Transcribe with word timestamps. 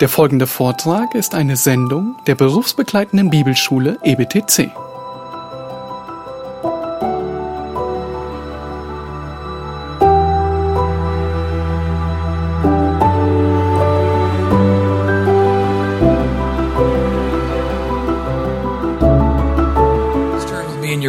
Der 0.00 0.10
folgende 0.10 0.46
Vortrag 0.46 1.14
ist 1.14 1.34
eine 1.34 1.56
Sendung 1.56 2.16
der 2.26 2.34
berufsbegleitenden 2.34 3.30
Bibelschule 3.30 3.98
EBTC. 4.02 4.70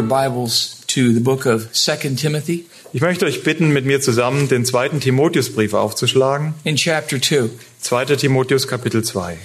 Bibles 0.07 0.83
to 0.87 1.11
the 1.11 1.19
book 1.19 1.45
of 1.45 1.73
2 1.73 2.15
Timothy 2.15 2.65
Ich 2.93 3.01
möchte 3.01 3.25
euch 3.25 3.43
bitten, 3.43 3.69
mit 3.69 3.85
mir 3.85 3.99
zusammen 3.99 4.47
den 4.47 4.63
zweiten 4.65 4.99
Timotheusbrief 4.99 5.73
aufzuschlagen. 5.73 6.53
in 6.63 6.75
chapter 6.77 7.21
2. 7.21 7.49
2. 7.81 8.05
Timotheus 8.15 8.67
Kapitel 8.67 9.03
2. 9.03 9.37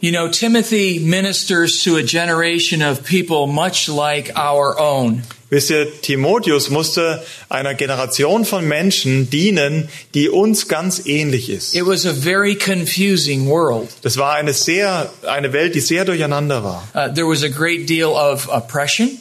You 0.00 0.12
know, 0.12 0.28
Timothy 0.28 0.98
ministers 0.98 1.82
to 1.84 1.96
a 1.96 2.02
generation 2.02 2.82
of 2.82 3.02
people 3.04 3.46
much 3.46 3.88
like 3.88 4.32
our 4.36 4.78
own. 4.78 5.24
Wisst 5.50 5.70
ihr, 5.70 5.88
Timotheus 6.00 6.70
musste 6.70 7.22
einer 7.48 7.74
Generation 7.74 8.44
von 8.44 8.66
Menschen 8.68 9.28
dienen, 9.30 9.88
die 10.14 10.28
uns 10.28 10.68
ganz 10.68 11.04
ähnlich 11.06 11.50
ist. 11.50 11.74
It 11.74 11.86
was 11.86 12.06
a 12.06 12.12
very 12.14 12.54
confusing 12.54 13.46
world. 13.48 13.88
Das 14.02 14.16
war 14.16 14.34
eine 14.34 14.52
sehr, 14.54 15.10
eine 15.26 15.52
Welt, 15.52 15.74
die 15.74 15.80
sehr 15.80 16.04
durcheinander 16.04 16.62
war. 16.62 16.88
Uh, 16.94 17.12
there 17.12 17.26
was 17.26 17.42
a 17.42 17.48
great 17.48 17.88
deal 17.88 18.10
of 18.10 18.48
oppression, 18.48 19.20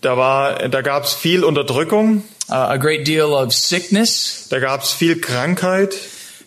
Da 0.00 0.16
war, 0.16 0.68
da 0.68 0.80
gab 0.82 1.04
es 1.04 1.12
viel 1.14 1.42
Unterdrückung, 1.44 2.22
uh, 2.50 2.68
a 2.70 2.78
great 2.78 3.04
deal 3.04 3.34
of 3.34 3.52
sickness. 3.52 4.46
da 4.50 4.58
gab 4.58 4.82
es 4.82 4.92
viel 4.92 5.16
Krankheit, 5.20 5.94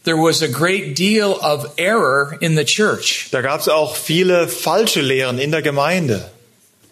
There 0.03 0.17
was 0.17 0.41
a 0.41 0.47
great 0.47 0.95
deal 0.97 1.33
of 1.43 1.73
error 1.77 2.35
in 2.41 2.55
the 2.55 2.65
church. 2.65 3.29
da 3.31 3.41
gab 3.41 3.59
es 3.59 3.67
auch 3.69 3.95
viele 3.95 4.47
falsche 4.47 5.02
Lehren 5.02 5.38
in 5.38 5.52
der 5.52 5.61
Gemeinde. 5.61 6.31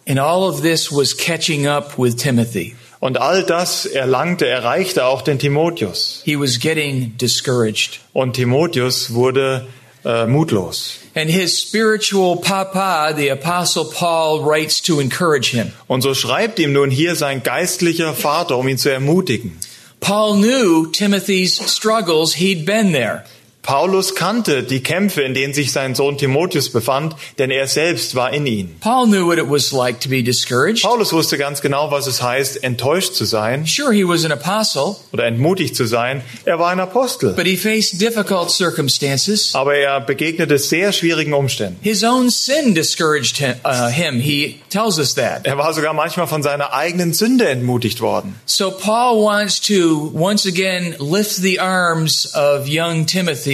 And 0.07 0.19
all 0.19 0.43
of 0.43 0.61
this 0.61 0.91
was 0.91 1.15
catching 1.15 1.67
up 1.67 1.97
with 1.97 2.15
Timothy. 2.17 2.75
Und 2.99 3.17
all 3.19 3.43
das 3.43 3.85
erlangte, 3.85 4.45
erreichte 4.47 5.05
auch 5.05 5.21
den 5.21 5.39
Timotheus. 5.39 6.21
He 6.25 6.35
was 6.35 6.59
getting 6.59 7.15
discouraged. 7.17 7.99
Und 8.13 8.33
Timotheus 8.33 9.13
wurde 9.13 9.67
äh, 10.03 10.25
mutlos. 10.25 10.99
And 11.15 11.29
his 11.29 11.57
spiritual 11.57 12.37
papa, 12.37 13.13
the 13.15 13.29
apostle 13.29 13.85
Paul, 13.85 14.43
writes 14.43 14.81
to 14.81 14.99
encourage 14.99 15.51
him. 15.51 15.73
Und 15.87 16.01
so 16.01 16.13
schreibt 16.13 16.59
ihm 16.59 16.73
nun 16.73 16.91
hier 16.91 17.15
sein 17.15 17.43
geistlicher 17.43 18.13
Vater, 18.13 18.57
um 18.57 18.67
ihn 18.67 18.77
zu 18.77 18.89
ermutigen. 18.89 19.57
Paul 19.99 20.37
knew 20.37 20.87
Timothy's 20.87 21.59
struggles. 21.67 22.35
He'd 22.35 22.65
been 22.65 22.93
there. 22.93 23.25
Paulus 23.61 24.15
kannte 24.15 24.63
die 24.63 24.81
Kämpfe, 24.81 25.21
in 25.21 25.33
denen 25.33 25.53
sich 25.53 25.71
sein 25.71 25.93
Sohn 25.93 26.17
Timotheus 26.17 26.69
befand, 26.71 27.15
denn 27.37 27.51
er 27.51 27.67
selbst 27.67 28.15
war 28.15 28.31
in 28.33 28.47
ihnen. 28.47 28.77
Paul 28.79 29.05
knew 29.05 29.27
what 29.27 29.37
it 29.37 29.47
was 29.49 29.71
like 29.71 29.99
to 29.99 30.09
be 30.09 30.23
discouraged. 30.23 30.81
Paulus 30.81 31.11
wusste 31.13 31.37
ganz 31.37 31.61
genau, 31.61 31.91
was 31.91 32.07
es 32.07 32.21
heißt, 32.23 32.63
enttäuscht 32.63 33.13
zu 33.13 33.25
sein 33.25 33.65
Sure, 33.67 33.93
he 33.93 34.03
was 34.07 34.25
an 34.25 34.31
apostle, 34.31 34.95
oder 35.11 35.25
entmutigt 35.25 35.75
zu 35.75 35.85
sein. 35.85 36.23
Er 36.45 36.57
war 36.57 36.71
ein 36.71 36.79
Apostel, 36.79 37.33
but 37.33 37.45
he 37.45 37.57
faced 37.57 37.99
difficult 38.01 38.49
circumstances. 38.49 39.53
aber 39.53 39.75
er 39.75 39.99
begegnete 40.01 40.57
sehr 40.57 40.91
schwierigen 40.91 41.33
Umständen. 41.33 41.77
His 41.81 42.03
own 42.03 42.29
sin 42.29 42.73
discouraged 42.73 43.37
him. 43.37 43.55
Uh, 43.65 43.89
him. 43.89 44.19
He 44.19 44.61
tells 44.69 44.97
us 44.97 45.13
that. 45.15 45.45
Er 45.45 45.57
war 45.57 45.73
sogar 45.73 45.93
manchmal 45.93 46.27
von 46.27 46.41
seiner 46.41 46.73
eigenen 46.73 47.13
Sünde 47.13 47.47
entmutigt 47.49 48.01
worden. 48.01 48.35
So 48.45 48.71
Paul 48.71 49.21
wants 49.23 49.59
to 49.61 50.11
once 50.15 50.47
again 50.47 50.95
lift 50.99 51.35
the 51.41 51.59
arms 51.59 52.33
of 52.33 52.67
young 52.67 53.05
Timothy 53.05 53.48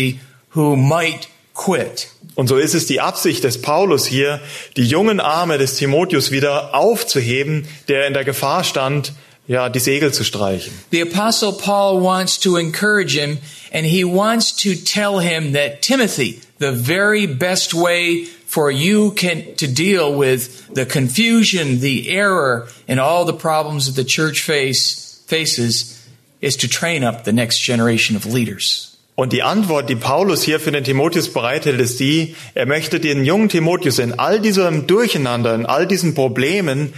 who 0.53 0.75
might 0.75 1.27
quit. 1.53 2.09
Und 2.35 2.47
so 2.47 2.57
ist 2.57 2.75
es 2.75 2.85
die 2.85 2.99
Absicht 2.99 3.43
des 3.43 3.61
Paulus 3.61 4.05
hier, 4.05 4.41
die 4.75 4.85
jungen 4.85 5.19
Arme 5.19 5.57
des 5.57 5.75
Timotheus 5.75 6.31
wieder 6.31 6.75
aufzuheben, 6.75 7.65
der 7.87 8.07
in 8.07 8.13
der 8.13 8.25
Gefahr 8.25 8.63
stand, 8.63 9.13
ja, 9.47 9.69
die 9.69 9.79
Segel 9.79 10.11
zu 10.11 10.23
streichen. 10.23 10.73
The 10.91 11.01
apostle 11.01 11.53
Paul 11.53 12.01
wants 12.01 12.39
to 12.39 12.57
encourage 12.57 13.17
him 13.17 13.37
and 13.71 13.85
he 13.85 14.03
wants 14.03 14.53
to 14.63 14.75
tell 14.75 15.19
him 15.19 15.53
that 15.53 15.81
Timothy, 15.81 16.41
the 16.59 16.71
very 16.71 17.27
best 17.27 17.73
way 17.73 18.27
for 18.45 18.71
you 18.71 19.11
can 19.11 19.55
to 19.57 19.67
deal 19.67 20.17
with 20.17 20.73
the 20.73 20.85
confusion, 20.85 21.79
the 21.79 22.09
error, 22.09 22.67
and 22.87 22.99
all 22.99 23.25
the 23.25 23.33
problems 23.33 23.85
that 23.85 24.01
the 24.01 24.07
church 24.07 24.41
face 24.41 25.23
faces 25.27 26.05
is 26.41 26.55
to 26.57 26.67
train 26.67 27.03
up 27.03 27.23
the 27.23 27.33
next 27.33 27.59
generation 27.59 28.15
of 28.15 28.25
leaders. 28.25 28.94
Und 29.15 29.31
die 29.31 29.43
Antwort, 29.43 29.89
die 29.89 29.95
Paulus 29.95 30.43
hier 30.43 30.59
für 30.59 30.73
den 30.73 30.83
Timotheus 30.83 31.31
bereithält, 31.31 31.79
ist 31.79 32.01
die, 32.01 32.35
er 32.53 32.65
möchte 32.65 32.99
den 32.99 33.23
jungen 33.23 33.47
Timotheus 33.47 33.97
in 33.97 34.19
all 34.19 34.41
diesem 34.41 34.87
Durcheinander, 34.87 35.55
in 35.55 35.65
all 35.65 35.87
diesen 35.87 36.13
Problemen, 36.13 36.93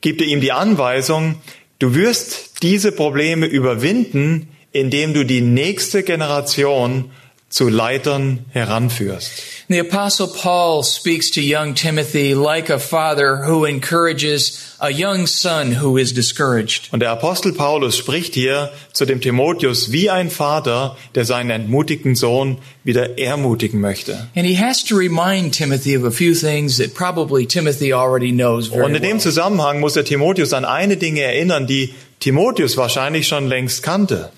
gibt 0.00 0.20
er 0.20 0.26
ihm 0.26 0.40
die 0.40 0.52
Anweisung, 0.52 1.36
du 1.78 1.94
wirst 1.94 2.62
diese 2.62 2.90
Probleme 2.90 3.46
überwinden, 3.46 4.48
indem 4.72 5.14
du 5.14 5.24
die 5.24 5.40
nächste 5.40 6.02
Generation 6.02 7.10
zu 7.50 7.68
Leitern 7.68 8.46
heranführst. 8.50 9.30
The 9.68 9.80
apostle 9.80 10.28
Paul 10.28 10.82
speaks 10.84 11.30
to 11.32 11.40
young 11.40 11.74
Timothy 11.74 12.32
like 12.32 12.70
a 12.70 12.78
father 12.78 13.44
who 13.46 13.64
encourages 13.64 14.76
a 14.78 14.88
young 14.88 15.26
son 15.26 15.80
who 15.82 15.98
is 15.98 16.14
discouraged. 16.14 16.92
Und 16.92 17.00
der 17.00 17.10
Apostel 17.10 17.52
Paulus 17.52 17.96
spricht 17.96 18.34
hier 18.34 18.70
zu 18.92 19.04
dem 19.04 19.20
Timotheus 19.20 19.90
wie 19.90 20.10
ein 20.10 20.30
Vater, 20.30 20.96
der 21.16 21.24
seinen 21.24 21.50
entmutigten 21.50 22.14
Sohn 22.14 22.58
wieder 22.84 23.18
ermutigen 23.18 23.80
möchte. 23.80 24.28
And 24.36 24.46
he 24.46 24.56
has 24.56 24.84
to 24.84 24.96
remind 24.96 25.52
Timothy 25.52 25.96
of 25.96 26.04
a 26.04 26.12
few 26.12 26.34
things 26.34 26.78
that 26.78 26.94
probably 26.94 27.46
Timothy 27.46 27.92
already 27.92 28.30
knows 28.30 28.68
very 28.68 28.84
Und 28.84 28.94
in 28.94 29.02
dem. 29.02 29.18
Zusammenhang 29.18 29.80
muss 29.80 29.94
der 29.94 30.04
Timotheus 30.04 30.52
an 30.52 30.64
eine 30.64 30.96
Dinge 30.96 31.22
erinnern, 31.22 31.66
die 31.66 31.94
Timotheus 32.20 32.76
wahrscheinlich 32.76 33.26
schon 33.26 33.48
längst 33.48 33.82
kannte. 33.82 34.30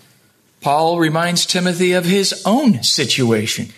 Paul 0.62 1.00
reminds 1.00 1.44
Timothy 1.44 1.92
of 1.92 2.04
his 2.04 2.42
own 2.46 2.82
situation. 2.84 3.72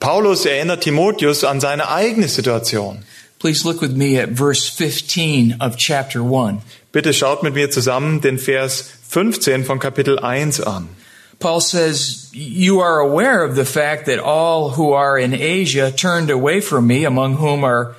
Paulus 0.00 0.44
erinnert 0.44 0.82
Timotheus 0.82 1.42
an 1.42 1.60
seine 1.60 1.82
eigene 1.88 2.28
Situation. 2.28 3.04
Please 3.38 3.64
look 3.64 3.80
with 3.80 3.96
me 3.96 4.18
at 4.18 4.28
verse 4.28 4.68
15 4.68 5.56
of 5.60 5.76
chapter 5.78 6.22
1. 6.22 6.60
Bitte 6.92 7.12
schaut 7.14 7.42
mit 7.42 7.54
mir 7.54 7.70
zusammen 7.70 8.20
den 8.20 8.36
Vers 8.36 8.82
15 8.82 9.64
von 9.64 9.78
Kapitel 9.78 10.18
1 10.22 10.60
an. 10.66 10.88
Paul 11.38 11.60
says, 11.60 12.30
You 12.32 12.80
are 12.80 12.98
aware 12.98 13.44
of 13.44 13.54
the 13.56 13.64
fact 13.64 14.06
that 14.06 14.18
all 14.18 14.70
who 14.70 14.92
are 14.92 15.16
in 15.16 15.32
Asia 15.32 15.90
turned 15.90 16.30
away 16.30 16.60
from 16.60 16.86
me, 16.86 17.04
among 17.04 17.36
whom 17.36 17.64
are 17.64 17.94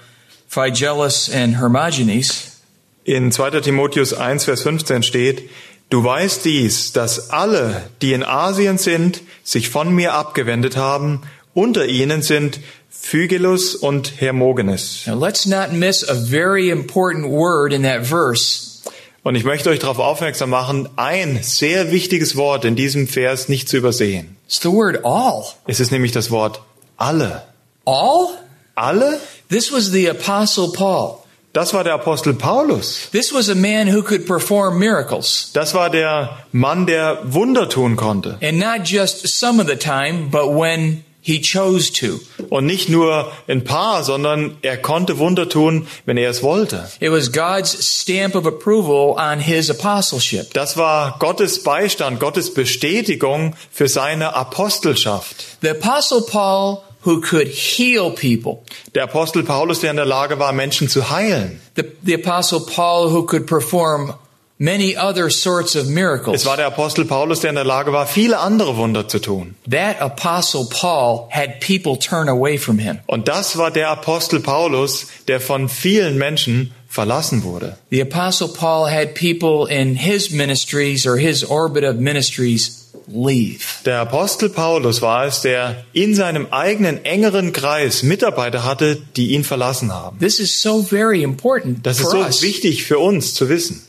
Phygellus 0.50 1.34
and 1.34 1.56
Hermogenes. 1.56 2.60
In 3.06 3.32
2. 3.32 3.62
Timotheus 3.62 4.14
1, 4.14 4.40
Vers 4.40 4.64
15 4.64 5.02
steht, 5.02 5.50
Du 5.90 6.04
weißt 6.04 6.46
dies, 6.46 6.94
dass 6.94 7.32
alle, 7.32 7.90
die 8.04 8.14
in 8.14 8.24
Asien 8.24 8.78
sind, 8.78 9.22
sich 9.44 9.70
von 9.70 9.92
mir 9.92 10.14
abgewendet 10.14 10.78
haben. 10.78 11.24
Unter 11.56 11.88
ihnen 11.88 12.22
sind 12.22 12.60
Phygelus 12.92 13.74
und 13.74 14.22
Hermogenes. 14.22 15.08
Now 15.08 15.16
let's 15.16 15.48
not 15.48 15.72
miss 15.72 16.08
a 16.08 16.14
very 16.14 16.70
important 16.70 17.26
word 17.28 17.74
in 17.74 17.82
that 17.84 18.06
verse. 18.06 18.84
Und 19.24 19.34
ich 19.34 19.44
möchte 19.44 19.72
euch 19.72 19.80
darauf 19.80 19.98
aufmerksam 19.98 20.52
machen, 20.52 20.88
ein 20.96 21.40
sehr 21.42 21.92
wichtiges 21.92 22.36
Wort 22.36 22.66
in 22.66 22.76
diesem 22.76 23.08
Vers 23.08 23.50
nicht 23.50 23.68
zu 23.68 23.78
übersehen. 23.78 24.38
It's 24.46 24.62
the 24.62 24.70
word 24.70 25.04
all. 25.04 25.44
Es 25.66 25.80
ist 25.80 25.92
nämlich 25.92 26.12
das 26.12 26.30
Wort 26.30 26.62
alle. 26.98 27.42
All? 27.86 28.28
Alle? 28.76 29.20
This 29.50 29.74
was 29.74 29.92
the 29.92 30.08
apostle 30.08 30.70
Paul. 30.72 31.19
Das 31.54 31.74
war 31.74 31.84
der 31.84 31.96
Apostel 31.96 32.34
Paulus. 32.36 33.10
This 33.12 33.34
was 33.34 33.50
a 33.50 33.56
man 33.56 33.88
who 33.88 34.04
could 34.04 34.28
perform 34.28 34.78
miracles. 34.78 35.50
Das 35.54 35.74
war 35.74 35.90
der 35.90 36.38
Mann, 36.52 36.86
der 36.86 37.20
Wunder 37.24 37.68
tun 37.68 37.96
konnte. 37.96 38.38
And 38.42 38.60
not 38.60 38.86
just 38.86 39.28
some 39.28 39.60
of 39.60 39.68
the 39.68 39.76
time, 39.76 40.30
but 40.30 40.50
when 40.50 41.04
he 41.22 41.42
chose 41.42 41.92
to. 41.92 42.20
Und 42.50 42.66
nicht 42.66 42.90
nur 42.90 43.32
ein 43.48 43.64
paar, 43.64 44.04
sondern 44.04 44.58
er 44.62 44.78
konnte 44.78 45.18
Wunder 45.18 45.50
tun, 45.50 45.88
wenn 46.06 46.18
er 46.18 46.30
es 46.30 46.44
wollte. 46.44 46.90
It 47.00 47.12
was 47.12 47.32
God's 47.32 47.72
stamp 47.84 48.36
of 48.36 48.46
approval 48.46 49.16
on 49.18 49.40
his 49.40 49.70
apostleship. 49.70 50.54
Das 50.54 50.78
war 50.78 51.18
Gottes 51.20 51.64
Beistand, 51.64 52.20
Gottes 52.20 52.54
Bestätigung 52.54 53.56
für 53.72 53.88
seine 53.88 54.36
Apostelschaft. 54.36 55.58
The 55.62 55.70
apostle 55.70 56.22
Paul 56.22 56.84
who 57.06 57.22
could 57.22 57.48
heal 57.48 58.12
people. 58.12 58.64
Der 58.94 59.04
Apostel 59.04 59.44
Paulus, 59.44 59.80
der 59.80 59.92
in 59.92 59.98
der 59.98 60.06
Lage 60.06 60.40
war, 60.40 60.52
Menschen 60.52 60.90
zu 60.90 61.10
heilen. 61.10 61.62
The, 61.76 61.84
the 62.04 62.14
apostle 62.14 62.62
Paul 62.62 63.10
who 63.10 63.26
could 63.26 63.48
perform 63.48 64.14
many 64.60 64.96
other 64.98 65.30
sorts 65.30 65.76
of 65.76 65.88
miracles. 65.88 66.42
Es 66.42 66.46
war 66.46 66.58
der 66.58 66.68
Apostel 66.68 67.06
Paulus, 67.06 67.40
der 67.40 67.52
in 67.52 67.56
der 67.56 67.64
Lage 67.64 67.94
war, 67.94 68.06
viele 68.06 68.40
andere 68.40 68.76
Wunder 68.76 69.08
zu 69.08 69.20
tun. 69.20 69.56
That 69.70 70.02
apostle 70.02 70.66
Paul 70.66 71.30
had 71.32 71.62
people 71.62 71.98
turn 71.98 72.28
away 72.28 72.58
from 72.58 72.78
him. 72.78 73.00
Und 73.08 73.28
das 73.28 73.58
war 73.58 73.72
der 73.72 73.90
Apostel 73.90 74.42
Paulus, 74.42 75.08
der 75.28 75.40
von 75.40 75.70
vielen 75.70 76.18
Menschen 76.18 76.74
verlassen 76.90 77.44
wurde. 77.44 77.78
The 77.90 78.02
apostle 78.02 78.50
Paul 78.50 78.90
had 78.90 79.16
people 79.16 79.66
in 79.66 79.96
his 79.96 80.32
ministries 80.32 81.06
or 81.06 81.18
his 81.18 81.44
orbit 81.44 81.86
of 81.86 81.96
ministries 81.96 82.79
leave. 83.12 83.60
Der 83.86 84.00
Apostel 84.02 84.50
Paulus 84.50 85.02
war 85.02 85.26
es, 85.26 85.42
der 85.42 85.84
in 85.94 86.16
seinem 86.16 86.48
eigenen 86.52 87.04
engeren 87.06 87.54
Kreis 87.54 88.04
Mitarbeiter 88.04 88.64
hatte, 88.64 88.98
die 89.16 89.32
ihn 89.34 89.44
verlassen 89.44 89.92
haben. 89.94 90.20
This 90.20 90.40
is 90.40 90.62
so 90.62 90.82
very 90.84 91.24
important 91.24 91.86
Das 91.86 92.00
ist 92.00 92.10
so 92.12 92.18
us. 92.20 92.42
wichtig 92.42 92.84
für 92.84 93.00
uns 93.00 93.34
zu 93.34 93.50
wissen. 93.50 93.82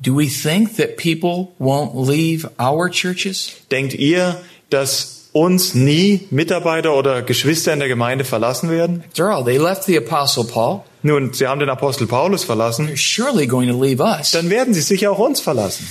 Do 0.00 0.16
we 0.16 0.28
think 0.28 0.76
that 0.76 0.96
people 0.96 1.48
won't 1.58 2.08
leave 2.08 2.48
our 2.60 2.88
churches? 2.90 3.50
Denkt 3.70 3.94
ihr, 3.94 4.40
dass 4.70 5.28
uns 5.32 5.74
nie 5.74 6.20
Mitarbeiter 6.30 6.94
oder 6.94 7.22
Geschwister 7.22 7.72
in 7.72 7.80
der 7.80 7.88
Gemeinde 7.88 8.24
verlassen 8.24 8.70
werden? 8.70 9.02
After 9.08 9.28
all, 9.30 9.44
they 9.44 9.56
left 9.58 9.84
the 9.84 9.96
Apostle 9.98 10.44
Paul. 10.44 10.80
Nun, 11.02 11.32
sie 11.32 11.46
haben 11.46 11.60
den 11.60 11.68
Apostel 11.68 12.06
Paulus 12.06 12.44
verlassen, 12.44 12.88
They're 12.88 12.96
surely 12.96 13.46
going 13.46 13.68
to 13.70 13.80
leave 13.80 14.00
us. 14.02 14.30
dann 14.32 14.50
werden 14.50 14.72
sie 14.74 14.80
sicher 14.80 15.10
auch 15.12 15.18
uns 15.18 15.40
verlassen. 15.40 15.86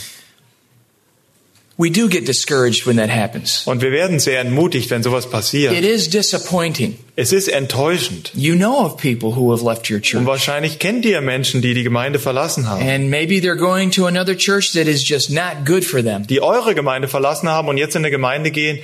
We 1.79 1.91
do 1.91 2.07
get 2.09 2.25
discouraged 2.27 2.87
when 2.87 2.97
that 2.97 3.09
happens. 3.11 3.61
Und 3.65 3.83
wir 3.83 3.91
werden 3.91 4.19
sehr 4.19 4.39
entmutigt, 4.41 4.89
wenn 4.89 5.03
sowas 5.03 5.25
It 5.25 5.31
passiert. 5.31 5.73
is 5.73 6.09
disappointing. 6.09 6.97
Es 7.15 7.31
ist 7.31 7.49
enttäuschend. 7.49 8.31
You 8.33 8.55
know 8.55 8.79
of 8.83 8.97
people 8.97 9.35
who 9.35 9.51
have 9.51 9.63
left 9.63 9.87
your 9.91 9.97
Und 9.97 10.03
church. 10.05 10.25
wahrscheinlich 10.25 10.79
kennt 10.79 11.05
ihr 11.05 11.21
Menschen, 11.21 11.61
die 11.61 11.75
die 11.75 11.83
Gemeinde 11.83 12.17
verlassen 12.17 12.67
haben, 12.67 12.81
And 12.81 13.11
maybe 13.11 13.35
they're 13.41 13.55
going 13.55 13.91
to 13.91 14.07
another 14.07 14.35
church 14.35 14.73
that 14.73 14.87
is 14.87 15.07
just 15.07 15.29
not 15.29 15.65
good 15.67 15.85
for 15.85 16.01
them. 16.03 16.25
die 16.25 16.41
eure 16.41 16.73
Gemeinde 16.73 17.07
verlassen 17.07 17.47
haben 17.47 17.67
und 17.69 17.77
jetzt 17.77 17.95
in 17.95 18.01
eine 18.01 18.09
Gemeinde 18.09 18.49
gehen, 18.49 18.79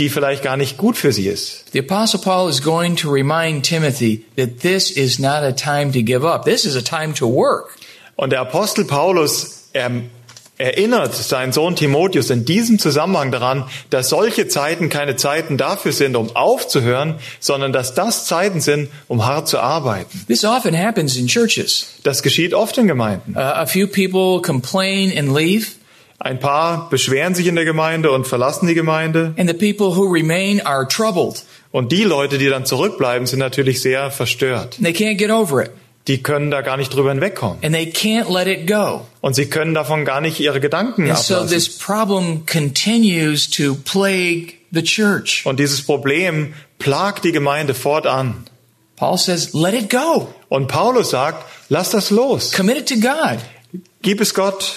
die 0.00 0.08
vielleicht 0.08 0.42
gar 0.42 0.56
nicht 0.56 0.76
gut 0.78 0.96
für 0.96 1.12
sie 1.12 1.28
ist. 1.28 1.66
The 1.72 1.78
Apostle 1.78 2.20
Paul 2.20 2.50
is 2.50 2.60
going 2.60 2.96
to 2.96 3.08
remind 3.10 3.64
Timothy 3.64 4.24
that 4.36 4.60
this 4.62 4.90
is 4.90 5.20
not 5.20 5.42
a 5.44 5.52
time 5.52 5.92
to 5.92 6.02
give 6.02 6.24
up. 6.26 6.44
This 6.44 6.64
is 6.64 6.74
a 6.76 6.82
time 6.82 7.14
to 7.14 7.26
work. 7.28 7.76
Und 8.16 8.30
der 8.32 8.40
Apostel 8.40 8.84
Paulus 8.84 9.68
er, 9.72 9.90
erinnert 10.58 11.14
seinen 11.14 11.52
Sohn 11.52 11.76
Timotheus 11.76 12.30
in 12.30 12.44
diesem 12.44 12.78
Zusammenhang 12.78 13.30
daran, 13.30 13.64
dass 13.90 14.08
solche 14.08 14.48
Zeiten 14.48 14.88
keine 14.88 15.16
Zeiten 15.16 15.56
dafür 15.58 15.92
sind, 15.92 16.16
um 16.16 16.34
aufzuhören, 16.34 17.16
sondern 17.40 17.72
dass 17.72 17.94
das 17.94 18.24
Zeiten 18.26 18.60
sind, 18.60 18.88
um 19.08 19.26
hart 19.26 19.48
zu 19.48 19.58
arbeiten. 19.58 20.24
This 20.28 20.44
often 20.44 20.74
happens 20.76 21.16
in 21.16 21.26
churches. 21.26 21.94
Das 22.04 22.22
geschieht 22.22 22.54
oft 22.54 22.78
in 22.78 22.86
Gemeinden. 22.88 23.34
Uh, 23.36 23.40
a 23.40 23.66
few 23.66 23.86
people 23.86 24.40
complain 24.40 25.12
and 25.16 25.34
leave, 25.36 25.66
Ein 26.18 26.40
paar 26.40 26.88
beschweren 26.88 27.34
sich 27.34 27.46
in 27.46 27.56
der 27.56 27.66
Gemeinde 27.66 28.10
und 28.10 28.26
verlassen 28.26 28.66
die 28.66 28.74
Gemeinde. 28.74 29.34
and 29.36 29.50
the 29.50 29.54
people 29.54 29.94
who 29.96 30.10
remain 30.10 30.60
are 30.64 30.88
troubled. 30.88 31.44
Und 31.72 31.92
die 31.92 32.04
Leute, 32.04 32.38
die 32.38 32.48
dann 32.48 32.64
zurückbleiben, 32.64 33.26
sind 33.26 33.40
natürlich 33.40 33.82
sehr 33.82 34.10
verstört. 34.10 34.78
They 34.82 34.92
can't 34.92 35.16
get 35.18 35.30
over 35.30 35.62
it, 35.62 35.70
Die 36.08 36.22
können 36.22 36.50
da 36.52 36.60
gar 36.60 36.76
nicht 36.76 36.94
drüber 36.94 37.10
hinwegkommen. 37.10 37.58
and 37.62 37.74
they 37.74 37.86
can't 37.90 38.32
let 38.32 38.46
it 38.46 38.66
go. 38.66 39.06
Und 39.20 39.34
sie 39.34 39.46
können 39.46 39.74
davon 39.74 40.04
gar 40.04 40.20
nicht 40.20 40.38
ihre 40.40 40.60
Gedanken 40.60 41.08
And 41.10 41.18
so 41.18 41.34
ablassen. 41.34 41.56
this 41.56 41.68
problem 41.78 42.46
continues 42.46 43.50
to 43.50 43.74
plague 43.84 44.54
the 44.70 44.82
church. 44.82 45.42
Und 45.44 45.58
dieses 45.58 45.82
Problem 45.82 46.54
plagt 46.78 47.24
die 47.24 47.32
Gemeinde 47.32 47.74
fortan. 47.74 48.44
Paul 48.96 49.18
says, 49.18 49.52
let 49.52 49.74
it 49.74 49.90
go. 49.90 50.32
Und 50.48 50.68
Paulus 50.68 51.10
sagt, 51.10 51.44
lass 51.68 51.90
das 51.90 52.10
los. 52.10 52.52
Commit 52.52 52.76
it 52.78 52.88
to 52.88 52.94
God. 52.96 53.38
Gib 54.02 54.20
es 54.20 54.32
Gott. 54.32 54.76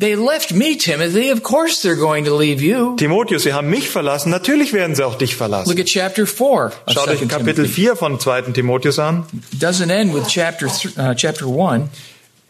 They 0.00 0.14
left 0.14 0.52
me, 0.52 0.76
Timothy. 0.76 1.30
Of 1.30 1.42
course 1.42 1.82
they're 1.82 1.96
going 1.96 2.24
to 2.26 2.34
leave 2.34 2.62
you. 2.62 2.94
Timotheus, 2.96 3.42
sie 3.42 3.52
haben 3.52 3.68
mich 3.68 3.88
verlassen. 3.88 4.30
Natürlich 4.30 4.72
werden 4.72 4.94
sie 4.94 5.04
auch 5.04 5.16
dich 5.18 5.32
Look 5.32 5.38
verlassen. 5.38 5.76
at 5.78 5.86
chapter 5.86 6.24
4 6.24 6.66
of 6.86 6.94
Schaut 6.94 7.08
euch 7.08 7.18
2 7.18 7.26
Kapitel 7.26 7.64
Timothy. 7.64 7.82
4 7.82 7.96
von 7.96 8.20
2. 8.20 8.42
Timotheus 8.52 9.00
an. 9.00 9.24
Doesn't 9.58 9.90
end 9.90 10.14
with 10.14 10.28
chapter 10.28 10.68
uh, 10.96 11.14
chapter 11.14 11.46
1. 11.48 11.88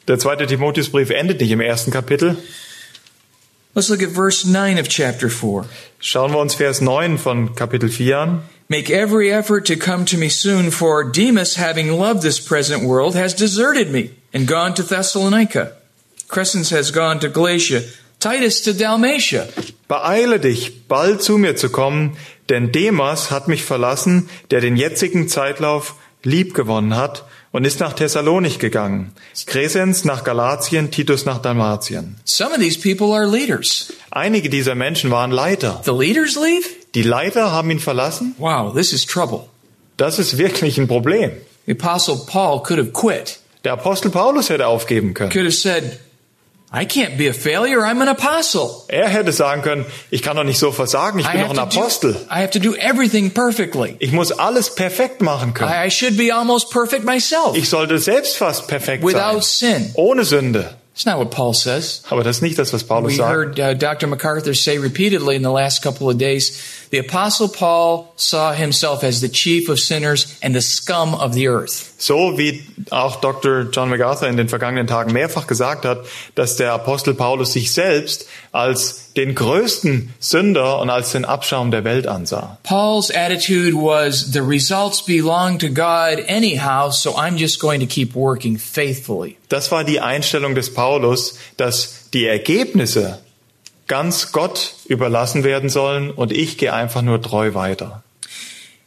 Der 0.09 0.19
zweite 0.19 0.47
Timotheusbrief 0.47 1.09
endet 1.11 1.41
nicht 1.41 1.51
im 1.51 1.61
ersten 1.61 1.91
Kapitel. 1.91 2.37
Let's 3.75 3.89
look 3.89 4.03
at 4.03 4.11
verse 4.11 4.45
9 4.47 4.79
of 4.79 4.89
chapter 4.89 5.31
4. 5.31 5.65
Schauen 6.01 6.33
wir 6.33 6.41
uns 6.41 6.55
Vers 6.55 6.83
9 6.83 7.17
von 7.17 7.55
Kapitel 7.55 7.89
4 7.89 8.19
an. 8.19 8.43
Make 8.69 8.91
every 8.91 9.31
effort 9.31 9.67
to 9.69 9.77
come 9.77 10.05
to 10.05 10.19
me 10.19 10.29
soon, 10.29 10.71
for 10.71 11.03
Demas, 11.03 11.57
having 11.57 11.91
loved 11.91 12.21
this 12.21 12.39
present 12.39 12.83
world, 12.83 13.15
has 13.15 13.35
deserted 13.35 13.91
me 13.91 14.11
and 14.35 14.47
gone 14.47 14.75
to 14.75 14.83
Thessalonica. 14.83 15.73
Crescens 16.29 16.71
has 16.71 16.93
gone 16.93 17.21
to 17.21 17.31
Galatia, 17.31 17.83
Titus 18.21 18.63
to 18.63 18.73
Dalmatia. 18.73 19.47
Beeile 19.89 20.39
dich, 20.39 20.87
bald 20.87 21.23
zu 21.23 21.39
mir 21.39 21.57
zu 21.57 21.71
kommen, 21.71 22.17
denn 22.51 22.71
Demas 22.73 23.31
hat 23.31 23.49
mich 23.49 23.65
verlassen, 23.65 24.29
der 24.51 24.61
den 24.61 24.77
jetzigen 24.77 25.29
Zeitlauf 25.29 25.95
liebgewonnen 26.23 26.97
hat 26.97 27.25
und 27.53 27.65
ist 27.65 27.81
nach 27.81 27.95
Thessalonik 27.95 28.59
gegangen. 28.59 29.13
Crescens 29.47 30.05
nach 30.05 30.25
Galatien, 30.25 30.91
Titus 30.91 31.25
nach 31.25 31.39
Dalmatien. 31.39 32.17
Some 32.25 32.51
of 32.53 32.59
these 32.59 32.79
people 32.79 33.15
are 33.17 33.27
leaders. 33.27 33.93
Einige 34.11 34.51
dieser 34.51 34.75
Menschen 34.75 35.11
waren 35.11 35.31
Leiter. 35.31 35.81
The 35.85 35.93
leaders 35.93 36.35
leave? 36.35 36.69
Die 36.95 37.03
Leiter 37.03 37.53
haben 37.53 37.71
ihn 37.71 37.81
verlassen. 37.81 38.35
Wow, 38.39 38.75
this 38.75 38.93
is 38.93 39.07
trouble. 39.07 39.45
Das 39.97 40.19
ist 40.19 40.37
wirklich 40.37 40.79
ein 40.79 40.89
Problem. 40.89 41.33
The 41.67 41.73
apostle 41.73 42.17
Paul 42.27 42.63
could 42.63 42.79
have 42.79 42.93
quit. 42.93 43.41
Der 43.65 43.73
Apostel 43.73 44.11
Paulus 44.11 44.51
hätte 44.51 44.67
aufgeben 44.67 45.15
können. 45.15 45.31
Could 45.31 45.47
have 45.47 45.53
said, 45.53 45.99
I 46.71 46.85
can't 46.85 47.17
be 47.17 47.29
a 47.29 47.33
failure. 47.33 47.81
I'm 47.81 48.03
an 48.03 48.09
apostle. 48.09 48.85
Er 48.89 49.09
hätte 49.09 49.33
sagen 49.33 49.63
können, 49.63 49.87
ich 50.11 50.23
kann 50.23 50.37
doch 50.37 50.45
nicht 50.45 50.59
so 50.59 50.71
versagen, 50.71 51.19
ich 51.19 51.27
I 51.27 51.33
bin 51.33 51.41
doch 51.43 51.51
ein 51.51 51.59
Apostel. 51.59 52.13
do, 52.13 52.19
I 52.31 52.41
have 52.43 52.51
to 52.51 52.59
do 52.59 52.75
everything 52.77 53.31
perfectly. 53.31 53.97
Ich 54.01 54.13
muss 54.13 54.33
alles 54.33 54.75
perfekt 54.75 55.23
machen 55.23 55.55
können. 55.55 55.71
I, 55.73 55.87
I 55.87 55.91
should 55.91 56.19
be 56.19 56.31
almost 56.35 56.71
perfect 56.71 57.05
myself 57.05 57.57
Ich 57.57 57.71
sollte 57.71 57.99
selbst 57.99 58.37
fast 58.37 58.69
perfekt 58.69 59.03
sein. 59.03 59.15
without 59.15 59.43
sin. 59.45 59.91
Ohne 59.95 60.25
Sünde. 60.25 60.75
It's 60.95 61.07
not 61.07 61.17
what 61.19 61.31
Paul 61.31 61.55
says. 61.55 62.03
Aber 62.11 62.25
das 62.25 62.37
ist 62.39 62.43
nicht 62.43 62.59
das, 62.59 62.73
was 62.73 62.83
Paulus 62.85 63.13
We 63.13 63.17
sagt. 63.19 63.31
heard 63.33 63.59
uh, 63.61 63.73
Dr. 63.73 64.09
MacArthur 64.09 64.53
say 64.53 64.79
repeatedly 64.79 65.37
in 65.37 65.43
the 65.45 65.51
last 65.53 65.81
couple 65.81 66.09
of 66.11 66.19
days 66.19 66.59
the 66.91 66.99
Apostle 66.99 67.49
Paul 67.49 68.13
saw 68.17 68.53
himself 68.53 69.05
as 69.05 69.21
the 69.21 69.29
chief 69.29 69.69
of 69.69 69.79
sinners 69.79 70.39
and 70.43 70.55
the 70.55 70.61
scum 70.61 71.15
of 71.15 71.35
the 71.35 71.49
earth. 71.49 71.95
So 71.99 72.39
wie 72.39 72.63
auch 72.91 73.21
Dr. 73.21 73.69
John 73.71 73.91
MacArthur 73.91 74.29
in 74.29 74.37
den 74.37 74.49
vergangenen 74.49 74.87
Tagen 74.87 75.13
mehrfach 75.13 75.47
gesagt 75.47 75.85
hat, 75.85 76.07
dass 76.35 76.57
der 76.57 76.73
Apostel 76.73 77.15
Paulus 77.15 77.53
sich 77.53 77.73
selbst 77.73 78.27
als 78.53 79.13
den 79.15 79.35
größten 79.35 80.15
Sünder 80.21 80.79
und 80.81 80.91
als 80.91 81.13
den 81.13 81.25
Abschaum 81.25 81.71
der 81.71 81.85
Welt 81.85 82.07
ansah. 82.07 82.59
Paul's 82.63 83.11
attitude 83.11 83.75
was 83.75 84.33
the 84.33 84.41
results 84.41 85.03
belong 85.05 85.59
to 85.59 85.69
God 85.69 86.25
anyhow, 86.29 86.91
so 86.91 87.17
I'm 87.17 87.37
just 87.37 87.59
going 87.59 87.81
to 87.81 87.87
keep 87.87 88.15
working 88.15 88.59
faithfully. 88.59 89.37
Das 89.49 89.73
war 89.73 89.83
die 89.83 90.01
Einstellung 90.01 90.55
des 90.55 90.73
Paulus, 90.73 91.35
dass 91.57 92.11
die 92.13 92.27
Ergebnisse 92.27 93.19
ganz 93.89 94.33
Gott 94.33 94.75
überlassen 94.87 95.45
werden 95.45 95.69
sollen 95.69 96.11
und 96.11 96.33
ich 96.33 96.59
gehe 96.59 96.73
einfach 96.73 97.03
nur 97.03 97.21
treu 97.21 97.55
weiter. 97.55 98.03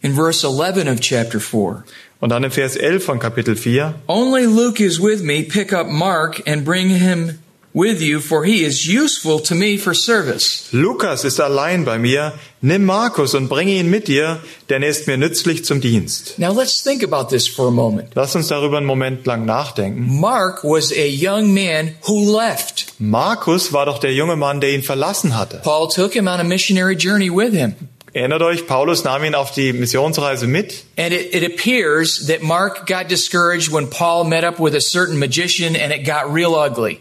In 0.01 0.15
verse 0.15 0.47
11 0.47 0.87
of 0.87 0.99
chapter 0.99 1.39
4, 1.39 1.83
Und 2.19 2.29
dann 2.29 2.43
im 2.43 2.51
Vers 2.51 2.75
11 2.75 3.03
von 3.03 3.19
Kapitel 3.19 3.55
4, 3.55 3.95
only 4.07 4.45
Luke 4.45 4.83
is 4.83 5.01
with 5.01 5.21
me, 5.21 5.43
pick 5.43 5.73
up 5.73 5.87
Mark 5.87 6.41
and 6.47 6.63
bring 6.63 6.89
him 6.89 7.39
with 7.73 8.01
you, 8.01 8.19
for 8.19 8.43
he 8.43 8.63
is 8.63 8.87
useful 8.87 9.39
to 9.39 9.55
me 9.55 9.77
for 9.77 9.93
service. 9.93 10.67
Lukas 10.71 11.23
ist 11.23 11.39
allein 11.39 11.85
bei 11.85 11.97
mir, 11.97 12.33
nimm 12.61 12.85
Markus 12.85 13.33
und 13.33 13.47
bringe 13.47 13.71
ihn 13.71 13.89
mit 13.89 14.07
dir, 14.07 14.39
denn 14.69 14.83
er 14.83 14.89
ist 14.89 15.07
mir 15.07 15.17
nützlich 15.17 15.65
zum 15.65 15.81
Dienst. 15.81 16.37
Now 16.37 16.51
let's 16.51 16.83
think 16.83 17.03
about 17.03 17.29
this 17.29 17.47
for 17.47 17.67
a 17.67 17.71
moment. 17.71 18.13
Lass 18.15 18.35
uns 18.35 18.47
darüber 18.47 18.77
einen 18.77 18.85
Moment 18.85 19.25
lang 19.25 19.45
nachdenken. 19.45 20.19
Mark 20.19 20.63
was 20.63 20.91
a 20.91 21.07
young 21.07 21.53
man 21.53 21.95
who 22.07 22.37
left. 22.37 22.93
Markus 22.99 23.73
war 23.73 23.85
doch 23.85 23.99
der 23.99 24.13
junge 24.13 24.35
Mann, 24.35 24.61
der 24.61 24.71
ihn 24.71 24.83
verlassen 24.83 25.37
hatte. 25.37 25.61
Paul 25.63 25.89
took 25.89 26.13
him 26.13 26.27
on 26.27 26.39
a 26.39 26.43
missionary 26.43 26.95
journey 26.95 27.29
with 27.29 27.53
him. 27.53 27.75
Erinnert 28.13 28.41
euch, 28.41 28.67
Paulus 28.67 29.05
nahm 29.05 29.23
ihn 29.23 29.35
auf 29.35 29.53
die 29.53 29.71
Missionsreise 29.71 30.45
mit. 30.45 30.83
And 30.97 31.13
it, 31.13 31.33
it 31.33 31.45
appears 31.45 32.27
that 32.27 32.43
Mark 32.43 32.85
got 32.85 33.07
discouraged 33.07 33.71
when 33.71 33.87
Paul 33.89 34.25
met 34.25 34.43
up 34.43 34.59
with 34.59 34.75
a 34.75 34.81
certain 34.81 35.17
magician 35.17 35.77
and 35.77 35.93
it 35.93 36.05
got 36.05 36.31
real 36.31 36.53
ugly. 36.53 36.99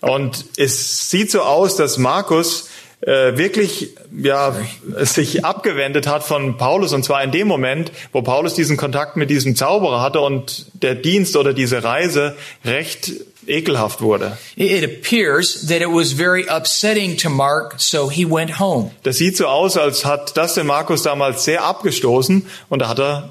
Und 0.00 0.44
es 0.56 1.10
sieht 1.10 1.30
so 1.30 1.42
aus, 1.42 1.76
dass 1.76 1.98
Markus 1.98 2.68
äh, 3.00 3.36
wirklich 3.36 3.94
ja, 4.16 4.54
sich 4.98 5.44
abgewendet 5.44 6.06
hat 6.06 6.24
von 6.24 6.56
Paulus 6.56 6.92
und 6.92 7.04
zwar 7.04 7.22
in 7.22 7.30
dem 7.30 7.46
Moment, 7.46 7.92
wo 8.12 8.22
Paulus 8.22 8.54
diesen 8.54 8.76
Kontakt 8.76 9.16
mit 9.16 9.30
diesem 9.30 9.54
Zauberer 9.54 10.00
hatte 10.00 10.20
und 10.20 10.66
der 10.82 10.94
Dienst 10.94 11.36
oder 11.36 11.52
diese 11.52 11.84
Reise 11.84 12.36
recht 12.64 13.12
ekelhaft 13.46 14.00
wurde. 14.00 14.36
It, 14.56 14.84
appears 14.84 15.66
that 15.68 15.80
it 15.80 15.88
was 15.88 16.12
very 16.12 16.46
upsetting 16.48 17.16
to 17.16 17.30
Mark, 17.30 17.76
so 17.78 18.10
he 18.10 18.28
went 18.28 18.58
home. 18.58 18.90
Das 19.04 19.16
sieht 19.16 19.36
so 19.36 19.46
aus, 19.46 19.76
als 19.76 20.04
hat 20.04 20.36
das 20.36 20.54
den 20.54 20.66
Markus 20.66 21.02
damals 21.02 21.44
sehr 21.44 21.64
abgestoßen 21.64 22.46
und 22.68 22.78
da 22.80 22.88
hat 22.88 22.98
er, 22.98 23.30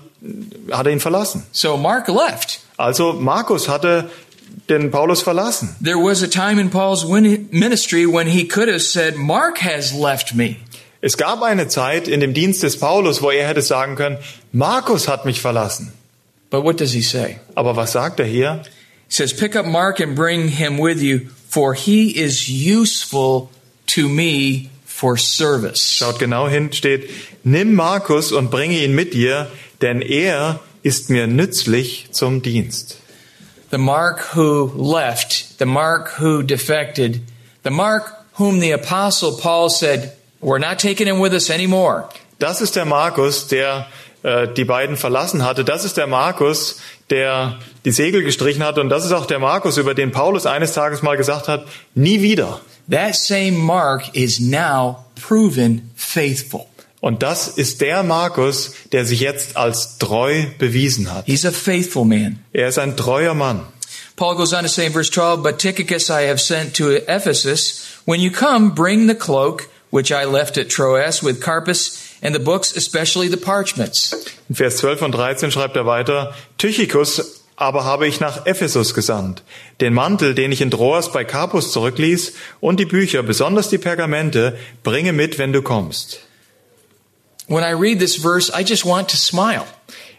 hat 0.72 0.86
er 0.88 0.94
ihn 0.94 1.00
verlassen. 1.00 1.46
So 1.52 1.78
Mark 1.78 2.08
left. 2.08 2.62
Also 2.78 3.14
Markus 3.14 3.70
hatte 3.70 4.10
den 4.70 4.92
Paulus 4.92 5.22
verlassen. 5.22 5.76
There 5.82 5.98
was 5.98 6.24
a 6.24 6.28
time 6.28 6.60
in 6.60 6.70
Paul's 6.70 7.06
ministry 7.06 8.06
when 8.06 8.28
he 8.28 8.48
could 8.48 8.68
have 8.68 8.82
said, 8.82 9.16
Mark 9.16 9.60
has 9.60 9.94
left 9.94 10.36
me. 10.36 10.58
Es 11.02 11.16
gab 11.16 11.44
eine 11.44 11.68
Zeit 11.68 12.08
in 12.08 12.20
dem 12.20 12.34
Dienst 12.34 12.64
des 12.64 12.78
Paulus, 12.78 13.22
wo 13.22 13.30
er 13.30 13.48
hätte 13.48 13.62
sagen 13.62 13.96
können, 13.96 14.18
Markus 14.52 15.08
hat 15.08 15.26
mich 15.26 15.40
verlassen. 15.42 15.94
But 16.50 16.64
what 16.64 16.80
does 16.80 16.94
he 16.94 17.02
say? 17.02 17.40
Aber 17.56 17.76
was 17.76 17.92
sagt 17.92 18.20
er 18.20 18.26
hier? 18.26 18.64
He 19.08 19.14
says, 19.14 19.34
Pick 19.34 19.56
up 19.56 19.66
Mark 19.66 20.00
and 20.00 20.16
bring 20.16 20.48
him 20.48 20.80
with 20.80 21.02
you, 21.02 21.30
for 21.48 21.74
he 21.74 22.10
is 22.10 22.50
useful 22.50 23.50
to 23.88 24.10
me 24.10 24.70
for 24.86 25.18
service. 25.18 25.80
Schaut 25.80 26.20
genau 26.20 26.48
hin, 26.48 26.72
steht, 26.74 27.10
nimm 27.44 27.76
Markus 27.76 28.32
und 28.32 28.50
bringe 28.50 28.84
ihn 28.84 28.96
mit 28.96 29.14
dir, 29.14 29.48
denn 29.82 30.02
er 30.02 30.60
ist 30.84 31.10
mir 31.10 31.28
nützlich 31.28 32.08
zum 32.12 32.42
Dienst. 32.42 32.98
The 33.70 33.78
Mark 33.78 34.20
who 34.36 34.72
left, 34.76 35.60
the 35.60 35.66
Mark 35.66 36.10
who 36.20 36.42
defected, 36.42 37.22
the 37.64 37.72
Mark 37.72 38.14
whom 38.34 38.60
the 38.60 38.72
apostle 38.72 39.38
Paul 39.38 39.70
said, 39.70 40.14
we're 40.40 40.60
not 40.60 40.80
taking 40.80 41.08
him 41.08 41.20
with 41.20 41.34
us 41.34 41.50
anymore. 41.50 42.08
Das 42.40 42.62
ist 42.62 42.76
der 42.76 42.86
Markus, 42.86 43.48
der 43.48 43.88
äh, 44.24 44.48
die 44.48 44.64
beiden 44.64 44.96
verlassen 44.96 45.44
hatte. 45.44 45.66
Das 45.66 45.84
ist 45.84 45.98
der 45.98 46.08
Markus, 46.08 46.80
der 47.10 47.60
die 47.84 47.92
Segel 47.92 48.24
gestrichen 48.24 48.64
hat. 48.64 48.78
Und 48.78 48.90
das 48.90 49.06
ist 49.06 49.12
auch 49.12 49.26
der 49.26 49.40
Markus, 49.40 49.78
über 49.78 49.94
den 49.94 50.12
Paulus 50.12 50.46
eines 50.46 50.74
Tages 50.74 51.02
mal 51.02 51.18
gesagt 51.18 51.48
hat, 51.48 51.66
nie 51.96 52.22
wieder. 52.22 52.62
That 52.90 53.16
same 53.16 53.54
Mark 53.54 54.16
is 54.16 54.40
now 54.40 55.06
proven 55.16 55.90
faithful. 55.96 56.68
Und 57.00 57.22
das 57.22 57.48
ist 57.48 57.82
der 57.82 58.04
Markus, 58.04 58.74
der 58.92 59.06
sich 59.06 59.20
jetzt 59.20 59.56
als 59.56 59.98
treu 60.00 60.46
bewiesen 60.58 61.14
hat. 61.14 61.26
He's 61.26 61.46
a 61.46 61.52
faithful 61.52 62.06
man. 62.06 62.40
Er 62.54 62.68
ist 62.68 62.80
ein 62.80 62.98
treuer 62.98 63.34
Mann. 63.34 63.62
Paul 64.16 64.36
goes 64.36 64.52
on 64.52 64.64
to 64.64 64.68
say 64.68 64.88
in 64.88 64.94
verse 64.94 65.12
12, 65.12 65.44
But 65.44 65.60
Tychicus 65.60 66.10
I 66.10 66.28
have 66.28 66.40
sent 66.40 66.76
to 66.78 66.90
Ephesus. 67.08 67.84
When 68.06 68.20
you 68.20 68.32
come, 68.32 68.74
bring 68.74 69.08
the 69.08 69.14
cloak 69.14 69.70
which 69.92 70.12
I 70.12 70.26
left 70.26 70.58
at 70.58 70.70
Troas 70.70 71.24
with 71.24 71.40
Carpus 71.40 72.16
and 72.22 72.34
the 72.34 72.40
books, 72.40 72.76
especially 72.76 73.30
the 73.30 73.38
parchments. 73.38 74.16
In 74.50 74.56
Vers 74.56 74.78
12 74.78 75.04
und 75.04 75.12
13 75.12 75.52
schreibt 75.52 75.76
er 75.76 75.86
weiter, 75.86 76.34
Tychicus 76.58 77.44
aber 77.58 77.86
habe 77.86 78.08
ich 78.08 78.20
nach 78.20 78.46
Ephesus 78.46 78.94
gesandt. 78.94 79.44
Den 79.82 79.94
Mantel, 79.94 80.36
den 80.36 80.52
ich 80.52 80.62
in 80.62 80.72
Troas 80.72 81.12
bei 81.12 81.24
Carpus 81.24 81.72
zurückließ, 81.72 82.34
und 82.60 82.80
die 82.80 82.86
Bücher, 82.86 83.24
besonders 83.24 83.70
die 83.70 83.80
Pergamente, 83.80 84.58
bringe 84.84 85.12
mit, 85.12 85.40
wenn 85.40 85.54
du 85.54 85.64
kommst. 85.64 86.22
When 87.48 87.64
I 87.64 87.72
read 87.72 88.00
this 88.00 88.18
verse, 88.18 88.52
I 88.54 88.64
just 88.64 88.86
want 88.86 89.10
to 89.10 89.18
smile. 89.18 89.66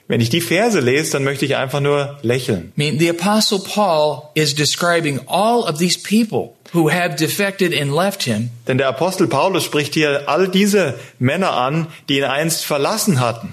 Wenn 0.09 0.23
ich 0.23 0.31
die 0.31 0.41
Verse 0.41 0.81
lese, 0.81 1.13
dann 1.13 1.25
möchte 1.25 1.45
ich 1.45 1.57
einfach 1.57 1.81
nur 1.81 2.19
lächeln. 2.23 2.73
I 2.77 2.81
mean, 2.83 2.99
the 2.99 3.11
apostle 3.11 3.59
Paul 3.59 4.31
is 4.35 4.55
describing 4.55 5.21
all 5.29 5.65
of 5.65 5.79
these 5.79 5.99
people 5.99 6.57
who 6.73 6.89
have 6.89 7.17
defected 7.17 7.75
and 7.75 7.95
left 7.95 8.23
him. 8.23 8.51
Denn 8.67 8.79
der 8.79 8.89
Apostel 8.89 9.27
Paulus 9.27 9.65
spricht 9.65 9.93
hier 9.93 10.27
all 10.27 10.49
diese 10.49 10.99
Männer 11.19 11.53
an, 11.53 11.89
die 12.09 12.19
ihn 12.19 12.25
einst 12.25 12.65
verlassen 12.65 13.21
hatten. 13.21 13.53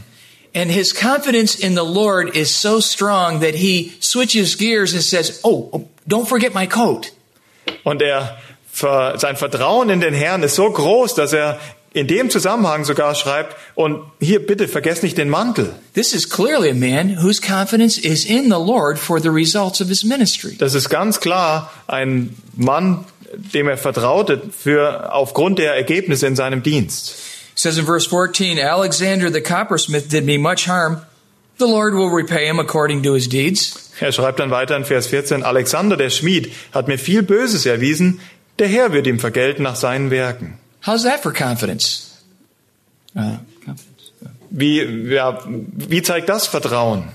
And 0.54 0.72
his 0.72 0.94
confidence 0.94 1.56
in 1.56 1.76
the 1.76 1.84
Lord 1.84 2.34
is 2.34 2.50
so 2.50 2.80
strong 2.80 3.42
that 3.42 3.56
he 3.56 3.92
switches 4.00 4.56
gears 4.56 4.94
and 4.94 5.04
says, 5.04 5.42
Oh, 5.44 5.70
oh, 5.74 5.90
don't 6.08 6.28
forget 6.28 6.54
my 6.54 6.66
coat. 6.66 7.12
Und 7.84 8.02
er, 8.02 8.38
sein 8.72 9.36
Vertrauen 9.36 9.90
in 9.90 10.00
den 10.00 10.14
Herrn 10.14 10.44
ist 10.44 10.56
so 10.56 10.70
groß, 10.72 11.16
dass 11.16 11.34
er 11.34 11.60
in 11.96 12.08
dem 12.08 12.30
Zusammenhang 12.30 12.84
sogar 12.84 13.16
schreibt, 13.16 13.56
und 13.74 14.02
hier 14.20 14.46
bitte 14.46 14.68
vergesst 14.68 15.02
nicht 15.02 15.18
den 15.18 15.30
Mantel. 15.30 15.74
This 15.94 16.14
is 16.14 16.30
clearly 16.30 16.70
a 16.70 16.74
man 16.74 17.24
whose 17.24 17.42
confidence 17.42 17.98
is 17.98 18.26
in 18.26 18.50
the 18.50 18.60
Lord 18.60 19.00
for 19.00 19.22
the 19.22 19.30
results 19.30 19.80
of 19.80 19.88
his 19.88 20.04
ministry. 20.04 20.58
Das 20.58 20.74
ist 20.76 20.90
ganz 20.90 21.22
klar 21.22 21.72
ein 21.88 22.36
Mann, 22.58 23.06
dem 23.54 23.70
er 23.70 23.78
vertraute 23.78 24.42
für 24.52 25.14
aufgrund 25.14 25.58
der 25.58 25.74
Ergebnisse 25.74 26.28
in 26.28 26.36
seinem 26.36 26.64
Dienst. 26.64 27.16
It 27.54 27.60
says 27.60 27.78
in 27.78 27.86
verse 27.86 28.06
14, 28.10 28.60
Alexander 28.60 29.32
the 29.32 29.40
coppersmith 29.40 30.10
did 30.10 30.26
me 30.26 30.38
much 30.38 30.68
harm. 30.68 31.02
The 31.60 31.66
Lord 31.66 31.94
will 31.94 32.10
repay 32.10 32.46
him 32.46 32.60
according 32.60 33.04
to 33.04 33.14
his 33.14 33.30
deeds. 33.30 33.92
Er 34.02 34.12
schreibt 34.12 34.42
dann 34.42 34.52
weiter 34.52 34.76
in 34.76 34.84
Vers 34.84 35.08
14, 35.08 35.44
Alexander 35.44 35.96
der 35.96 36.10
Schmied 36.10 36.52
hat 36.74 36.90
mir 36.90 36.98
viel 36.98 37.24
Böses 37.24 37.66
erwiesen, 37.66 38.20
der 38.60 38.68
Herr 38.68 38.92
wird 38.92 39.08
ihm 39.08 39.20
vergelten 39.20 39.64
nach 39.64 39.78
seinen 39.78 40.12
Werken. 40.12 40.60
How's 40.86 41.04
that 41.04 41.22
for 41.22 41.32
confidence? 41.34 42.12
Uh, 43.16 43.38
confidence. 43.66 44.12
Wie, 44.50 44.82
ja, 45.14 45.40
wie 45.46 46.02
zeigt 46.02 46.30
das 46.30 46.48
Vertrauen? 46.48 47.10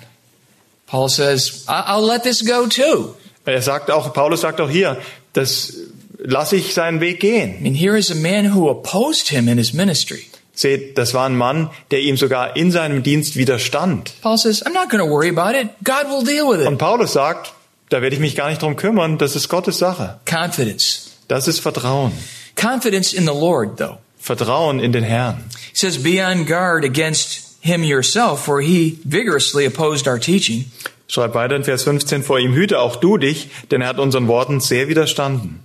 Paul 0.86 1.08
says, 1.08 1.64
"I- 1.68 1.72
I'll 1.92 2.04
let 2.06 2.22
this 2.24 2.44
go 2.44 2.66
too. 2.66 3.14
Er 3.44 3.62
sagt 3.62 3.90
auch, 3.90 4.12
Paulus 4.12 4.40
sagt 4.42 4.60
auch 4.60 4.68
hier, 4.70 4.96
das 5.32 5.74
lasse 6.18 6.56
ich 6.56 6.74
seinen 6.74 7.00
Weg 7.00 7.16
I 7.22 7.28
gehen. 7.28 7.62
mean, 7.62 7.74
here 7.74 7.96
is 7.96 8.10
a 8.10 8.14
man 8.14 8.54
who 8.54 8.68
opposed 8.68 9.28
him 9.28 9.48
in 9.48 9.56
his 9.56 9.72
ministry. 9.72 10.26
Seht, 10.52 10.98
das 10.98 11.14
war 11.14 11.26
ein 11.26 11.36
Mann, 11.36 11.70
der 11.90 12.00
ihm 12.00 12.16
sogar 12.18 12.56
in 12.56 12.70
seinem 12.70 13.02
Dienst 13.02 13.36
widerstand. 13.36 14.12
Paul 14.20 14.36
says, 14.36 14.62
I'm 14.66 14.74
not 14.74 14.90
going 14.90 15.02
to 15.02 15.08
worry 15.08 15.28
about 15.30 15.56
it. 15.58 15.68
God 15.84 16.10
will 16.10 16.22
deal 16.24 16.46
with 16.50 16.66
Und 16.66 16.74
it. 16.74 16.78
Paulus 16.78 17.12
sagt, 17.14 17.52
da 17.88 18.02
werde 18.02 18.14
ich 18.16 18.20
mich 18.20 18.34
gar 18.36 18.50
nicht 18.50 18.60
drum 18.60 18.76
kümmern, 18.76 19.16
das 19.16 19.36
ist 19.36 19.48
Gottes 19.48 19.78
Sache. 19.78 20.18
Confidence. 20.28 21.12
Das 21.28 21.48
ist 21.48 21.60
Vertrauen. 21.60 22.12
Confidence 22.60 23.14
in 23.14 23.24
the 23.24 23.32
Lord, 23.32 23.78
though. 23.78 23.98
Vertrauen 24.18 24.80
in 24.80 24.92
den 24.92 25.04
Herrn. 25.04 25.44
He 25.72 25.76
says, 25.76 25.96
Be 25.96 26.20
on 26.20 26.44
guard 26.44 26.84
against 26.84 27.56
him 27.62 27.82
yourself, 27.82 28.44
for 28.44 28.60
he 28.60 28.98
vigorously 29.04 29.64
opposed 29.64 30.06
our 30.06 30.18
teaching. 30.18 30.66
Schreibt 31.08 31.34
weiter 31.34 31.56
in 31.56 31.64
Vers 31.64 31.84
15, 31.84 32.22
vor 32.22 32.38
ihm 32.38 32.52
hüte 32.52 32.78
auch 32.78 32.96
du 32.96 33.16
dich, 33.16 33.48
denn 33.70 33.80
er 33.80 33.88
hat 33.88 33.98
unseren 33.98 34.28
Worten 34.28 34.60
sehr 34.60 34.88
widerstanden. 34.88 35.60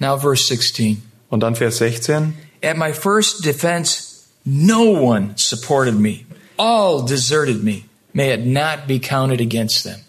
Now, 0.00 0.18
verse 0.18 0.46
16. 0.46 1.02
Und 1.28 1.40
dann 1.40 1.54
Vers 1.54 1.78
16, 1.78 2.34
At 2.62 2.76
my 2.76 2.92
first 2.92 3.44
defense, 3.44 4.24
no 4.44 4.82
one 4.82 5.34
supported 5.36 5.94
me. 5.94 6.24
All 6.56 7.04
deserted 7.04 7.62
me. 7.62 7.84
May 8.12 8.32
it 8.32 8.46
not 8.46 8.86
be 8.86 8.98
counted 8.98 9.40
against 9.40 9.84
them. 9.84 10.00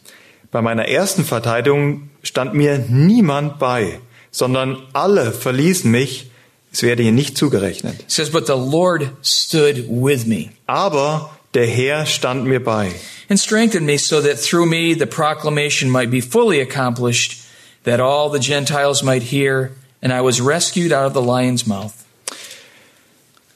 bei 0.55 0.61
meiner 0.61 0.87
ersten 0.87 1.25
Verteidigung 1.25 2.09
stand 2.23 2.53
mir 2.53 2.77
niemand 2.87 3.59
bei, 3.59 3.99
sondern 4.35 4.83
alle 4.93 5.31
verließen 5.31 5.89
mich, 5.89 6.29
es 6.71 6.83
werde 6.83 7.03
ihr 7.03 7.13
nicht 7.13 7.37
zugerechnet. 7.37 8.01
It 8.01 8.11
says, 8.11 8.29
But 8.29 8.47
the 8.47 8.53
Lord 8.53 9.09
stood 9.23 9.85
with 9.87 10.25
me 10.25 10.49
Aber 10.67 11.29
der 11.53 11.67
Herr 11.67 12.05
stand 12.05 12.45
mir 12.45 12.61
bei 12.61 12.91
and 13.29 13.39
strengthened 13.39 13.85
me 13.85 13.97
so 13.97 14.21
that 14.21 14.37
through 14.37 14.65
me 14.65 14.93
the 14.93 15.05
proclamation 15.05 15.89
might 15.89 16.11
be 16.11 16.21
fully 16.21 16.59
accomplished, 16.59 17.41
that 17.83 17.99
all 17.99 18.29
the 18.29 18.39
Gentiles 18.39 19.03
might 19.03 19.23
hear, 19.23 19.71
and 20.01 20.11
I 20.11 20.21
was 20.21 20.41
rescued 20.41 20.91
out 20.91 21.05
of 21.07 21.13
the 21.13 21.21
lion's 21.21 21.65
mouth. 21.65 21.93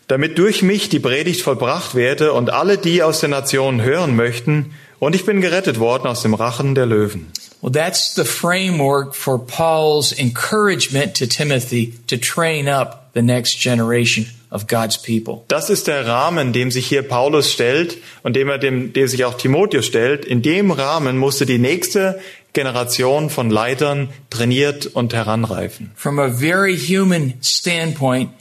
damit 0.07 0.39
durch 0.39 0.63
mich 0.63 0.89
die 0.89 0.99
Predigt 0.99 1.41
vollbracht 1.41 1.93
werde 1.93 2.33
und 2.33 2.49
alle, 2.49 2.79
die 2.79 3.03
aus 3.03 3.19
den 3.19 3.29
Nationen 3.29 3.83
hören 3.83 4.15
möchten, 4.15 4.73
und 4.97 5.13
ich 5.15 5.23
bin 5.23 5.39
gerettet 5.39 5.79
worden 5.79 6.07
aus 6.07 6.23
dem 6.23 6.33
Rachen 6.33 6.73
der 6.73 6.85
Löwen. 6.85 7.31
Well, 7.61 7.71
that's 7.71 8.13
the 8.15 8.23
framework 8.23 9.13
for 9.13 9.37
Paul's 9.37 10.17
encouragement 10.17 11.15
to 11.15 11.27
Timothy 11.27 11.93
to 12.07 12.17
train 12.17 12.69
up 12.69 13.11
the 13.13 13.21
next 13.21 13.59
generation 13.59 14.27
of 14.49 14.67
God's 14.67 14.97
people. 14.97 15.43
Das 15.49 15.69
ist 15.69 15.87
der 15.87 16.07
Rahmen, 16.07 16.53
dem 16.53 16.71
sich 16.71 16.87
hier 16.87 17.03
Paulus 17.03 17.51
stellt 17.51 17.97
und 18.23 18.35
dem 18.35 18.49
er 18.49 18.57
dem, 18.57 18.93
dem 18.93 19.07
sich 19.07 19.25
auch 19.25 19.35
Timotheus 19.35 19.85
stellt. 19.85 20.25
In 20.25 20.41
dem 20.41 20.71
Rahmen 20.71 21.17
musste 21.17 21.45
die 21.45 21.57
nächste 21.57 22.19
Generation 22.53 23.29
von 23.29 23.49
Leitern 23.49 24.09
trainiert 24.29 24.87
und 24.87 25.13
heranreifen. 25.13 25.91
From 25.95 26.17
a 26.19 26.29
very 26.29 26.77
human 26.77 27.33
standpoint, 27.41 28.31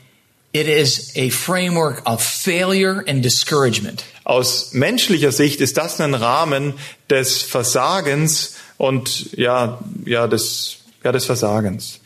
it 0.53 0.67
is 0.67 1.13
a 1.17 1.29
framework 1.31 2.03
of 2.07 2.23
failure 2.23 3.05
and 3.07 3.25
discouragement. 3.25 4.05
Aus 4.25 4.73
menschlicher 4.73 5.33
Sicht 5.33 5.61
ist 5.61 5.77
das 5.77 6.01
ein 6.01 6.15
Rahmen 6.15 6.75
des 7.11 7.43
Versagens 7.43 8.55
und 8.79 9.33
ja, 9.37 9.79
ja, 10.07 10.27
des, 10.27 10.79
ja, 11.05 11.13
des 11.13 11.27
Versagens. 11.27 12.01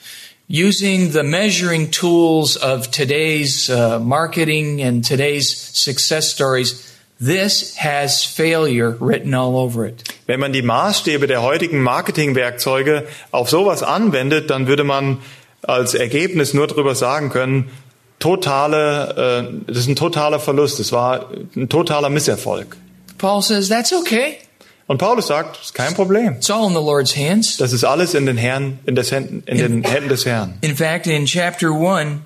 Using 0.49 1.13
the 1.13 1.23
measuring 1.23 1.91
tools 1.91 2.57
of 2.57 2.91
today's 2.91 3.71
uh, 3.71 4.01
marketing 4.01 4.83
and 4.83 5.07
today's 5.07 5.49
success 5.49 6.31
stories, 6.31 6.93
this 7.21 7.77
has 7.77 8.25
failure 8.25 8.97
written 9.01 9.35
all 9.35 9.57
over 9.57 9.87
it. 9.87 10.03
Wenn 10.27 10.41
man 10.41 10.53
die 10.53 10.63
Maßstäbe 10.63 11.27
der 11.27 11.43
heutigen 11.43 11.81
Marketingwerkzeuge 11.81 13.07
auf 13.31 13.49
sowas 13.49 13.83
anwendet, 13.83 14.51
dann 14.51 14.67
würde 14.67 14.85
man 14.85 15.19
als 15.63 15.95
Ergebnis 15.95 16.55
nur 16.55 16.67
darüber 16.67 16.95
sagen 16.95 17.31
können, 17.31 17.71
totale, 18.19 19.47
äh, 19.67 19.73
das 19.73 19.79
ist 19.79 19.89
ein 19.89 19.97
totaler 19.97 20.41
Verlust, 20.41 20.81
es 20.81 20.93
war 20.93 21.31
ein 21.57 21.69
totaler 21.69 22.11
Misserfolg. 22.11 22.77
Paul 23.19 23.41
says 23.43 23.69
that's 23.69 23.93
okay. 23.93 24.39
Und 24.87 24.99
Paulus 24.99 25.29
sagt, 25.29 25.57
das 25.57 25.67
ist 25.67 25.75
kein 25.75 25.95
Problem. 25.95 26.35
It's 26.35 26.51
all 26.51 26.67
in 26.67 26.75
the 26.75 26.81
Lord's 26.81 27.17
hands. 27.17 27.57
Das 27.57 27.73
ist 27.73 27.85
alles 27.85 28.15
in 28.15 28.27
den 28.27 28.37
Herrn, 28.37 28.79
in, 28.85 28.95
des 28.95 29.13
Händen, 29.13 29.43
in 29.47 29.59
den 29.59 29.85
Händen 29.85 30.09
des 30.09 30.27
Herrn. 30.27 30.59
In 30.61 30.77
fact, 30.77 31.07
in 31.07 31.27
chapter 31.27 31.73
1, 31.73 32.21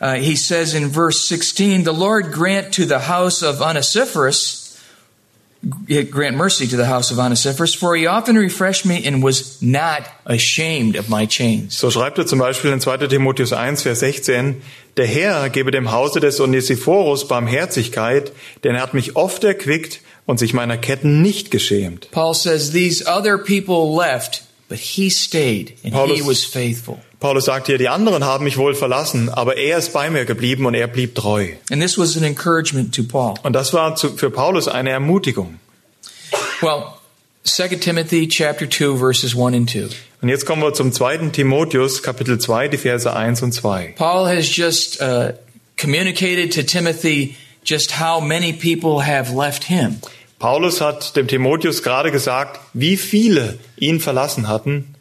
uh, 0.00 0.12
he 0.14 0.36
says 0.36 0.74
in 0.74 0.90
verse 0.90 1.26
16, 1.28 1.84
The 1.84 1.92
Lord 1.92 2.32
grant 2.32 2.72
to 2.74 2.84
the 2.84 3.00
house 3.08 3.42
of 3.42 3.60
Onesiphorus, 3.60 4.78
grant 6.10 6.36
mercy 6.36 6.68
to 6.68 6.76
the 6.76 6.86
house 6.86 7.10
of 7.10 7.18
Onesiphorus, 7.18 7.74
for 7.74 7.96
he 7.96 8.06
often 8.06 8.36
refreshed 8.36 8.86
me 8.86 9.04
and 9.04 9.22
was 9.22 9.60
not 9.60 10.02
ashamed 10.26 10.96
of 10.96 11.08
my 11.08 11.26
chains. 11.26 11.76
So 11.76 11.90
schreibt 11.90 12.18
er 12.18 12.26
zum 12.26 12.38
Beispiel 12.38 12.72
in 12.72 12.80
2. 12.80 13.08
Timotheus 13.08 13.52
1, 13.52 13.82
Vers 13.82 14.00
16, 14.00 14.62
der 14.96 15.06
Herr 15.06 15.50
gebe 15.50 15.72
dem 15.72 15.90
Hause 15.90 16.20
des 16.20 16.40
Onesiphorus 16.40 17.26
Barmherzigkeit, 17.26 18.30
denn 18.62 18.76
er 18.76 18.82
hat 18.82 18.94
mich 18.94 19.16
oft 19.16 19.42
erquickt 19.42 20.00
und 20.26 20.38
sich 20.38 20.52
meiner 20.52 20.76
Ketten 20.76 21.22
nicht 21.22 21.50
geschämt. 21.50 22.10
Paul 22.10 22.34
says 22.34 22.72
these 22.72 23.04
other 23.06 23.38
people 23.38 23.96
left, 23.96 24.42
but 24.68 24.78
he 24.78 25.08
stayed 25.10 25.70
and 25.84 25.84
he 25.84 25.90
Paulus- 25.92 26.26
was 26.26 26.44
faithful. 26.44 26.98
Paulus 27.18 27.46
sagt 27.46 27.66
hier, 27.68 27.78
die 27.78 27.88
anderen 27.88 28.24
haben 28.24 28.44
mich 28.44 28.58
wohl 28.58 28.74
verlassen, 28.74 29.30
aber 29.30 29.56
er 29.56 29.78
ist 29.78 29.92
bei 29.94 30.10
mir 30.10 30.26
geblieben 30.26 30.66
und 30.66 30.74
er 30.74 30.86
blieb 30.86 31.14
treu. 31.14 31.48
And 31.70 31.80
this 31.80 31.96
was 31.96 32.16
an 32.16 32.24
encouragement 32.24 32.94
to 32.94 33.04
Paul. 33.04 33.34
Und 33.42 33.54
das 33.54 33.72
war 33.72 33.96
zu, 33.96 34.16
für 34.16 34.30
Paulus 34.30 34.68
eine 34.68 34.90
Ermutigung. 34.90 35.58
Well, 36.60 36.84
2 37.44 37.68
Timothy 37.76 38.28
chapter 38.28 38.68
2 38.68 38.98
verses 38.98 39.34
1 39.34 39.54
and 39.54 39.70
2. 39.70 39.88
Und 40.22 40.28
jetzt 40.28 40.44
kommen 40.46 40.62
wir 40.62 40.74
zum 40.74 40.92
zweiten 40.92 41.32
Timotheus, 41.32 42.02
Kapitel 42.02 42.38
2, 42.38 42.68
die 42.68 42.78
Verse 42.78 43.10
1 43.10 43.42
und 43.42 43.52
2. 43.52 43.94
Paul 43.96 44.26
has 44.26 44.54
just 44.54 45.00
uh, 45.00 45.32
communicated 45.80 46.52
to 46.54 46.62
Timothy 46.62 47.36
just 47.64 47.98
how 48.00 48.20
many 48.20 48.52
people 48.52 49.04
have 49.06 49.32
left 49.34 49.64
him. 49.64 50.00
Paulus 50.38 50.80
hat 50.80 51.16
dem 51.16 51.28
Timotheus 51.28 51.82
gerade 51.82 52.10
gesagt, 52.10 52.60
wie 52.74 52.96
viele 52.96 53.58
ihn 53.78 54.00
verlassen 54.00 54.48
hatten, 54.48 54.92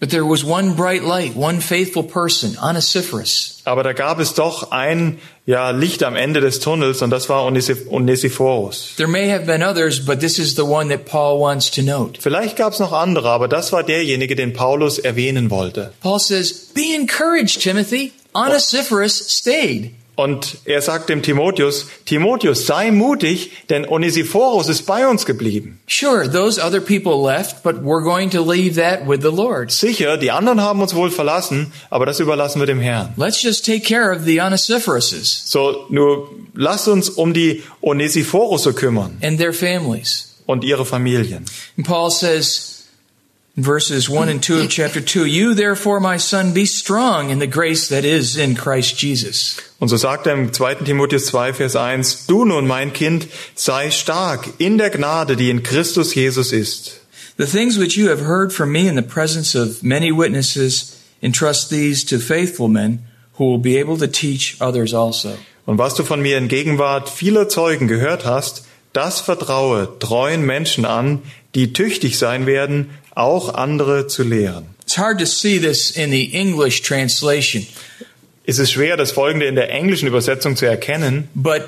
But 0.00 0.10
there 0.10 0.24
was 0.28 0.42
one 0.42 0.74
bright 0.74 1.04
light, 1.04 1.36
one 1.36 1.60
faithful 1.60 2.02
person, 2.02 2.58
Onesiphorus. 2.60 3.60
aber 3.64 3.84
da 3.84 3.92
gab 3.92 4.18
es 4.18 4.34
doch 4.34 4.72
ein 4.72 5.18
ja, 5.46 5.70
Licht 5.70 6.02
am 6.02 6.16
Ende 6.16 6.40
des 6.40 6.58
Tunnels 6.58 7.02
und 7.02 7.10
das 7.10 7.28
war 7.28 7.44
Onesip- 7.46 7.86
Onesiphorus. 7.88 8.94
There 8.96 9.08
may 9.08 9.30
have 9.30 9.46
been 9.46 9.62
others, 9.62 10.04
but 10.04 10.18
this 10.18 10.40
is 10.40 10.56
the 10.56 10.62
one 10.64 10.88
that 10.88 11.04
Paul 11.04 11.38
wants 11.40 11.70
to 11.70 11.82
note. 11.82 12.20
Vielleicht 12.20 12.56
gab 12.56 12.72
es 12.72 12.80
noch 12.80 12.92
andere, 12.92 13.28
aber 13.30 13.46
das 13.46 13.70
war 13.72 13.84
derjenige, 13.84 14.34
den 14.34 14.52
Paulus 14.52 14.98
erwähnen 14.98 15.50
wollte. 15.50 15.92
Paul 16.00 16.18
says, 16.18 16.52
Be 16.74 16.94
encouraged, 16.96 17.60
Timothy. 17.62 18.10
Onesiphorus 18.34 19.18
stayed. 19.28 19.92
Und 20.22 20.58
er 20.64 20.80
sagt 20.82 21.08
dem 21.08 21.22
Timotheus, 21.22 21.86
Timotheus, 22.06 22.66
sei 22.66 22.90
mutig, 22.90 23.50
denn 23.70 23.86
Onesiphorus 23.88 24.68
ist 24.68 24.82
bei 24.86 25.06
uns 25.08 25.26
geblieben. 25.26 25.80
Sure, 25.88 26.30
those 26.30 26.60
other 26.62 26.80
people 26.80 27.22
left, 27.26 27.62
but 27.62 27.82
we're 27.82 28.02
going 28.04 28.30
to 28.30 28.40
leave 28.40 28.76
that 28.76 29.06
with 29.08 29.20
the 29.22 29.34
Lord. 29.34 29.72
Sicher, 29.72 30.16
die 30.16 30.30
anderen 30.30 30.60
haben 30.60 30.80
uns 30.80 30.94
wohl 30.94 31.10
verlassen, 31.10 31.72
aber 31.90 32.06
das 32.06 32.20
überlassen 32.20 32.60
wir 32.60 32.66
dem 32.66 32.80
Herrn. 32.80 33.14
Let's 33.16 33.42
just 33.42 33.64
take 33.66 33.80
care 33.80 34.14
of 34.14 34.22
the 34.24 34.40
Onesiphoroses 34.40 35.42
So, 35.46 35.86
nur 35.88 36.28
lasst 36.54 36.86
uns 36.88 37.08
um 37.10 37.32
die 37.34 37.62
Onesiphorusse 37.80 38.72
kümmern 38.74 39.16
and 39.22 39.38
their 39.38 39.52
families. 39.52 40.28
und 40.46 40.64
ihre 40.64 40.84
Familien. 40.84 41.44
And 41.76 41.86
Paul 41.86 42.10
says 42.10 42.71
verses 43.56 44.08
1 44.08 44.28
and 44.28 44.42
2 44.42 44.60
of 44.60 44.70
chapter 44.70 45.00
2, 45.00 45.26
You 45.26 45.54
therefore, 45.54 46.00
my 46.00 46.16
son, 46.16 46.54
be 46.54 46.64
strong 46.64 47.30
in 47.30 47.38
the 47.38 47.46
grace 47.46 47.88
that 47.88 48.04
is 48.04 48.36
in 48.36 48.54
Christ 48.54 48.96
Jesus. 48.98 49.58
Und 49.78 49.88
so 49.88 49.96
sagt 49.96 50.26
er 50.26 50.34
im 50.34 50.52
2. 50.52 50.84
Timotheus 50.84 51.26
2, 51.26 51.52
Vers 51.52 51.76
1, 51.76 52.26
Du 52.26 52.44
nun, 52.44 52.66
mein 52.66 52.92
Kind, 52.92 53.26
sei 53.54 53.90
stark 53.90 54.48
in 54.58 54.78
der 54.78 54.90
Gnade, 54.90 55.36
die 55.36 55.50
in 55.50 55.62
Christus 55.62 56.14
Jesus 56.14 56.52
ist. 56.52 57.00
The 57.36 57.46
things 57.46 57.78
which 57.78 57.96
you 57.96 58.08
have 58.08 58.26
heard 58.26 58.52
from 58.52 58.70
me 58.72 58.88
in 58.88 58.96
the 58.96 59.02
presence 59.02 59.54
of 59.54 59.82
many 59.82 60.12
witnesses, 60.12 60.98
entrust 61.22 61.70
these 61.70 62.04
to 62.04 62.18
faithful 62.18 62.68
men 62.68 63.00
who 63.34 63.44
will 63.50 63.58
be 63.58 63.78
able 63.78 63.96
to 63.96 64.06
teach 64.06 64.56
others 64.60 64.92
also. 64.94 65.36
Und 65.64 65.78
was 65.78 65.94
du 65.94 66.02
von 66.02 66.20
mir 66.20 66.38
in 66.38 66.48
Gegenwart 66.48 67.08
vieler 67.08 67.48
Zeugen 67.48 67.86
gehört 67.86 68.24
hast, 68.24 68.64
das 68.92 69.20
vertraue 69.20 69.98
treuen 70.00 70.44
Menschen 70.44 70.84
an, 70.84 71.22
die 71.54 71.72
tüchtig 71.72 72.18
sein 72.18 72.46
werden, 72.46 72.90
auch 73.14 73.54
andere 73.54 74.06
zu 74.06 74.22
lehren. 74.22 74.66
It's 74.82 74.98
hard 74.98 75.18
to 75.20 75.26
see 75.26 75.58
this 75.60 75.90
in 75.90 76.10
the 76.10 76.34
English 76.34 76.82
translation, 76.82 77.66
Es 78.44 78.58
ist 78.58 78.72
schwer, 78.72 78.96
das 78.96 79.12
Folgende 79.12 79.46
in 79.46 79.54
der 79.54 79.70
englischen 79.70 80.08
Übersetzung 80.08 80.56
zu 80.56 80.66
erkennen, 80.66 81.28
but 81.34 81.62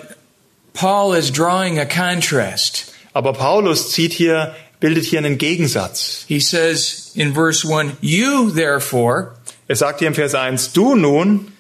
Paul 0.73 1.17
is 1.17 1.31
drawing 1.31 1.79
a 1.79 1.85
contrast. 1.85 2.93
aber 3.13 3.33
Paulus 3.33 3.93
zieht 3.93 4.13
hier, 4.13 4.55
bildet 4.81 5.05
hier 5.05 5.21
einen 5.21 5.39
Gegensatz. 5.39 6.25
He 6.27 6.41
says 6.41 7.13
in 7.15 7.33
verse 7.35 7.65
1, 7.67 7.93
You 8.01 8.51
therefore, 8.51 9.37
Er 9.69 9.77
sagt 9.77 10.01
hier 10.01 10.09
im 10.09 10.15
Vers 10.15 10.35
1, 10.35 10.73
du 10.73 10.97
nun, 10.97 11.53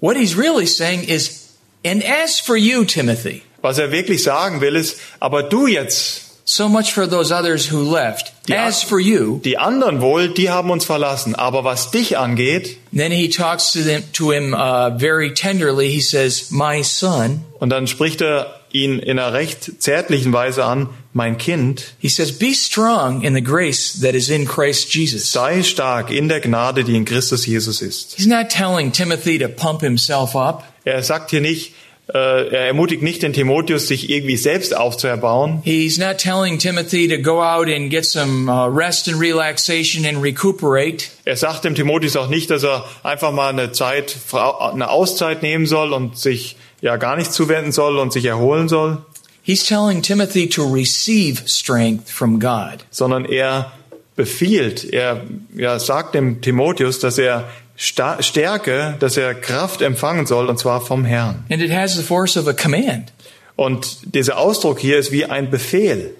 what 0.00 0.16
he's 0.16 0.36
really 0.36 0.66
saying 0.66 1.04
is, 1.04 1.38
And 1.84 2.04
as 2.04 2.38
for 2.40 2.56
you, 2.56 2.84
Timothy, 2.84 3.42
was 3.62 3.78
er 3.78 3.90
wirklich 3.92 4.22
sagen 4.24 4.60
will, 4.60 4.74
ist, 4.76 4.98
aber 5.20 5.44
du 5.44 5.66
jetzt, 5.68 6.21
so 6.52 6.68
much 6.68 6.92
for 6.92 7.06
those 7.06 7.32
others 7.32 7.72
who 7.72 7.82
left. 7.82 8.32
Yeah. 8.46 8.66
As 8.66 8.82
for 8.82 9.00
you, 9.00 9.40
die 9.44 9.56
anderen 9.56 10.00
wohl, 10.00 10.28
die 10.28 10.50
haben 10.50 10.70
uns 10.70 10.84
verlassen, 10.84 11.34
aber 11.34 11.64
was 11.64 11.90
dich 11.90 12.18
angeht, 12.18 12.76
then 12.92 13.12
he 13.12 13.28
talks 13.28 13.72
to 13.72 13.82
them 13.82 14.02
to 14.12 14.32
him 14.32 14.52
uh, 14.52 14.90
very 14.98 15.32
tenderly. 15.32 15.88
He 15.90 16.00
says, 16.00 16.50
"My 16.50 16.82
son." 16.82 17.44
und 17.60 17.70
dann 17.70 17.86
spricht 17.86 18.20
er 18.20 18.60
ihn 18.72 18.98
in 18.98 19.18
einer 19.18 19.32
recht 19.32 19.82
zärtlichen 19.82 20.32
Weise 20.32 20.64
an, 20.64 20.88
mein 21.12 21.38
Kind, 21.38 21.94
He 22.00 22.08
says, 22.08 22.38
"Be 22.38 22.54
strong 22.54 23.22
in 23.22 23.34
the 23.34 23.42
grace 23.42 24.00
that 24.02 24.14
is 24.14 24.28
in 24.28 24.46
Christ 24.46 24.92
Jesus." 24.94 25.30
sei 25.30 25.62
stark 25.62 26.10
in 26.10 26.28
der 26.28 26.40
Gnade, 26.40 26.84
die 26.84 26.96
in 26.96 27.04
Christus 27.04 27.46
Jesus 27.46 27.80
ist. 27.80 28.14
He's 28.16 28.26
not 28.26 28.50
telling 28.50 28.92
Timothy 28.92 29.38
to 29.38 29.48
pump 29.48 29.80
himself 29.80 30.34
up. 30.34 30.64
Er 30.84 31.02
sagt 31.02 31.30
hier 31.30 31.40
nicht, 31.40 31.74
er 32.08 32.66
ermutigt 32.66 33.02
nicht 33.02 33.22
den 33.22 33.32
Timotheus, 33.32 33.86
sich 33.88 34.10
irgendwie 34.10 34.36
selbst 34.36 34.76
aufzuerbauen. 34.76 35.62
He's 35.64 35.98
not 35.98 36.18
telling 36.18 36.58
Timothy 36.58 37.08
to 37.08 37.22
go 37.22 37.42
out 37.42 37.68
and 37.68 37.90
get 37.90 38.04
some 38.04 38.50
uh, 38.50 38.66
rest 38.66 39.08
and 39.08 39.20
relaxation 39.20 40.04
and 40.04 40.22
recuperate. 40.22 41.06
Er 41.24 41.36
sagt 41.36 41.64
dem 41.64 41.74
Timotheus 41.74 42.16
auch 42.16 42.28
nicht, 42.28 42.50
dass 42.50 42.64
er 42.64 42.84
einfach 43.02 43.32
mal 43.32 43.50
eine 43.50 43.72
Zeit, 43.72 44.16
eine 44.32 44.90
Auszeit 44.90 45.42
nehmen 45.42 45.66
soll 45.66 45.92
und 45.92 46.18
sich 46.18 46.56
ja 46.80 46.96
gar 46.96 47.16
nicht 47.16 47.32
zuwenden 47.32 47.72
soll 47.72 47.98
und 47.98 48.12
sich 48.12 48.24
erholen 48.24 48.68
soll, 48.68 48.98
He's 49.44 49.64
telling 49.64 50.02
Timothy 50.02 50.48
to 50.50 50.62
receive 50.62 51.48
strength 51.48 52.08
from 52.08 52.38
God. 52.38 52.84
sondern 52.90 53.24
er 53.24 53.72
befiehlt, 54.14 54.84
er 54.84 55.22
ja, 55.56 55.78
sagt 55.78 56.14
dem 56.14 56.40
Timotheus, 56.42 57.00
dass 57.00 57.18
er 57.18 57.48
Stärke, 57.76 58.96
dass 59.00 59.16
er 59.16 59.34
Kraft 59.34 59.82
empfangen 59.82 60.26
soll, 60.26 60.48
und 60.48 60.58
zwar 60.58 60.80
vom 60.80 61.04
Herrn. 61.04 61.44
And 61.50 61.62
it 61.62 61.72
has 61.72 61.94
the 61.94 62.02
force 62.02 62.36
of 62.36 62.46
a 62.46 62.52
command. 62.52 63.12
Und 63.56 64.14
dieser 64.14 64.38
Ausdruck 64.38 64.78
hier 64.78 64.98
ist 64.98 65.12
wie 65.12 65.24
ein 65.24 65.50
Befehl. 65.50 66.14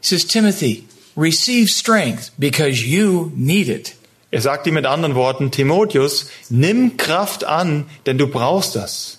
He 0.00 0.06
says, 0.06 0.26
Timothy, 0.26 0.84
receive 1.16 1.68
strength 1.68 2.32
because 2.38 2.84
you 2.84 3.32
need 3.34 3.68
it. 3.68 3.94
Er 4.30 4.40
sagt 4.40 4.66
ihm 4.66 4.74
mit 4.74 4.86
anderen 4.86 5.14
Worten, 5.14 5.50
Timotheus, 5.50 6.28
nimm 6.48 6.96
Kraft 6.96 7.44
an, 7.44 7.86
denn 8.06 8.18
du 8.18 8.26
brauchst 8.26 8.76
das. 8.76 9.18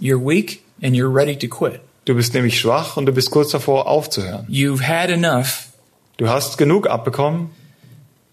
You're 0.00 0.20
weak 0.20 0.62
and 0.82 0.94
you're 0.94 1.12
ready 1.12 1.36
to 1.38 1.48
quit. 1.48 1.80
Du 2.04 2.14
bist 2.14 2.34
nämlich 2.34 2.58
schwach 2.58 2.96
und 2.96 3.06
du 3.06 3.12
bist 3.12 3.30
kurz 3.30 3.50
davor 3.50 3.86
aufzuhören. 3.86 4.46
You've 4.48 4.82
had 4.82 5.10
enough. 5.10 5.68
Du 6.16 6.28
hast 6.28 6.58
genug 6.58 6.88
abbekommen 6.88 7.50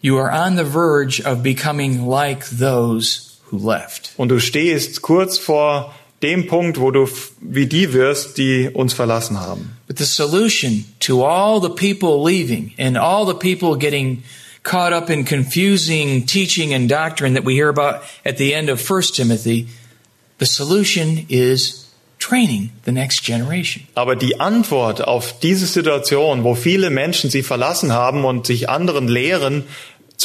You 0.05 0.19
are 0.19 0.29
on 0.29 0.55
the 0.55 0.63
verge 0.63 1.19
of 1.19 1.41
becoming 1.41 2.05
like 2.05 2.45
those 2.59 3.39
who 3.49 3.57
left. 3.57 4.11
und 4.17 4.29
du 4.29 4.39
stehst 4.39 5.01
kurz 5.01 5.39
vor 5.39 5.95
dem 6.21 6.45
Punkt, 6.45 6.79
wo 6.79 6.91
du 6.91 7.07
wie 7.41 7.65
die 7.65 7.91
wirst, 7.91 8.37
die 8.37 8.69
uns 8.71 8.93
verlassen 8.93 9.41
haben. 9.41 9.77
But 9.87 9.97
the 9.97 10.05
solution 10.05 10.85
to 10.99 11.23
all 11.23 11.59
the 11.59 11.71
people 11.71 12.23
leaving 12.23 12.75
and 12.77 12.99
all 12.99 13.25
the 13.25 13.33
people 13.33 13.75
getting 13.75 14.21
caught 14.61 14.93
up 14.93 15.09
in 15.09 15.25
confusing 15.25 16.27
teaching 16.27 16.71
and 16.75 16.87
doctrine 16.87 17.33
that 17.33 17.43
we 17.43 17.55
hear 17.55 17.69
about 17.69 18.03
at 18.23 18.37
the 18.37 18.53
end 18.53 18.69
of 18.69 18.79
1 18.87 19.15
Timothy, 19.15 19.69
the 20.37 20.45
solution 20.45 21.25
is 21.29 21.85
training 22.19 22.71
the 22.85 22.91
next 22.91 23.23
generation. 23.23 23.87
Aber 23.95 24.15
die 24.15 24.39
Antwort 24.39 25.07
auf 25.07 25.39
diese 25.39 25.65
Situation, 25.65 26.43
wo 26.43 26.55
viele 26.55 26.89
Menschen 26.89 27.29
sie 27.29 27.43
verlassen 27.43 27.91
haben 27.91 28.25
und 28.25 28.47
sich 28.47 28.69
anderen 28.69 29.07
Lehren 29.07 29.63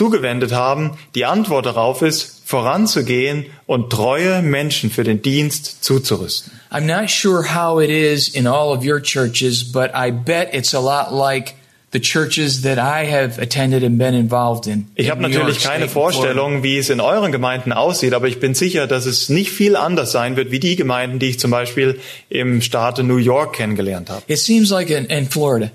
zugewendet 0.01 0.53
haben, 0.53 0.93
die 1.15 1.27
Antwort 1.27 1.67
darauf 1.67 2.01
ist, 2.01 2.41
voranzugehen 2.47 3.45
und 3.67 3.91
treue 3.91 4.41
Menschen 4.41 4.91
für 4.91 5.05
den 5.05 5.21
Dienst 5.21 5.85
zuzurüsten. 5.85 6.53
I'm 6.71 6.87
not 6.87 7.11
sure 7.11 7.55
how 7.55 7.83
it 7.83 7.91
is 7.91 8.27
in 8.29 8.47
all 8.47 8.75
of 8.75 8.83
your 8.83 9.03
churches, 9.03 9.63
but 9.63 9.91
I 9.95 10.11
bet 10.11 10.55
it's 10.55 10.75
a 10.75 10.81
lot 10.81 11.13
like 11.13 11.55
the 11.93 12.01
churches 12.01 12.63
that 12.63 12.79
I 12.79 13.05
have 13.13 13.39
attended 13.39 13.85
and 13.85 13.99
been 13.99 14.15
involved 14.15 14.67
in. 14.67 14.87
Ich 14.95 15.11
habe 15.11 15.21
natürlich 15.21 15.63
keine. 15.63 15.87
Vorstellung, 15.87 16.63
wie 16.63 16.79
es 16.79 16.89
in 16.89 17.01
euren 17.01 17.31
Gemeinden 17.31 17.73
aussieht, 17.73 18.15
aber 18.15 18.27
ich 18.27 18.41
bin 18.41 18.55
sicher, 18.55 18.87
dass 18.87 19.05
es 19.05 19.29
nicht 19.29 19.51
viel 19.51 19.77
anders 19.77 20.13
sein 20.13 20.35
wird 20.37 20.51
wie 20.51 20.61
die 20.61 20.77
Gemeinden, 20.77 21.19
die 21.19 21.29
ich 21.29 21.39
zum 21.39 21.51
Beispiel 21.51 22.01
im 22.31 22.63
Staate 22.63 23.03
New 23.03 23.19
York 23.19 23.57
kennengelernt 23.57 24.09
habe, 24.09 24.23
It 24.29 24.39
seems 24.39 24.71
like 24.71 24.89
in, 24.89 25.05
in 25.07 25.29
Florida, 25.29 25.71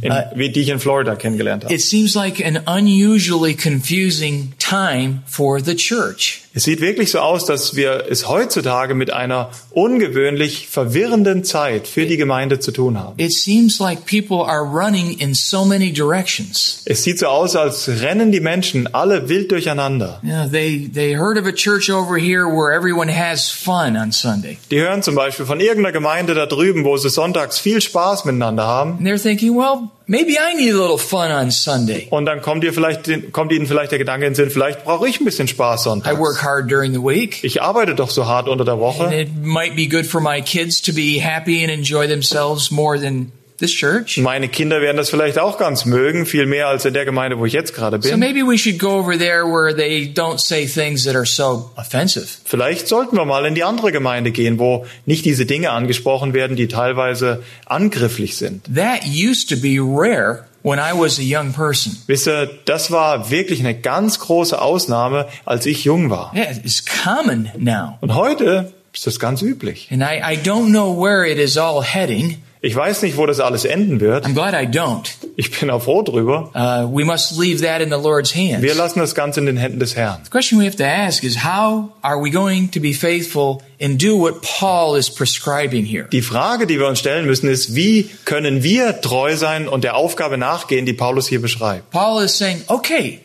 in, 0.00 0.12
wie 0.34 0.50
die 0.50 0.60
ich 0.60 0.68
in 0.68 0.78
Florida 0.80 1.14
kennengelernt 1.16 1.64
habe. 1.64 1.74
it 1.74 1.80
seems 1.80 2.14
like 2.14 2.44
an 2.44 2.60
unusually 2.66 3.54
confusing 3.54 4.52
time 4.58 5.22
for 5.26 5.60
the 5.60 5.74
church. 5.74 6.42
Es 6.54 6.64
sieht 6.64 6.80
wirklich 6.80 7.12
so 7.12 7.20
aus, 7.20 7.44
dass 7.44 7.76
wir 7.76 8.06
es 8.10 8.26
heutzutage 8.26 8.94
mit 8.94 9.12
einer 9.12 9.50
ungewöhnlich 9.70 10.66
verwirrenden 10.68 11.44
Zeit 11.44 11.86
für 11.86 12.04
die 12.04 12.16
Gemeinde 12.16 12.58
zu 12.58 12.72
tun 12.72 12.98
haben. 12.98 13.14
It 13.16 13.32
seems 13.32 13.78
like 13.78 14.06
people 14.06 14.44
are 14.44 14.64
running 14.64 15.18
in 15.18 15.34
so 15.34 15.64
many 15.64 15.92
directions. 15.92 16.82
Es 16.84 17.04
sieht 17.04 17.18
so 17.20 17.26
aus, 17.26 17.54
als 17.54 17.88
rennen 17.88 18.32
die 18.32 18.40
Menschen 18.40 18.92
alle 18.92 19.28
wild 19.28 19.52
durcheinander. 19.52 20.18
Know, 20.22 20.48
they, 20.48 20.88
they 20.92 21.14
heard 21.14 21.38
of 21.38 21.46
a 21.46 21.52
church 21.52 21.90
over 21.90 22.18
here 22.18 22.46
where 22.46 22.74
everyone 22.74 23.08
has 23.12 23.50
fun 23.50 23.96
on 23.96 24.10
Sunday. 24.10 24.58
Die 24.70 24.80
hören 24.80 25.02
zum 25.02 25.14
Beispiel 25.14 25.46
von 25.46 25.60
irgendeiner 25.60 25.92
Gemeinde 25.92 26.34
da 26.34 26.46
drüben, 26.46 26.84
wo 26.84 26.96
sie 26.96 27.08
sonntags 27.10 27.58
viel 27.60 27.80
Spaß 27.80 28.24
miteinander 28.24 28.66
haben. 28.66 28.92
And 28.98 29.06
they're 29.06 29.22
thinking, 29.22 29.54
well, 29.56 29.77
well, 29.80 29.90
maybe 30.06 30.36
I 30.38 30.54
need 30.54 30.72
a 30.72 30.78
little 30.80 30.98
fun 30.98 31.30
on 31.30 31.50
Sunday. 31.50 32.06
Und 32.10 32.26
dann 32.26 32.42
kommt, 32.42 32.64
ihr 32.64 32.72
vielleicht, 32.72 33.32
kommt 33.32 33.52
Ihnen 33.52 33.66
vielleicht 33.66 33.92
der 33.92 33.98
Gedanke 33.98 34.26
in 34.26 34.32
den 34.32 34.36
Sinn, 34.36 34.50
vielleicht 34.50 34.84
brauche 34.84 35.08
ich 35.08 35.20
ein 35.20 35.24
bisschen 35.24 35.48
Spaß 35.48 35.86
I 35.86 35.88
work 35.90 36.04
sonntags. 36.04 36.42
hard 36.42 36.70
during 36.70 36.92
the 36.92 37.00
week. 37.02 37.42
Ich 37.44 37.62
arbeite 37.62 37.94
doch 37.94 38.10
so 38.10 38.26
hart 38.26 38.48
unter 38.48 38.64
der 38.64 38.74
And 38.74 38.82
Woche. 38.82 39.14
it 39.14 39.28
might 39.42 39.74
be 39.76 39.86
good 39.86 40.06
for 40.06 40.20
my 40.20 40.40
kids 40.40 40.80
to 40.82 40.92
be 40.92 41.20
happy 41.20 41.62
and 41.62 41.70
enjoy 41.72 42.06
themselves 42.08 42.70
more 42.70 42.98
than 42.98 43.32
this 43.58 43.72
church. 43.72 44.18
Meine 44.18 44.48
Kinder 44.48 44.80
werden 44.80 44.96
das 44.96 45.10
vielleicht 45.10 45.38
auch 45.38 45.58
ganz 45.58 45.84
mögen, 45.84 46.26
viel 46.26 46.46
mehr 46.46 46.68
als 46.68 46.84
in 46.84 46.94
der 46.94 47.04
Gemeinde, 47.04 47.38
wo 47.38 47.44
ich 47.46 47.52
jetzt 47.52 47.74
gerade 47.74 48.00
So 48.00 48.10
bin. 48.10 48.20
maybe 48.20 48.40
we 48.46 48.56
should 48.58 48.78
go 48.78 48.98
over 48.98 49.18
there 49.18 49.44
where 49.44 49.74
they 49.74 50.12
don't 50.14 50.38
say 50.38 50.66
things 50.66 51.04
that 51.04 51.14
are 51.14 51.26
so 51.26 51.70
offensive. 51.76 52.26
Vielleicht 52.44 52.88
sollten 52.88 53.16
wir 53.16 53.24
mal 53.24 53.44
in 53.46 53.54
die 53.54 53.64
andere 53.64 53.92
Gemeinde 53.92 54.30
gehen, 54.30 54.58
wo 54.58 54.86
nicht 55.06 55.24
diese 55.24 55.44
Dinge 55.46 55.70
angesprochen 55.70 56.34
werden, 56.34 56.56
die 56.56 56.68
teilweise 56.68 57.42
angrifflich 57.66 58.36
sind. 58.36 58.64
That 58.74 59.02
used 59.06 59.48
to 59.50 59.56
be 59.56 59.78
rare 59.80 60.44
when 60.62 60.78
I 60.78 60.92
was 60.92 61.18
a 61.18 61.22
young 61.22 61.52
person. 61.52 61.96
Wisst 62.06 62.26
ihr, 62.26 62.50
das 62.64 62.90
war 62.90 63.30
wirklich 63.30 63.60
eine 63.60 63.74
ganz 63.78 64.18
große 64.18 64.60
Ausnahme, 64.60 65.26
als 65.44 65.66
ich 65.66 65.84
jung 65.84 66.10
war. 66.10 66.32
Yeah, 66.34 66.50
it's 66.50 66.84
common 66.84 67.50
now. 67.56 67.96
Und 68.00 68.14
heute 68.14 68.72
ist 68.92 69.06
das 69.06 69.18
ganz 69.20 69.42
üblich. 69.42 69.88
And 69.90 70.02
I, 70.02 70.18
I 70.34 70.36
don't 70.36 70.68
know 70.70 71.00
where 71.00 71.26
it 71.28 71.38
is 71.38 71.56
all 71.56 71.82
heading. 71.84 72.38
Ich 72.60 72.74
weiß 72.74 73.02
nicht, 73.02 73.16
wo 73.16 73.24
das 73.26 73.38
alles 73.38 73.64
enden 73.64 74.00
wird. 74.00 74.26
I'm 74.26 74.34
glad 74.34 74.52
I 74.52 74.66
don't. 74.66 75.06
Ich 75.36 75.58
bin 75.58 75.70
auch 75.70 75.82
froh 75.82 76.02
drüber. 76.02 76.50
Uh, 76.54 76.88
we 76.92 77.04
must 77.04 77.38
leave 77.38 77.62
that 77.62 77.80
in 77.80 77.90
the 77.90 77.96
Lord's 77.96 78.34
hands. 78.34 78.62
Wir 78.62 78.74
lassen 78.74 78.98
das 78.98 79.14
Ganze 79.14 79.38
in 79.38 79.46
den 79.46 79.56
Händen 79.56 79.78
des 79.78 79.94
Herrn. 79.94 80.20
The 80.24 80.30
question 80.30 80.58
we 80.58 80.66
have 80.66 80.76
to 80.76 80.84
ask 80.84 81.22
is 81.22 81.44
how 81.44 81.90
are 82.02 82.20
we 82.20 82.30
going 82.30 82.70
to 82.72 82.80
be 82.80 82.92
faithful 82.92 83.62
and 83.80 84.02
do 84.02 84.18
what 84.18 84.42
Paul 84.42 84.98
is 84.98 85.08
prescribing 85.08 85.84
here? 85.84 86.08
Die 86.10 86.22
Frage, 86.22 86.66
die 86.66 86.80
wir 86.80 86.88
uns 86.88 86.98
stellen 86.98 87.26
müssen, 87.26 87.48
ist, 87.48 87.76
wie 87.76 88.10
können 88.24 88.64
wir 88.64 89.00
treu 89.00 89.36
sein 89.36 89.68
und 89.68 89.84
der 89.84 89.94
Aufgabe 89.94 90.36
nachgehen, 90.36 90.84
die 90.84 90.94
Paulus 90.94 91.28
hier 91.28 91.40
beschreibt? 91.40 91.90
Paul 91.90 92.24
is 92.24 92.36
saying, 92.36 92.62
okay, 92.66 93.20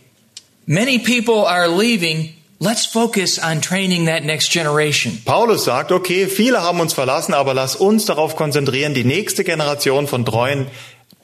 many 0.67 0.99
people 0.99 1.47
are 1.47 1.67
leaving. 1.67 2.33
Let's 2.63 2.85
focus 2.85 3.39
on 3.39 3.59
training 3.59 4.05
that 4.05 4.23
next 4.23 4.53
generation. 4.53 5.21
Paulus 5.25 5.65
sagt, 5.65 5.91
okay, 5.91 6.27
viele 6.27 6.61
haben 6.61 6.79
uns 6.79 6.93
verlassen, 6.93 7.33
aber 7.33 7.53
lass 7.53 7.75
uns 7.75 8.05
darauf 8.05 8.37
konzentrieren, 8.37 8.93
die 8.93 9.03
nächste 9.03 9.43
Generation 9.43 10.07
von 10.07 10.23
treuen 10.23 10.67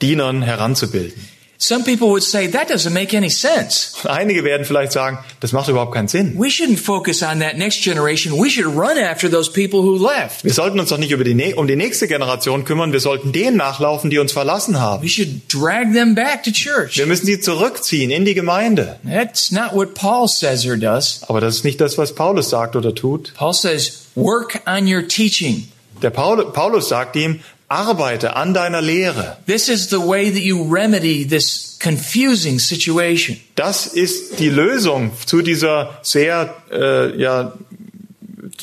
Dienern 0.02 0.42
heranzubilden. 0.42 1.26
Some 1.62 1.84
people 1.84 2.08
would 2.08 2.22
say 2.22 2.50
that 2.50 2.70
doesn't 2.70 2.94
make 2.94 3.14
any 3.14 3.28
sense. 3.28 3.92
Einige 4.04 4.44
werden 4.44 4.64
vielleicht 4.64 4.92
sagen, 4.92 5.18
das 5.40 5.52
macht 5.52 5.68
überhaupt 5.68 5.92
keinen 5.92 6.08
Sinn. 6.08 6.34
We 6.38 6.48
shouldn't 6.48 6.78
focus 6.78 7.22
on 7.22 7.40
that 7.40 7.58
next 7.58 7.82
generation. 7.84 8.32
We 8.42 8.48
should 8.48 8.64
run 8.74 8.96
after 8.96 9.30
those 9.30 9.50
people 9.52 9.80
who 9.82 9.98
left. 9.98 10.42
Wir 10.42 10.54
sollten 10.54 10.80
uns 10.80 10.88
doch 10.88 10.96
nicht 10.96 11.10
über 11.10 11.22
die, 11.22 11.34
nä- 11.34 11.54
um 11.54 11.66
die 11.66 11.76
nächste 11.76 12.08
Generation 12.08 12.64
kümmern, 12.64 12.92
wir 12.94 13.00
sollten 13.00 13.32
denen 13.32 13.58
nachlaufen, 13.58 14.08
die 14.08 14.18
uns 14.18 14.32
verlassen 14.32 14.80
haben. 14.80 15.02
We 15.02 15.08
should 15.10 15.42
drag 15.52 15.92
them 15.92 16.14
back 16.14 16.42
to 16.44 16.50
church. 16.50 16.96
Wir 16.96 17.04
müssen 17.06 17.26
sie 17.26 17.40
zurückziehen 17.40 18.10
in 18.10 18.24
die 18.24 18.32
Gemeinde. 18.34 18.98
That's 19.06 19.52
not 19.52 19.74
what 19.74 19.92
Paul 19.94 20.28
says 20.28 20.64
or 20.66 20.78
does. 20.78 21.20
Aber 21.28 21.42
das 21.42 21.56
ist 21.56 21.64
nicht 21.64 21.78
das, 21.78 21.98
was 21.98 22.14
Paulus 22.14 22.48
sagt 22.48 22.74
oder 22.74 22.94
tut. 22.94 23.34
Paul 23.36 23.52
says, 23.52 24.06
work 24.14 24.62
on 24.66 24.86
your 24.90 25.06
teaching. 25.06 25.68
Der 26.00 26.08
Paul, 26.08 26.42
Paulus 26.54 26.88
sagt 26.88 27.16
ihm, 27.16 27.40
arbeite 27.70 28.36
an 28.36 28.52
deiner 28.52 28.82
Lehre. 28.82 29.38
This 29.46 29.68
is 29.68 29.88
the 29.88 30.00
way 30.00 30.30
that 30.30 30.42
you 30.42 30.62
remedy 30.62 31.24
this 31.24 31.78
confusing 31.80 32.58
situation. 32.58 33.38
Das 33.54 33.86
ist 33.86 34.38
die 34.40 34.50
Lösung 34.50 35.12
zu 35.24 35.40
dieser 35.40 35.98
sehr, 36.02 36.54
äh, 36.70 37.16
ja, 37.16 37.52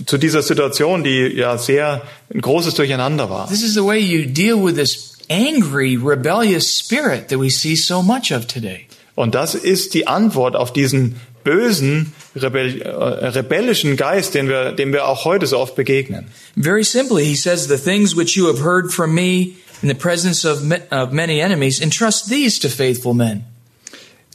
zu 0.05 0.17
dieser 0.17 0.41
Situation, 0.43 1.03
die 1.03 1.33
ja 1.35 1.57
sehr 1.57 2.01
ein 2.33 2.41
großes 2.41 2.75
Durcheinander 2.75 3.29
war. 3.29 3.47
This 3.47 3.63
is 3.63 3.73
the 3.73 3.83
way 3.83 3.97
you 3.97 4.29
deal 4.29 4.63
with 4.63 4.75
this 4.75 5.13
angry, 5.29 5.95
rebellious 5.95 6.77
spirit 6.77 7.29
that 7.29 7.39
we 7.39 7.49
see 7.49 7.75
so 7.75 8.03
much 8.03 8.31
of 8.31 8.45
today. 8.45 8.87
Und 9.15 9.33
das 9.33 9.55
ist 9.55 9.93
die 9.93 10.05
Antwort 10.05 10.55
auf 10.55 10.73
diesen 10.73 11.15
bösen, 11.47 12.13
rebell, 12.35 12.81
äh, 12.81 13.27
rebellischen 13.27 13.95
Geist, 13.95 14.33
den 14.33 14.49
wir, 14.49 14.73
dem 14.73 14.91
wir 14.91 15.07
auch 15.07 15.23
heute 15.23 15.47
so 15.47 15.57
oft 15.57 15.75
begegnen. 15.75 16.27
Very 16.57 16.83
simply, 16.83 17.23
he 17.23 17.35
says, 17.35 17.67
The 17.67 17.77
things 17.77 18.15
which 18.15 18.35
you 18.35 18.47
have 18.47 18.61
heard 18.63 18.91
from 18.91 19.13
me 19.13 19.55
in 19.81 19.89
the 19.89 19.95
presence 19.95 20.45
of, 20.45 20.61
of 20.91 21.11
many 21.11 21.39
enemies, 21.39 21.79
entrust 21.79 22.29
these 22.29 22.59
to 22.59 22.69
faithful 22.69 23.13
men. 23.13 23.45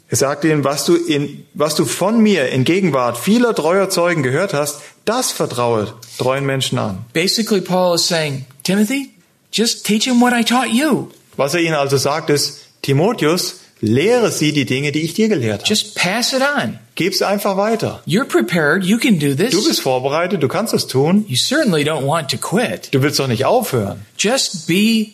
Er 0.08 0.16
sagt 0.16 0.44
ihnen, 0.44 0.62
was 0.62 0.84
du, 0.84 0.94
in, 0.94 1.46
was 1.54 1.74
du 1.74 1.86
von 1.86 2.20
mir 2.20 2.48
in 2.50 2.64
Gegenwart 2.64 3.16
vieler 3.16 3.54
treuer 3.54 3.88
Zeugen 3.88 4.22
gehört 4.22 4.52
hast, 4.52 4.82
das 5.06 5.32
vertraue 5.32 5.94
treuen 6.18 6.44
Menschen 6.44 6.78
an. 6.78 7.04
Basically, 7.14 7.62
Paul 7.62 7.94
is 7.94 8.06
saying, 8.06 8.44
Timothy, 8.62 9.14
just 9.50 9.86
teach 9.86 10.04
them 10.04 10.20
what 10.20 10.32
I 10.34 10.44
taught 10.44 10.68
you. 10.70 11.10
Was 11.36 11.54
er 11.54 11.60
ihnen 11.60 11.74
also 11.74 11.96
sagt, 11.96 12.28
ist, 12.28 12.60
Timotheus, 12.82 13.61
lehre 13.82 14.30
sie 14.30 14.52
die 14.52 14.64
Dinge, 14.64 14.92
die 14.92 15.00
ich 15.02 15.12
dir 15.12 15.28
gelehrt 15.28 15.62
habe. 15.62 15.68
Just 15.68 15.94
pass 15.96 16.32
it 16.32 16.40
on. 16.40 16.78
Gib's 16.94 17.20
einfach 17.20 17.56
weiter. 17.56 18.00
You're 18.06 18.24
prepared. 18.24 18.84
You 18.84 18.96
can 18.96 19.18
do 19.18 19.34
Du 19.34 19.36
this. 19.36 19.64
bist 19.66 19.80
vorbereitet, 19.80 20.42
du 20.42 20.48
kannst 20.48 20.72
es 20.72 20.86
tun. 20.86 21.24
You 21.28 21.36
certainly 21.36 21.82
don't 21.82 22.06
want 22.06 22.30
to 22.30 22.38
quit. 22.38 22.88
Du 22.94 23.02
willst 23.02 23.18
doch 23.18 23.26
nicht 23.28 23.44
aufhören. 23.44 24.06
Just 24.16 24.66
be 24.68 25.08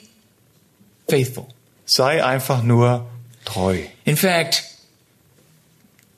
faithful. 1.09 1.47
Sei 1.87 2.23
einfach 2.23 2.63
nur 2.63 3.07
treu. 3.47 3.79
In 4.05 4.17
fact, 4.17 4.63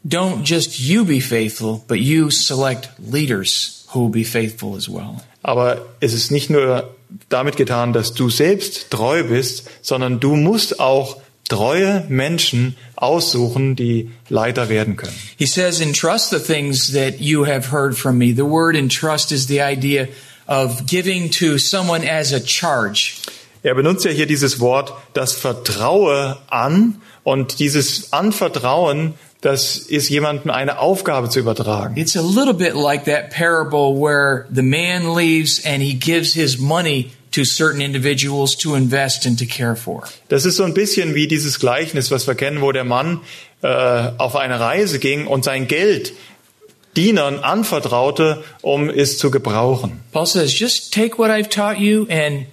don't 0.07 0.45
just 0.45 0.79
you 0.81 1.05
be 1.05 1.21
faithful, 1.21 1.83
but 1.87 1.99
you 1.99 2.31
select 2.31 2.89
leaders 2.99 3.85
who 3.95 4.05
will 4.05 4.11
be 4.11 4.25
faithful 4.25 4.77
as 4.77 4.89
well. 4.89 5.21
Aber 5.43 5.87
es 6.01 6.13
ist 6.13 6.31
nicht 6.31 6.51
nur 6.51 6.95
damit 7.29 7.57
getan, 7.57 7.93
dass 7.93 8.13
du 8.13 8.29
selbst 8.29 8.91
treu 8.91 9.23
bist, 9.25 9.65
sondern 9.83 10.21
du 10.21 10.35
musst 10.37 10.81
auch 10.81 11.17
treue 11.51 12.07
Menschen 12.09 12.77
aussuchen, 12.97 13.77
die 13.77 14.11
Leiter 14.31 14.71
werden 14.71 14.97
können. 14.97 15.17
He 15.37 15.47
says, 15.47 15.81
entrust 15.81 16.31
the 16.31 16.39
things 16.39 16.93
that 16.93 17.21
you 17.21 17.45
have 17.47 17.71
heard 17.71 17.97
from 17.97 18.17
me. 18.17 18.33
The 18.33 18.47
word 18.47 18.77
entrust 18.77 19.33
is 19.33 19.49
the 19.49 19.61
idea 19.61 20.09
of 20.47 20.87
giving 20.87 21.31
to 21.33 21.59
someone 21.59 22.09
as 22.09 22.33
a 22.33 22.41
charge. 22.41 23.17
Er 23.63 23.75
benutzt 23.75 24.07
ja 24.07 24.11
hier 24.11 24.27
dieses 24.27 24.59
Wort, 24.61 24.95
das 25.13 25.35
Vertraue 25.35 26.39
an 26.49 27.03
und 27.25 27.59
dieses 27.59 28.13
Anvertrauen, 28.13 29.15
das 29.43 29.77
ist 29.77 30.09
jemandem 30.09 30.51
eine 30.51 30.79
Aufgabe 30.79 31.29
zu 31.29 31.41
übertragen. 31.41 31.97
It's 31.97 32.17
a 32.17 32.23
little 32.23 32.55
bit 32.55 32.75
like 32.75 33.05
that 33.05 33.31
parable 33.31 34.01
where 34.01 34.47
the 34.51 34.63
man 34.63 35.15
leaves 35.15 35.63
and 35.65 35.83
he 35.83 35.95
gives 35.95 36.33
his 36.33 36.59
money 36.59 37.11
to 37.33 37.45
certain 37.45 37.81
individuals 37.81 38.57
to 38.57 38.75
invest 38.75 39.27
and 39.27 39.39
to 39.39 39.47
care 39.47 39.77
for. 39.77 40.05
Das 40.29 40.45
ist 40.45 40.57
so 40.57 40.65
ein 40.65 40.75
bisschen 40.75 41.15
wie 41.15 41.29
dieses 41.29 41.59
Gleichnis, 41.59 42.11
was 42.11 42.27
wir 42.27 42.35
kennen, 42.35 42.61
wo 42.61 42.73
der 42.73 42.85
Mann 42.85 43.21
äh, 43.63 43.67
auf 44.19 44.37
eine 44.37 44.59
Reise 44.59 44.99
ging 44.99 45.27
und 45.27 45.45
sein 45.45 45.69
Geld 45.69 46.13
Dienern 46.97 47.39
anvertraute, 47.39 48.43
um 48.63 48.91
es 48.91 49.17
zu 49.19 49.31
gebrauchen. 49.31 50.01
Paul 50.13 50.27
says, 50.27 50.59
just 50.59 50.93
take 50.93 51.19
what 51.19 51.31
I've 51.31 51.49
taught 51.49 51.79
you 51.79 52.07
and 52.11 52.47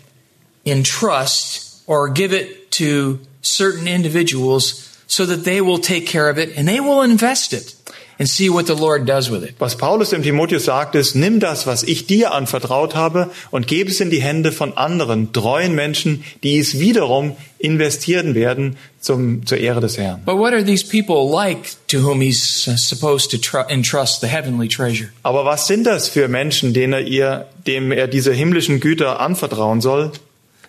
entrust 0.63 1.82
or 1.88 2.10
give 2.10 2.36
it 2.36 2.70
to 2.72 3.20
certain 3.42 3.88
individuals 3.88 4.84
so 5.08 5.26
that 5.26 5.44
they 5.44 5.62
will 5.62 5.80
take 5.80 6.06
care 6.06 6.30
of 6.30 6.38
it 6.38 6.56
and 6.56 6.68
they 6.68 6.80
will 6.80 7.02
invest 7.02 7.54
it 7.54 7.77
and 8.19 8.27
see 8.27 8.49
what 8.49 8.67
the 8.67 8.73
Lord 8.73 9.08
does 9.08 9.30
with 9.30 9.43
it. 9.43 9.56
Was 9.60 9.75
Paulus 9.77 10.10
dem 10.10 10.23
Timotheus 10.23 10.65
sagt, 10.65 10.95
ist, 10.95 11.15
nimm 11.15 11.39
das, 11.39 11.67
was 11.67 11.84
ich 11.84 12.08
dir 12.08 12.34
anvertraut 12.34 12.95
habe 12.95 13.30
und 13.51 13.67
gebe 13.67 13.89
es 13.89 13.99
in 13.99 14.10
die 14.10 14.21
Hände 14.21 14.51
von 14.51 14.77
anderen 14.77 15.34
treuen 15.34 15.75
Menschen, 15.75 16.23
die 16.43 16.60
es 16.60 16.80
wiederum 16.80 17.36
investieren 17.60 18.36
werden 18.36 18.77
zum, 19.01 19.45
zur 19.45 19.58
Ehre 19.58 19.82
des 19.82 19.97
Herrn. 19.97 20.21
But 20.25 20.38
what 20.38 20.53
are 20.53 20.63
these 20.63 20.86
people 20.86 21.30
like 21.32 21.75
to 21.88 21.99
whom 21.99 22.21
he's 22.21 22.69
supposed 22.77 23.32
to 23.32 23.38
tr- 23.38 23.69
entrust 23.69 24.21
the 24.21 24.27
heavenly 24.27 24.67
treasure? 24.67 25.10
Aber 25.23 25.45
was 25.45 25.67
sind 25.67 25.86
das 25.86 26.08
für 26.10 26.27
Menschen, 26.27 26.73
denen 26.73 26.93
er 26.93 27.01
ihr, 27.01 27.47
dem 27.65 27.91
er 27.91 28.08
diese 28.08 28.34
himmlischen 28.34 28.80
Güter 28.80 29.19
anvertrauen 29.19 29.82
soll? 29.82 30.12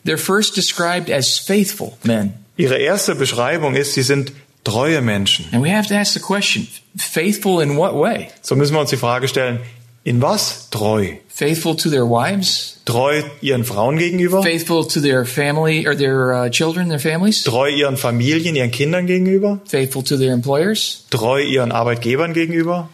They're 0.07 0.17
first 0.17 0.57
described 0.57 1.11
as 1.11 1.39
faithful 1.39 1.93
men. 2.05 2.35
Ihre 2.57 2.77
erste 2.79 3.15
Beschreibung 3.15 3.75
ist, 3.77 3.95
sie 3.95 4.03
sind 4.03 4.33
treue 4.69 5.01
Menschen. 5.01 5.47
And 5.53 5.63
we 5.63 5.71
have 5.71 5.87
to 5.89 5.95
ask 5.95 6.15
the 6.15 6.21
question, 6.21 6.67
faithful 6.97 7.61
in 7.61 7.77
what 7.77 7.95
way? 7.95 8.31
So 8.43 8.55
müssen 8.55 8.75
wir 8.75 8.81
uns 8.81 8.91
die 8.91 8.97
Frage 8.97 9.29
stellen, 9.29 9.61
in 10.05 10.21
was 10.21 10.69
treu? 10.71 11.19
Faithful 11.29 11.75
to 11.77 11.91
their 11.91 12.07
wives? 12.07 12.81
Treu 12.85 13.23
ihren 13.43 13.65
Frauen 13.65 13.99
gegenüber? 13.99 14.43
Faithful 14.43 14.85
to 14.85 15.01
their 15.01 15.25
family 15.25 15.87
or 15.87 15.95
their 15.95 16.33
uh, 16.33 16.49
children, 16.51 16.89
their 16.89 16.99
families? 16.99 17.45
Treu 17.45 17.69
ihren 17.69 17.97
Familien, 17.97 18.57
ihren 18.57 18.71
Kindern 18.71 19.07
gegenüber? 19.07 19.61
Faithful 19.67 20.03
to 20.03 20.17
their 20.17 20.33
employers? 20.33 21.05
Treu 21.11 21.39
ihren 21.39 21.73
Arbeitgebern 21.73 22.33
gegenüber? 22.33 22.89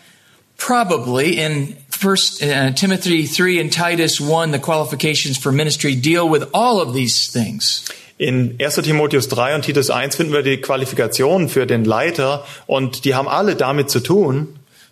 Probably 0.56 1.38
in 1.38 1.76
First 1.90 2.42
uh, 2.42 2.72
Timothy 2.72 3.26
3 3.26 3.60
and 3.60 3.72
Titus 3.72 4.20
1, 4.20 4.50
the 4.50 4.58
qualifications 4.58 5.38
for 5.38 5.52
ministry 5.52 5.94
deal 5.94 6.28
with 6.28 6.50
all 6.52 6.80
of 6.80 6.92
these 6.92 7.28
things. 7.32 7.88
In 8.24 8.56
1. 8.58 8.76
Timotheus 8.76 9.28
3 9.28 9.54
und 9.54 9.66
Titus 9.66 9.90
1 9.90 10.16
finden 10.16 10.32
wir 10.32 10.40
die 10.40 10.56
Qualifikationen 10.56 11.50
für 11.50 11.66
den 11.66 11.84
Leiter 11.84 12.46
und 12.66 13.04
die 13.04 13.14
haben 13.14 13.28
alle 13.28 13.54
damit 13.54 13.90
zu 13.90 14.00
tun. 14.00 14.48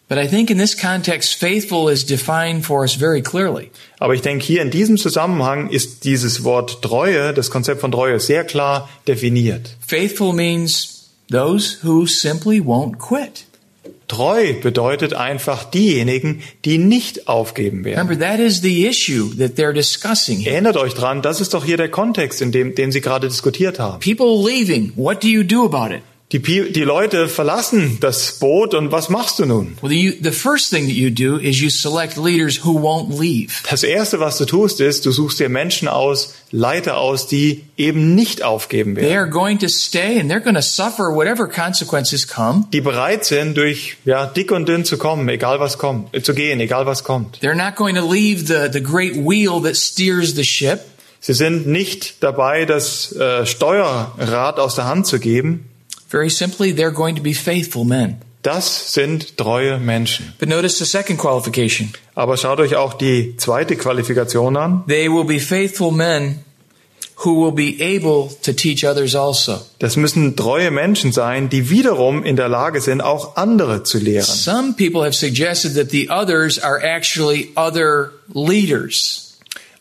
But 0.06 0.18
I 0.18 0.28
think 0.28 0.50
in 0.50 0.58
this 0.58 0.76
context, 0.76 1.36
faithful 1.36 1.90
is 1.90 2.04
defined 2.04 2.66
for 2.66 2.82
us 2.82 2.92
very 2.92 3.22
clearly. 3.22 3.70
Aber 3.98 4.12
ich 4.12 4.20
denke, 4.20 4.44
hier 4.44 4.60
in 4.60 4.70
diesem 4.70 4.98
Zusammenhang 4.98 5.70
ist 5.70 6.04
dieses 6.04 6.44
Wort 6.44 6.82
Treue, 6.82 7.32
das 7.32 7.50
Konzept 7.50 7.80
von 7.80 7.90
Treue, 7.90 8.20
sehr 8.20 8.44
klar 8.44 8.90
definiert. 9.08 9.78
Faithful 9.80 10.34
means 10.34 11.08
those 11.30 11.78
who 11.82 12.04
simply 12.04 12.60
won't 12.60 12.98
quit. 12.98 13.46
Treu 14.12 14.52
bedeutet 14.60 15.14
einfach 15.14 15.64
diejenigen, 15.64 16.42
die 16.66 16.76
nicht 16.76 17.28
aufgeben 17.28 17.82
werden. 17.82 18.06
Remember, 18.06 18.26
that 18.26 18.38
is 18.38 18.60
the 18.60 18.86
issue 18.86 19.34
that 19.38 19.56
they're 19.56 19.72
discussing 19.72 20.38
here. 20.38 20.50
Erinnert 20.50 20.76
euch 20.76 20.92
dran, 20.92 21.22
das 21.22 21.40
ist 21.40 21.54
doch 21.54 21.64
hier 21.64 21.78
der 21.78 21.88
Kontext, 21.88 22.42
in 22.42 22.52
dem, 22.52 22.74
den 22.74 22.92
Sie 22.92 23.00
gerade 23.00 23.28
diskutiert 23.28 23.78
haben. 23.78 24.00
People 24.00 24.36
leaving, 24.46 24.92
what 24.96 25.22
do 25.22 25.28
you 25.28 25.42
do 25.42 25.64
about 25.64 25.94
it? 25.94 26.02
Die, 26.32 26.40
die 26.40 26.82
Leute 26.82 27.28
verlassen 27.28 27.98
das 28.00 28.38
Boot 28.38 28.72
und 28.72 28.90
was 28.90 29.10
machst 29.10 29.38
du 29.38 29.44
nun? 29.44 29.76
Well, 29.82 29.92
you, 29.92 30.12
the 30.22 30.30
first 30.30 30.70
thing 30.70 30.86
that 30.86 30.94
you 30.94 31.10
do 31.10 31.36
is 31.36 31.60
you 31.60 31.68
select 31.68 32.16
leaders 32.16 32.64
who 32.64 32.78
won't 32.80 33.20
leave. 33.20 33.52
Das 33.68 33.82
erste, 33.82 34.18
was 34.18 34.38
du 34.38 34.46
tust, 34.46 34.80
ist, 34.80 35.04
du 35.04 35.12
suchst 35.12 35.40
dir 35.40 35.50
Menschen 35.50 35.88
aus, 35.88 36.34
Leiter 36.50 36.96
aus, 36.96 37.26
die 37.26 37.64
eben 37.76 38.14
nicht 38.14 38.42
aufgeben 38.42 38.94
They 38.94 39.04
werden. 39.04 39.18
are 39.18 39.28
going 39.28 39.58
to 39.58 39.68
stay 39.68 40.18
and 40.18 40.30
they're 40.30 40.40
going 40.40 40.54
to 40.56 40.62
suffer 40.62 41.14
whatever 41.14 41.46
consequences 41.46 42.26
come. 42.26 42.64
Die 42.72 42.80
bereit 42.80 43.26
sind, 43.26 43.58
durch 43.58 43.96
ja, 44.06 44.24
dick 44.24 44.52
und 44.52 44.66
dünn 44.66 44.86
zu 44.86 44.96
kommen, 44.96 45.28
egal 45.28 45.60
was 45.60 45.76
kommt, 45.76 46.14
äh, 46.14 46.22
zu 46.22 46.32
gehen, 46.34 46.60
egal 46.60 46.86
was 46.86 47.04
kommt. 47.04 47.40
They're 47.42 47.54
not 47.54 47.76
going 47.76 47.94
to 47.94 48.10
leave 48.10 48.46
the, 48.46 48.70
the 48.72 48.82
great 48.82 49.16
wheel 49.16 49.60
that 49.62 49.76
steers 49.76 50.34
the 50.34 50.44
ship. 50.44 50.80
Sie 51.20 51.34
sind 51.34 51.66
nicht 51.66 52.22
dabei, 52.22 52.64
das 52.64 53.12
äh, 53.12 53.44
Steuerrad 53.44 54.58
aus 54.58 54.76
der 54.76 54.86
Hand 54.86 55.06
zu 55.06 55.20
geben. 55.20 55.68
Very 56.12 56.28
simply, 56.28 56.72
they're 56.72 56.94
going 56.94 57.16
to 57.16 57.22
be 57.22 57.32
faithful 57.32 57.84
men. 57.84 58.18
Das 58.42 58.92
sind 58.92 59.38
treue 59.38 59.78
Menschen. 59.78 60.34
But 60.38 60.48
notice 60.48 60.78
the 60.78 60.84
second 60.84 61.16
qualification. 61.16 61.92
Aber 62.14 62.36
schaut 62.36 62.60
euch 62.60 62.74
auch 62.74 62.92
die 62.92 63.36
zweite 63.38 63.76
Qualifikation 63.76 64.56
an. 64.56 64.84
They 64.86 65.08
will 65.08 65.24
be 65.24 65.38
faithful 65.38 65.90
men 65.90 66.40
who 67.24 67.42
will 67.42 67.52
be 67.52 67.80
able 67.80 68.30
to 68.42 68.52
teach 68.52 68.84
others 68.84 69.14
also. 69.14 69.60
Das 69.78 69.96
müssen 69.96 70.36
treue 70.36 70.70
Menschen 70.70 71.12
sein, 71.12 71.48
die 71.48 71.70
wiederum 71.70 72.24
in 72.24 72.36
der 72.36 72.48
Lage 72.48 72.82
sind, 72.82 73.00
auch 73.00 73.36
andere 73.36 73.84
zu 73.84 73.98
lehren. 73.98 74.26
Some 74.26 74.74
people 74.74 75.02
have 75.02 75.14
suggested 75.14 75.74
that 75.76 75.90
the 75.90 76.10
others 76.10 76.58
are 76.58 76.82
actually 76.82 77.52
other 77.56 78.12
leaders. 78.34 79.31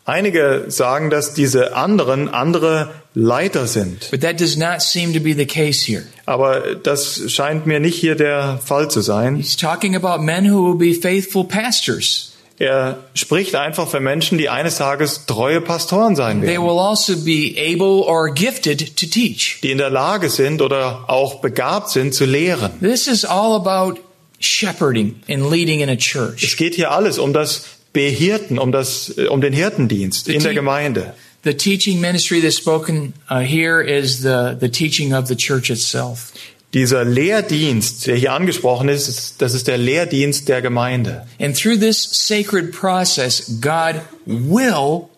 Einige 0.05 0.65
sagen, 0.67 1.09
dass 1.09 1.33
diese 1.33 1.75
anderen 1.75 2.27
andere 2.27 2.89
Leiter 3.13 3.67
sind. 3.67 4.09
But 4.09 4.21
that 4.21 4.39
does 4.39 4.57
not 4.57 4.81
seem 4.81 5.13
to 5.13 5.19
be 5.19 5.33
the 5.35 5.45
case 5.45 5.85
here. 5.85 6.03
Aber 6.25 6.75
das 6.75 7.21
scheint 7.31 7.67
mir 7.67 7.79
nicht 7.79 7.95
hier 7.99 8.15
der 8.15 8.59
Fall 8.63 8.89
zu 8.89 9.01
sein. 9.01 9.35
He's 9.35 9.57
talking 9.57 9.95
about 9.95 10.23
men 10.23 10.51
who 10.51 10.67
will 10.67 10.93
be 10.93 10.99
faithful 10.99 11.43
pastors. 11.43 12.29
Er 12.57 12.99
spricht 13.15 13.55
einfach 13.55 13.87
für 13.89 13.99
Menschen, 13.99 14.37
die 14.37 14.47
eines 14.49 14.75
Tages 14.75 15.25
treue 15.25 15.61
Pastoren 15.61 16.15
sein 16.15 16.41
They 16.41 16.49
werden, 16.51 16.63
will 16.63 16.77
also 16.79 17.15
be 17.25 17.55
able 17.57 18.03
or 18.03 18.31
gifted 18.33 18.95
to 18.97 19.07
teach. 19.07 19.59
die 19.63 19.71
in 19.71 19.79
der 19.79 19.89
Lage 19.89 20.29
sind 20.29 20.61
oder 20.61 21.05
auch 21.07 21.41
begabt 21.41 21.89
sind 21.89 22.13
zu 22.13 22.25
lehren. 22.25 22.71
This 22.79 23.07
is 23.07 23.25
all 23.25 23.55
about 23.55 23.99
shepherding 24.39 25.21
and 25.27 25.49
leading 25.51 25.79
in 25.79 25.89
a 25.89 25.93
Es 25.93 26.55
geht 26.55 26.75
hier 26.75 26.91
alles 26.91 27.17
um 27.17 27.33
das 27.33 27.65
Behirten, 27.93 28.58
um 28.60 28.71
das, 28.71 29.17
äh, 29.17 29.27
um 29.27 29.41
den 29.41 29.54
Hirtendienst 29.54 30.27
in 30.27 30.41
der 30.41 30.54
Gemeinde. 30.54 31.13
The 31.43 31.56
teaching 31.56 31.99
ministry 31.99 32.39
that's 32.39 32.58
spoken 32.58 33.13
uh, 33.30 33.39
here 33.39 33.82
is 33.82 34.21
the, 34.21 34.56
the 34.60 34.69
teaching 34.69 35.13
of 35.13 35.27
the 35.27 35.36
church 35.36 35.69
itself. 35.71 36.32
Dieser 36.73 37.04
Lehrdienst, 37.04 38.08
der 38.08 38.15
hier 38.15 38.32
angesprochen 38.32 38.88
ist, 38.88 39.08
ist- 39.10 39.41
das 39.41 39.54
ist 39.54 39.67
der 39.67 39.77
Lehrdienst 39.77 40.47
der 40.47 40.62
Gemeinde. 40.62 41.25
And 41.39 41.58
through 41.58 41.80
this 41.80 42.01
sacred 42.12 42.71
process, 42.71 43.60
God 43.60 44.01
will, 44.25 45.10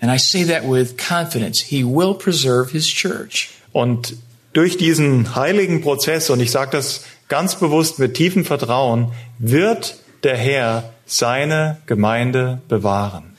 and 0.00 0.10
I 0.10 0.16
say 0.18 0.44
that 0.44 0.62
with 0.62 0.96
confidence, 0.96 1.60
He 1.60 1.84
will 1.84 2.14
preserve 2.14 2.70
His 2.70 2.86
church. 2.86 3.50
Und 3.72 4.14
durch 4.54 4.78
diesen 4.78 5.34
heiligen 5.34 5.82
Prozess, 5.82 6.30
und 6.30 6.40
ich 6.40 6.52
sage 6.52 6.70
das 6.70 7.02
ganz 7.28 7.58
bewusst 7.58 7.98
mit 7.98 8.14
tiefem 8.14 8.44
Vertrauen, 8.44 9.10
wird 9.40 9.96
der 10.24 10.36
Herr 10.36 10.92
seine 11.06 11.78
Gemeinde 11.86 12.60
bewahren. 12.68 13.34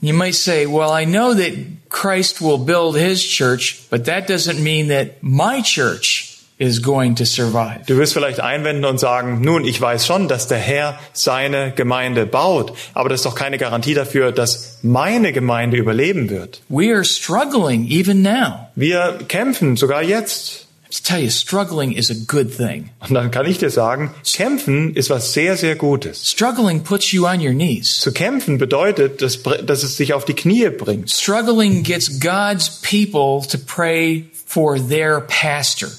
You 0.00 0.14
might 0.14 0.34
say, 0.34 0.66
well, 0.66 0.90
I 0.90 1.04
know 1.04 1.34
that 1.34 1.52
Christ 1.90 2.40
will 2.40 2.56
build 2.56 2.96
His 2.96 3.22
church, 3.22 3.82
but 3.90 4.06
that 4.06 4.28
doesn't 4.28 4.62
mean 4.62 4.88
that 4.88 5.22
my 5.22 5.60
church 5.62 6.30
is 6.60 6.82
going 6.82 7.16
to 7.16 7.24
survive. 7.24 7.80
Du 7.86 7.96
wirst 7.96 8.12
vielleicht 8.12 8.40
einwenden 8.40 8.84
und 8.84 8.98
sagen, 8.98 9.40
nun, 9.42 9.64
ich 9.64 9.80
weiß 9.80 10.06
schon, 10.06 10.28
dass 10.28 10.46
der 10.46 10.58
Herr 10.58 10.98
seine 11.12 11.72
Gemeinde 11.72 12.26
baut, 12.26 12.72
aber 12.94 13.08
das 13.08 13.20
ist 13.20 13.26
doch 13.26 13.34
keine 13.34 13.58
Garantie 13.58 13.94
dafür, 13.94 14.30
dass 14.30 14.78
meine 14.82 15.32
Gemeinde 15.32 15.76
überleben 15.76 16.30
wird. 16.30 16.62
We 16.68 16.94
are 16.94 17.04
struggling 17.04 17.86
even 17.90 18.22
now. 18.22 18.68
Wir 18.74 19.18
kämpfen 19.28 19.76
sogar 19.76 20.02
jetzt. 20.02 20.66
To 20.90 21.02
tell 21.02 21.20
you, 21.20 21.30
struggling 21.30 21.92
is 21.92 22.10
a 22.10 22.14
good 22.26 22.56
thing. 22.56 22.90
Und 23.00 23.14
dann 23.14 23.30
kann 23.30 23.46
ich 23.46 23.58
dir 23.58 23.70
sagen, 23.70 24.12
kämpfen 24.24 24.94
ist 24.94 25.08
was 25.08 25.32
sehr, 25.32 25.56
sehr 25.56 25.76
Gutes. 25.76 26.28
Struggling 26.28 26.82
puts 26.82 27.12
you 27.12 27.26
on 27.26 27.40
your 27.40 27.52
knees. 27.52 28.00
Zu 28.00 28.12
kämpfen 28.12 28.58
bedeutet, 28.58 29.22
dass, 29.22 29.40
dass 29.64 29.84
es 29.84 29.96
sich 29.96 30.14
auf 30.14 30.24
die 30.24 30.34
Knie 30.34 30.68
bringt. 30.70 31.10
Struggling 31.10 31.84
gets 31.84 32.18
God's 32.18 32.68
people 32.82 33.46
to 33.48 33.58
pray 33.58 34.24
for 34.46 34.76
their 34.76 35.20
pastor. 35.20 35.90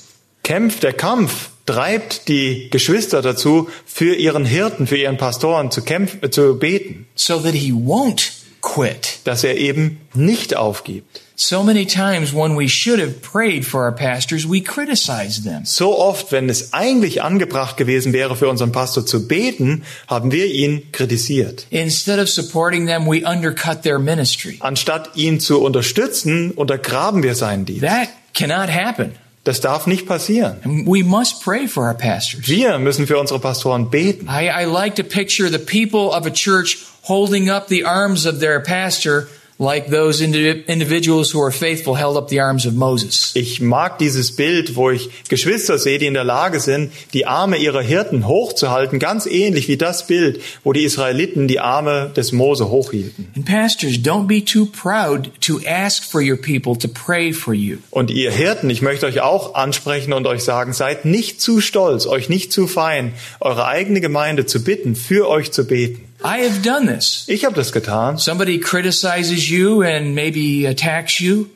Kämpf, 0.43 0.79
der 0.81 0.93
Kampf 0.93 1.49
treibt 1.65 2.27
die 2.27 2.69
Geschwister 2.69 3.21
dazu, 3.21 3.69
für 3.85 4.15
ihren 4.15 4.45
Hirten, 4.45 4.87
für 4.87 4.97
ihren 4.97 5.17
Pastoren 5.17 5.71
zu 5.71 5.83
kämpfen, 5.83 6.31
zu 6.31 6.57
beten, 6.57 7.07
so 7.15 7.39
that 7.39 7.53
he 7.53 7.71
won't 7.71 8.40
quit. 8.61 9.19
dass 9.23 9.43
er 9.43 9.57
eben 9.57 9.99
nicht 10.13 10.55
aufgibt. 10.55 11.21
So 11.35 11.63
many 11.63 11.87
times 11.87 12.33
when 12.33 12.55
we 12.55 12.69
should 12.69 12.99
have 12.99 13.21
prayed 13.21 13.65
for 13.65 13.81
our 13.81 13.91
pastors, 13.91 14.47
we 14.47 14.61
criticize 14.61 15.41
them. 15.43 15.65
So 15.65 15.97
oft, 15.97 16.31
wenn 16.31 16.49
es 16.49 16.71
eigentlich 16.71 17.23
angebracht 17.23 17.77
gewesen 17.77 18.13
wäre, 18.13 18.35
für 18.35 18.47
unseren 18.47 18.71
Pastor 18.71 19.07
zu 19.07 19.27
beten, 19.27 19.83
haben 20.07 20.31
wir 20.31 20.45
ihn 20.45 20.91
kritisiert. 20.91 21.65
Instead 21.71 22.19
of 22.19 22.29
supporting 22.29 22.85
them, 22.85 23.07
we 23.07 23.25
undercut 23.25 23.81
their 23.81 23.97
ministry. 23.97 24.57
Anstatt 24.59 25.15
ihn 25.15 25.39
zu 25.39 25.61
unterstützen, 25.61 26.51
untergraben 26.51 27.23
wir 27.23 27.33
seinen 27.33 27.65
Dienst. 27.65 27.81
That 27.81 28.09
cannot 28.35 28.69
happen. 28.69 29.13
Das 29.43 29.59
darf 29.59 29.87
nicht 29.87 30.05
passieren. 30.05 30.85
We 30.85 31.03
must 31.03 31.43
pray 31.43 31.67
for 31.67 31.85
our 31.85 31.95
pastors. 31.95 32.47
Wir 32.47 32.77
müssen 32.77 33.07
für 33.07 33.17
unsere 33.17 33.39
Pastoren 33.39 33.89
beten. 33.89 34.27
I, 34.27 34.49
I 34.49 34.65
like 34.65 34.95
to 34.97 35.03
picture 35.03 35.49
the 35.49 35.57
people 35.57 36.11
of 36.11 36.27
a 36.27 36.31
church 36.31 36.77
holding 37.03 37.49
up 37.49 37.67
the 37.67 37.83
arms 37.83 38.27
of 38.27 38.39
their 38.39 38.59
pastor 38.59 39.27
like 39.61 39.91
those 39.91 40.21
indi- 40.21 40.65
individuals 40.67 41.33
who 41.33 41.41
are 41.41 41.51
faithful 41.51 41.95
held 41.95 42.17
up 42.17 42.29
the 42.29 42.41
arms 42.41 42.65
of 42.65 42.73
Moses. 42.73 43.31
Ich 43.35 43.61
mag 43.61 43.99
dieses 43.99 44.35
Bild, 44.35 44.75
wo 44.75 44.89
ich 44.89 45.09
Geschwister 45.29 45.77
sehe, 45.77 45.99
die 45.99 46.07
in 46.07 46.15
der 46.15 46.23
Lage 46.23 46.59
sind, 46.59 46.91
die 47.13 47.27
Arme 47.27 47.57
ihrer 47.57 47.81
Hirten 47.81 48.27
hochzuhalten, 48.27 48.97
ganz 48.97 49.27
ähnlich 49.27 49.67
wie 49.67 49.77
das 49.77 50.07
Bild, 50.07 50.41
wo 50.63 50.73
die 50.73 50.83
Israeliten 50.83 51.47
die 51.47 51.59
Arme 51.59 52.11
des 52.15 52.31
Mose 52.31 52.69
hochhielten. 52.69 53.27
And 53.35 53.45
pastors, 53.45 53.93
don't 53.93 54.25
be 54.25 54.43
too 54.43 54.65
proud 54.65 55.29
to 55.41 55.59
ask 55.67 56.03
for 56.03 56.21
your 56.21 56.37
people 56.37 56.75
to 56.77 56.87
pray 56.87 57.31
for 57.31 57.53
you. 57.53 57.77
Und 57.91 58.09
ihr 58.09 58.31
Hirten, 58.31 58.69
ich 58.69 58.81
möchte 58.81 59.05
euch 59.05 59.21
auch 59.21 59.53
ansprechen 59.53 60.13
und 60.13 60.25
euch 60.25 60.43
sagen, 60.43 60.73
seid 60.73 61.05
nicht 61.05 61.39
zu 61.39 61.61
stolz, 61.61 62.07
euch 62.07 62.29
nicht 62.29 62.51
zu 62.51 62.65
fein, 62.65 63.13
eure 63.39 63.67
eigene 63.67 64.01
Gemeinde 64.01 64.47
zu 64.47 64.63
bitten, 64.63 64.95
für 64.95 65.29
euch 65.29 65.51
zu 65.51 65.65
beten. 65.65 66.10
I 66.23 66.45
have 66.47 66.61
done 66.61 66.87
this. 66.87 67.23
Ich 67.27 67.45
habe 67.45 67.55
das 67.55 67.71
getan. 67.71 68.17
Somebody 68.17 68.59
criticizes 68.59 69.49
you 69.49 69.81
and 69.81 70.13
maybe 70.13 70.67
attacks 70.69 71.19
you. 71.19 71.47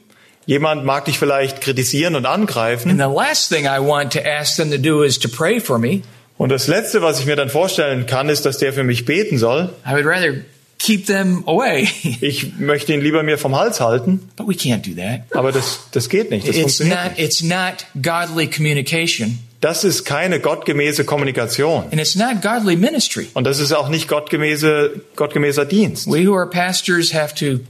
Jemand 0.47 0.85
mag 0.85 1.05
dich 1.05 1.17
vielleicht 1.17 1.61
kritisieren 1.61 2.15
und 2.15 2.25
angreifen. 2.25 2.89
And 2.91 2.99
the 2.99 3.05
last 3.15 3.49
thing 3.51 3.65
I 3.65 3.79
want 3.79 4.13
to 4.13 4.19
ask 4.19 4.55
them 4.57 4.71
to 4.71 4.77
do 4.77 5.03
is 5.03 5.17
to 5.19 5.27
pray 5.29 5.59
for 5.59 5.77
me. 5.79 6.01
Und 6.37 6.49
das 6.49 6.67
Letzte, 6.67 7.01
was 7.01 7.19
ich 7.19 7.25
mir 7.25 7.35
dann 7.35 7.49
vorstellen 7.49 8.05
kann, 8.05 8.27
ist, 8.29 8.45
dass 8.45 8.57
der 8.57 8.73
für 8.73 8.83
mich 8.83 9.05
beten 9.05 9.37
soll. 9.37 9.69
I 9.87 9.93
would 9.93 10.05
rather 10.05 10.43
keep 10.77 11.05
them 11.07 11.43
away. 11.47 11.87
Ich 12.21 12.57
möchte 12.59 12.93
ihn 12.93 13.01
lieber 13.01 13.23
mir 13.23 13.37
vom 13.37 13.55
Hals 13.55 13.79
halten, 13.79 14.29
but 14.35 14.47
we 14.47 14.53
can't 14.53 14.81
do 14.87 14.93
that. 15.01 15.21
aber 15.35 15.51
das, 15.51 15.79
das 15.91 16.09
geht 16.09 16.29
nicht. 16.31 16.47
Das 16.47 16.55
It's 16.55 16.61
funktioniert 16.77 17.03
not, 17.03 17.17
nicht. 17.17 17.21
it's 17.25 17.41
not 17.43 17.85
godly 18.03 18.47
communication. 18.47 19.39
Das 19.65 19.83
ist 19.83 20.05
keine 20.05 20.39
gottgemäße 20.39 21.05
Kommunikation. 21.05 21.85
And 21.85 21.95
it's 21.95 22.15
not 22.15 22.43
godly 22.43 22.75
ministry. 22.75 23.29
Und 23.33 23.47
das 23.47 23.57
ist 23.57 23.71
auch 23.71 23.89
nicht 23.89 24.07
gottgemäße, 24.07 25.01
gottgemäßer 25.15 25.65
Dienst. 25.65 26.05
We 26.05 26.27
who 26.27 26.35
are 26.35 26.47
pastors 26.47 27.15
have 27.15 27.33
to 27.33 27.61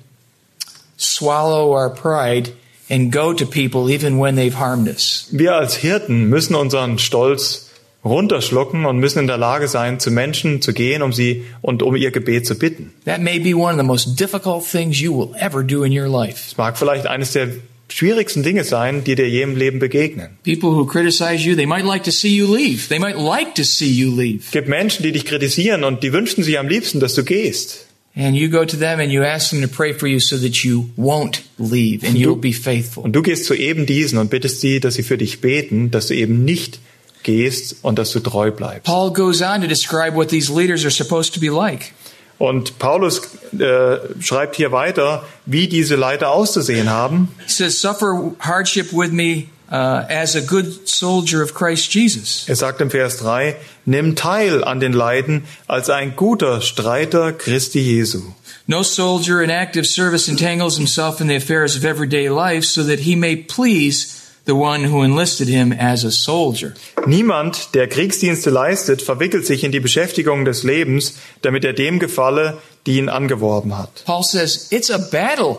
swallow 1.00 1.74
our 1.74 1.90
pride 1.90 2.52
and 2.90 3.14
go 3.14 3.32
to 3.32 3.46
people 3.46 3.90
even 3.90 4.20
when 4.20 4.36
they've 4.36 4.60
harmed 4.60 4.90
us. 4.90 5.30
Wir 5.32 5.56
als 5.56 5.78
Hirten 5.78 6.28
müssen 6.28 6.56
unseren 6.56 7.00
Stolz 7.00 7.70
runterschlucken 8.04 8.86
und 8.86 8.98
müssen 8.98 9.20
in 9.20 9.28
der 9.28 9.38
Lage 9.38 9.70
sein, 9.70 9.98
zu 9.98 10.12
Menschen 10.12 10.62
zu 10.62 10.74
gehen, 10.74 11.02
um 11.02 11.14
sie 11.14 11.46
und 11.62 11.82
um 11.82 11.96
ihr 11.96 12.12
Gebet 12.12 12.46
zu 12.46 12.60
bitten. 12.60 12.92
That 13.06 13.22
may 13.22 13.40
be 13.40 13.56
one 13.56 13.76
of 13.76 13.80
the 13.80 13.88
most 13.88 14.20
difficult 14.20 14.66
things 14.70 15.00
you 15.00 15.18
will 15.18 15.34
ever 15.40 15.64
do 15.64 15.86
in 15.86 15.98
your 15.98 16.10
life. 16.10 16.44
Es 16.46 16.58
mag 16.58 16.78
vielleicht 16.78 17.08
eines 17.08 17.32
der 17.32 17.52
schwierigsten 17.90 18.44
Dinge 18.44 18.64
sein, 18.64 19.04
die 19.04 19.16
dir 19.16 19.30
je 19.30 19.42
im 19.42 19.56
Leben 19.56 19.80
begegnen. 19.80 20.38
People 20.44 20.70
who 20.70 20.86
criticize 20.86 21.48
you, 21.48 21.56
they 21.56 21.66
might 21.66 21.86
like 21.86 22.04
to 22.04 22.12
see 22.12 22.30
you 22.30 22.54
leave. 22.54 22.88
They 22.90 23.00
might 23.00 23.18
like 23.18 23.56
to 23.56 23.64
see 23.64 23.90
you 23.90 24.16
leave. 24.16 24.44
Es 24.46 24.52
gibt 24.52 24.68
Menschen, 24.68 25.04
die 25.04 25.12
dich 25.12 25.26
kritisieren 25.26 25.84
und 25.84 26.04
die 26.04 26.14
wünschen 26.14 26.44
sich 26.44 26.58
am 26.60 26.68
liebsten, 26.68 27.00
dass 27.00 27.14
du 27.16 27.24
gehst. 27.24 27.86
And 28.18 28.36
you 28.36 28.50
go 28.50 28.64
to 28.64 28.78
them 28.78 29.02
and 29.02 29.12
you 29.12 29.24
ask 29.24 29.50
them 29.50 29.62
to 29.62 29.68
pray 29.68 29.94
for 29.94 30.08
you 30.08 30.22
so 30.22 30.38
that 30.38 30.64
you 30.64 30.90
won't 30.98 31.42
leave 31.58 32.08
and 32.08 32.18
you'll 32.18 32.40
be 32.40 32.54
faithful. 32.54 33.04
Und 33.04 33.14
du 33.14 33.22
gehst 33.22 33.46
zu 33.46 33.54
eben 33.54 33.86
diesen 33.86 34.18
und 34.18 34.30
bittest 34.30 34.62
sie, 34.62 34.80
dass 34.80 34.96
sie 34.96 35.04
für 35.04 35.18
dich 35.18 35.42
beten, 35.42 35.92
dass 35.92 36.08
du 36.08 36.16
eben 36.16 36.46
nicht 36.46 36.80
gehst 37.24 37.78
und 37.82 38.00
dass 38.00 38.12
du 38.14 38.22
treu 38.22 38.52
bleibst. 38.52 38.86
Paul 38.86 39.12
goes 39.12 39.42
on 39.42 39.62
to 39.62 39.68
describe 39.68 40.16
what 40.16 40.30
these 40.30 40.50
leaders 40.50 40.86
are 40.86 40.92
supposed 40.92 41.34
to 41.34 41.42
be 41.42 41.50
like. 41.50 41.92
Und 42.38 42.80
Paulus 42.80 43.22
äh, 43.58 43.98
schreibt 44.20 44.56
hier 44.56 44.72
weiter, 44.72 45.24
wie 45.46 45.68
diese 45.68 45.96
Leiter 45.96 46.32
auszusehen 46.32 46.90
haben. 46.90 47.30
He 47.46 47.52
says, 47.52 47.80
Suffer 47.80 48.34
hardship 48.40 48.92
with 48.92 49.12
me 49.12 49.48
uh, 49.72 50.06
as 50.10 50.36
a 50.36 50.42
good 50.42 50.88
soldier 50.88 51.42
of 51.42 51.54
Christ 51.54 51.94
Jesus. 51.94 52.46
Er 52.48 52.56
sagt 52.56 52.82
im 52.82 52.90
Vers 52.90 53.18
3, 53.18 53.56
nimm 53.86 54.16
teil 54.16 54.64
an 54.64 54.80
den 54.80 54.94
Leiden 54.94 55.46
als 55.68 55.90
ein 55.90 56.16
guter 56.16 56.62
Streiter 56.62 57.32
Christi 57.34 57.80
Jesu. 57.80 58.22
No 58.68 58.84
soldier 58.84 59.42
in 59.42 59.50
active 59.50 59.86
service 59.86 60.28
entangles 60.28 60.76
himself 60.76 61.22
in 61.22 61.28
the 61.28 61.36
affairs 61.36 61.78
of 61.78 61.86
everyday 61.86 62.30
life 62.30 62.66
so 62.66 62.84
that 62.84 63.00
he 63.00 63.16
may 63.16 63.36
please 63.36 64.15
the 64.46 64.54
one 64.54 64.92
who 64.92 65.04
enlisted 65.04 65.48
him 65.48 65.72
as 65.72 66.04
a 66.04 66.12
soldier. 66.12 66.74
Niemand, 67.06 67.74
der 67.74 67.88
Kriegsdienste 67.88 68.50
leistet, 68.50 69.02
verwickelt 69.02 69.46
sich 69.46 69.64
in 69.64 69.72
die 69.72 69.80
Beschäftigung 69.80 70.46
des 70.46 70.64
Lebens, 70.64 71.16
damit 71.42 71.66
er 71.66 71.74
dem 71.74 72.00
gefalle, 72.00 72.58
die 72.86 72.98
ihn 72.98 73.10
angeworben 73.10 73.78
hat. 73.78 74.04
Paul 74.06 74.24
says, 74.24 74.72
It's 74.72 74.92
a 74.92 74.98
battle, 74.98 75.58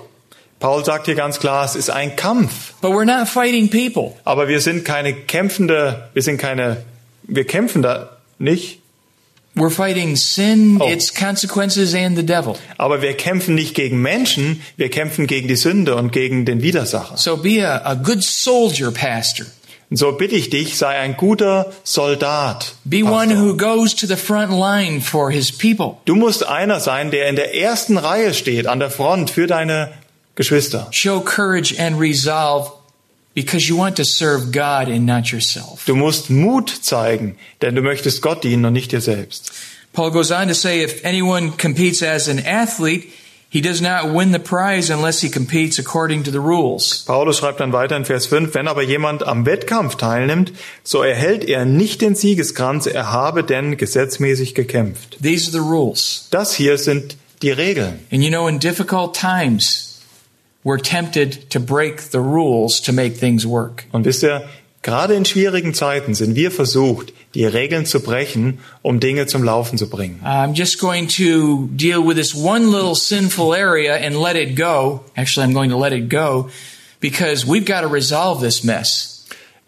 Paul 0.58 0.84
sagt 0.84 1.06
hier 1.06 1.14
ganz 1.14 1.38
klar, 1.38 1.64
es 1.64 1.76
ist 1.76 1.90
ein 1.90 2.16
Kampf. 2.16 2.72
but 2.80 2.90
we're 2.92 3.04
not 3.04 3.28
fighting 3.28 3.68
people. 3.68 4.16
Aber 4.24 4.48
wir 4.48 4.60
sind 4.60 4.84
keine 4.84 5.12
kämpfende, 5.12 6.08
wir 6.14 6.22
sind 6.22 6.38
keine, 6.38 6.82
wir 7.24 7.44
kämpfen 7.44 7.82
da 7.82 8.16
nicht, 8.38 8.80
We're 9.56 9.70
fighting 9.70 10.16
sin, 10.16 10.78
Oh. 10.82 10.86
its 10.88 11.12
consequences, 11.14 11.94
and 11.94 12.14
the 12.16 12.22
devil. 12.26 12.56
aber 12.76 13.00
wir 13.00 13.14
kämpfen 13.14 13.54
nicht 13.54 13.74
gegen 13.74 14.02
Menschen, 14.02 14.60
wir 14.76 14.90
kämpfen 14.90 15.26
gegen 15.26 15.48
die 15.48 15.56
Sünde 15.56 15.96
und 15.96 16.12
gegen 16.12 16.44
den 16.44 16.60
Widersacher. 16.62 17.16
So 17.16 17.38
be 17.38 17.66
a, 17.66 17.80
a 17.84 17.94
good 17.94 18.22
soldier, 18.22 18.90
Pastor. 18.90 19.46
Und 19.88 19.96
so 19.98 20.12
bitte 20.12 20.34
ich 20.34 20.50
dich, 20.50 20.76
sei 20.76 20.96
ein 20.98 21.16
guter 21.16 21.72
Soldat. 21.84 22.74
Be 22.84 23.00
Pastor. 23.02 23.14
one 23.18 23.30
who 23.40 23.56
goes 23.56 23.94
to 23.94 24.06
the 24.06 24.16
front 24.16 24.50
line 24.52 25.00
for 25.00 25.30
his 25.30 25.50
people. 25.50 25.98
Du 26.04 26.14
musst 26.16 26.46
einer 26.46 26.80
sein, 26.80 27.10
der 27.10 27.28
in 27.28 27.36
der 27.36 27.54
ersten 27.54 27.96
Reihe 27.96 28.34
steht, 28.34 28.66
an 28.66 28.78
der 28.80 28.90
Front 28.90 29.30
für 29.30 29.46
deine 29.46 29.92
Geschwister. 30.34 30.88
Show 30.90 31.20
courage 31.20 31.74
and 31.78 31.98
resolve 31.98 32.72
because 33.36 33.68
you 33.68 33.76
want 33.76 33.96
to 33.96 34.04
serve 34.04 34.50
God 34.50 34.88
and 34.88 35.06
not 35.06 35.30
yourself. 35.30 35.84
Du 35.84 35.94
musst 35.94 36.30
Mut 36.30 36.70
zeigen, 36.70 37.36
denn 37.60 37.76
du 37.76 37.82
möchtest 37.82 38.22
Gott 38.22 38.42
dienen 38.42 38.64
und 38.64 38.72
nicht 38.72 38.90
dir 38.90 39.02
selbst. 39.02 39.52
Paul 39.92 40.10
goes 40.10 40.32
on 40.32 40.48
to 40.48 40.54
say 40.54 40.82
if 40.82 41.04
anyone 41.04 41.52
competes 41.52 42.02
as 42.02 42.28
an 42.28 42.38
athlete, 42.38 43.08
he 43.50 43.60
does 43.60 43.80
not 43.80 44.14
win 44.14 44.32
the 44.32 44.38
prize 44.38 44.90
unless 44.90 45.20
he 45.20 45.28
competes 45.28 45.78
according 45.78 46.24
to 46.24 46.30
the 46.30 46.38
rules. 46.38 47.04
Paulus 47.06 47.38
schreibt 47.38 47.60
dann 47.60 47.74
weiter 47.74 47.96
in 47.96 48.06
Vers 48.06 48.26
5, 48.26 48.54
wenn 48.54 48.68
aber 48.68 48.82
jemand 48.82 49.26
am 49.26 49.44
Wettkampf 49.44 49.96
teilnimmt, 49.96 50.52
so 50.82 51.02
erhält 51.02 51.44
er 51.44 51.66
nicht 51.66 52.00
den 52.00 52.14
Siegeskranz, 52.14 52.86
er 52.86 53.12
habe 53.12 53.44
denn 53.44 53.76
gesetzmäßig 53.76 54.54
gekämpft. 54.54 55.18
These 55.22 55.50
are 55.50 55.62
the 55.62 55.68
rules. 55.70 56.28
Das 56.30 56.54
hier 56.54 56.78
sind 56.78 57.16
die 57.42 57.50
Regeln. 57.50 58.00
And 58.10 58.22
you 58.22 58.30
know, 58.30 58.48
in 58.48 58.58
difficult 58.58 59.14
times, 59.14 59.85
we're 60.66 60.78
tempted 60.78 61.48
to 61.48 61.60
break 61.60 62.10
the 62.10 62.18
rules 62.18 62.80
to 62.80 62.92
make 62.92 63.16
things 63.16 63.46
work. 63.46 63.84
Und 63.92 64.04
wisst 64.04 64.24
ihr, 64.24 64.48
gerade 64.82 65.14
in 65.14 65.24
schwierigen 65.24 65.74
Zeiten 65.74 66.14
sind 66.14 66.34
wir 66.34 66.50
versucht, 66.50 67.12
die 67.34 67.44
Regeln 67.44 67.86
zu 67.86 68.00
brechen, 68.00 68.58
um 68.82 68.98
Dinge 68.98 69.26
zum 69.26 69.44
Laufen 69.44 69.78
zu 69.78 69.88
bringen. 69.88 70.20
I'm 70.24 70.54
just 70.54 70.80
going 70.80 71.06
to 71.18 71.68
deal 71.68 72.04
with 72.04 72.16
this 72.16 72.34
one 72.34 72.72
little 72.72 72.96
sinful 72.96 73.54
area 73.54 73.94
and 73.94 74.16
let 74.20 74.34
it 74.34 74.56
go. 74.56 75.04
Actually, 75.16 75.46
I'm 75.46 75.54
going 75.54 75.70
to 75.70 75.76
let 75.76 75.92
it 75.92 76.08
go 76.08 76.50
because 76.98 77.46
we've 77.46 77.64
got 77.64 77.82
to 77.82 77.88
resolve 77.88 78.40
this 78.40 78.64
mess. 78.64 79.15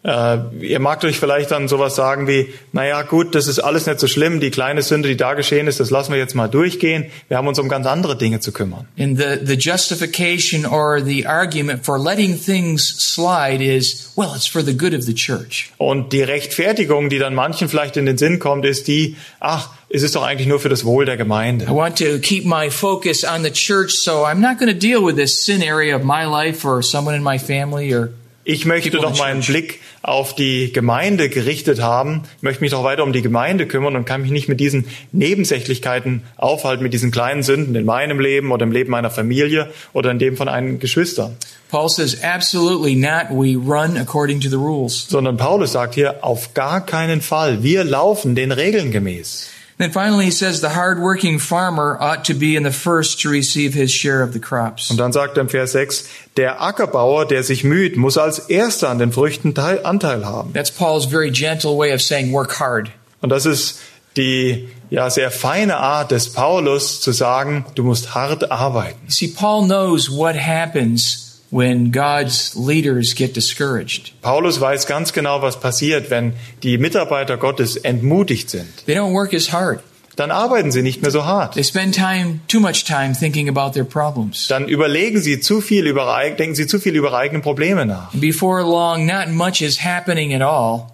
Äh, 0.04 0.38
ihr 0.60 0.78
magt 0.78 1.04
euch 1.04 1.18
vielleicht 1.18 1.50
dann 1.50 1.66
sowas 1.66 1.96
sagen 1.96 2.28
wie, 2.28 2.54
naja 2.72 3.02
gut, 3.02 3.34
das 3.34 3.48
ist 3.48 3.58
alles 3.58 3.86
nicht 3.86 3.98
so 3.98 4.06
schlimm, 4.06 4.38
die 4.38 4.50
kleine 4.50 4.82
Sünde, 4.82 5.08
die 5.08 5.16
da 5.16 5.34
geschehen 5.34 5.66
ist, 5.66 5.80
das 5.80 5.90
lassen 5.90 6.12
wir 6.12 6.18
jetzt 6.18 6.36
mal 6.36 6.46
durchgehen. 6.46 7.06
Wir 7.26 7.36
haben 7.36 7.48
uns 7.48 7.58
um 7.58 7.68
ganz 7.68 7.84
andere 7.86 8.16
Dinge 8.16 8.38
zu 8.38 8.52
kümmern. 8.52 8.86
And 8.98 9.18
the, 9.18 9.44
the 9.44 9.56
justification 9.56 10.64
or 10.64 11.00
the 11.04 11.26
argument 11.26 11.84
for 11.84 11.98
letting 11.98 12.38
things 12.38 12.86
slide 12.86 13.60
is, 13.62 14.12
well, 14.16 14.30
it's 14.36 14.46
for 14.46 14.62
the 14.62 14.76
good 14.76 14.94
of 14.94 15.02
the 15.02 15.14
church. 15.14 15.72
Und 15.78 16.12
die 16.12 16.22
Rechtfertigung, 16.22 17.08
die 17.08 17.18
dann 17.18 17.34
manchen 17.34 17.68
vielleicht 17.68 17.96
in 17.96 18.06
den 18.06 18.18
Sinn 18.18 18.38
kommt, 18.38 18.64
ist 18.64 18.86
die, 18.86 19.16
ach, 19.40 19.70
es 19.90 20.02
ist 20.02 20.14
doch 20.14 20.22
eigentlich 20.22 20.46
nur 20.46 20.60
für 20.60 20.68
das 20.68 20.84
Wohl 20.84 21.06
der 21.06 21.14
I 21.14 21.18
Gemeinde. 21.18 21.66
want 21.68 21.98
to 21.98 22.18
keep 22.20 22.44
my 22.44 22.70
focus 22.70 23.24
on 23.24 23.42
the 23.42 23.50
church, 23.50 23.96
so 23.98 24.24
I'm 24.24 24.40
not 24.40 24.58
going 24.58 24.72
to 24.72 24.78
deal 24.78 25.02
with 25.04 25.16
this 25.16 25.44
sin 25.44 25.62
area 25.62 25.96
of 25.96 26.04
my 26.04 26.24
life 26.24 26.64
or 26.64 26.82
someone 26.82 27.16
in 27.16 27.22
my 27.22 27.38
family 27.38 27.92
or 27.92 28.10
Ich 28.50 28.64
möchte 28.64 28.90
doch 28.92 29.18
meinen. 29.18 29.42
Blick 29.42 29.80
auf 30.00 30.34
die 30.34 30.72
Gemeinde 30.72 31.28
gerichtet 31.28 31.82
haben, 31.82 32.22
möchte 32.40 32.62
mich 32.62 32.70
doch 32.70 32.82
weiter 32.82 33.02
um 33.02 33.12
die 33.12 33.20
Gemeinde 33.20 33.66
kümmern 33.66 33.94
und 33.94 34.06
kann 34.06 34.22
mich 34.22 34.30
nicht 34.30 34.48
mit 34.48 34.58
diesen 34.58 34.86
Nebensächlichkeiten 35.12 36.22
aufhalten, 36.38 36.82
mit 36.82 36.94
diesen 36.94 37.10
kleinen 37.10 37.42
Sünden 37.42 37.74
in 37.74 37.84
meinem 37.84 38.20
Leben 38.20 38.50
oder 38.50 38.64
im 38.64 38.72
Leben 38.72 38.90
meiner 38.90 39.10
Familie 39.10 39.70
oder 39.92 40.10
in 40.10 40.18
dem 40.18 40.38
von 40.38 40.48
einem 40.48 40.78
Geschwister. 40.78 41.32
Paul 41.70 41.90
says, 41.90 42.24
absolutely 42.24 42.94
not. 42.94 43.26
We 43.28 43.54
run 43.54 43.98
according 43.98 44.40
to 44.40 44.48
the 44.48 44.56
rules. 44.56 45.06
Sondern 45.10 45.36
Paulus 45.36 45.72
sagt 45.72 45.94
hier, 45.94 46.24
auf 46.24 46.54
gar 46.54 46.86
keinen 46.86 47.20
Fall. 47.20 47.62
Wir 47.62 47.84
laufen 47.84 48.34
den 48.34 48.50
Regeln 48.50 48.92
gemäß. 48.92 49.50
Then 49.78 49.92
finally, 49.92 50.24
he 50.24 50.32
says 50.32 50.60
the 50.60 50.70
hardworking 50.70 51.38
farmer 51.38 51.96
ought 52.00 52.24
to 52.24 52.34
be 52.34 52.56
in 52.56 52.64
the 52.64 52.72
first 52.72 53.20
to 53.20 53.30
receive 53.30 53.74
his 53.74 53.92
share 53.92 54.22
of 54.24 54.32
the 54.32 54.40
crops. 54.40 54.90
Und 54.90 54.98
dann 54.98 55.12
sagt 55.12 55.36
er 55.36 55.42
im 55.42 55.48
Vers 55.48 55.70
6, 55.72 56.04
der 56.36 56.60
Ackerbauer, 56.60 57.26
der 57.26 57.44
sich 57.44 57.62
müht, 57.62 57.96
muss 57.96 58.18
als 58.18 58.40
Erster 58.50 58.88
an 58.88 58.98
den 58.98 59.12
Früchten 59.12 59.54
teil, 59.54 59.84
Anteil 59.84 60.26
haben. 60.26 60.52
That's 60.52 60.72
Paul's 60.72 61.06
very 61.06 61.30
gentle 61.30 61.78
way 61.78 61.94
of 61.94 62.02
saying 62.02 62.32
work 62.32 62.58
hard. 62.58 62.90
Und 63.20 63.30
das 63.30 63.46
ist 63.46 63.78
die 64.16 64.68
ja 64.90 65.10
sehr 65.10 65.30
feine 65.30 65.76
Art 65.76 66.10
des 66.10 66.32
Paulus 66.32 67.00
zu 67.00 67.12
sagen, 67.12 67.64
du 67.76 67.84
musst 67.84 68.16
hart 68.16 68.50
arbeiten. 68.50 68.98
See, 69.08 69.28
Paul 69.28 69.66
knows 69.66 70.10
what 70.10 70.34
happens 70.34 71.27
when 71.50 71.90
God's 71.90 72.54
leaders 72.56 73.14
get 73.14 73.34
discouraged. 73.34 74.12
Paulus 74.22 74.60
weiß 74.60 74.86
ganz 74.86 75.12
genau, 75.12 75.40
was 75.42 75.58
passiert, 75.58 76.10
wenn 76.10 76.34
die 76.62 76.78
Mitarbeiter 76.78 77.36
Gottes 77.36 77.76
entmutigt 77.76 78.50
sind. 78.50 78.68
They 78.86 78.94
don't 78.94 79.12
work 79.12 79.32
as 79.32 79.52
hard. 79.52 79.80
Dann 80.16 80.32
arbeiten 80.32 80.72
sie 80.72 80.82
nicht 80.82 81.00
mehr 81.00 81.12
so 81.12 81.24
hart. 81.24 81.54
They 81.54 81.62
spend 81.62 81.94
time, 81.94 82.40
too 82.48 82.58
much 82.58 82.84
time 82.84 83.14
thinking 83.14 83.48
about 83.48 83.74
their 83.74 83.84
problems. 83.84 84.48
Dann 84.48 84.66
überlegen 84.66 85.20
sie 85.20 85.38
zu 85.40 85.60
viel 85.60 85.86
über, 85.86 86.18
denken 86.36 86.56
sie 86.56 86.66
zu 86.66 86.80
viel 86.80 86.96
über 86.96 87.12
eigene 87.14 87.40
Probleme 87.40 87.86
nach. 87.86 88.12
And 88.12 88.20
before 88.20 88.62
long, 88.62 89.06
not 89.06 89.28
much 89.28 89.62
is 89.62 89.84
happening 89.84 90.34
at 90.34 90.42
all. 90.42 90.88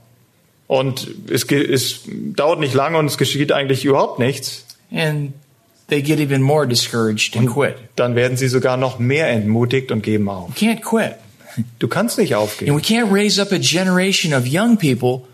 Und 0.67 1.09
es, 1.31 1.45
es 1.45 2.01
dauert 2.07 2.61
nicht 2.61 2.75
lange 2.75 2.99
und 2.99 3.07
es 3.07 3.17
geschieht 3.17 3.51
eigentlich 3.51 3.85
überhaupt 3.87 4.19
nichts. 4.19 4.67
And 4.93 5.33
they 5.89 6.03
get 6.03 6.19
even 6.21 6.43
more 6.43 6.67
discouraged 6.67 7.37
and 7.37 7.49
quit. 7.49 7.77
Dann 7.97 8.15
werden 8.15 8.37
sie 8.37 8.49
sogar 8.49 8.77
noch 8.77 8.99
mehr 8.99 9.29
entmutigt 9.29 9.91
und 9.93 10.03
geben 10.03 10.29
auf. 10.29 10.51
You 10.59 10.69
can't 10.69 10.81
quit. 10.83 11.15
Du 11.79 11.87
kannst 11.89 12.19
nicht 12.19 12.35
And 12.35 12.43
aufgeben. 12.43 12.77
we 12.77 12.81
can't 12.81 13.13
raise 13.13 13.41
up 13.41 13.53
a 13.53 13.59
generation 13.59 14.33
of 14.35 14.47
young 14.47 14.77
people 14.77 15.27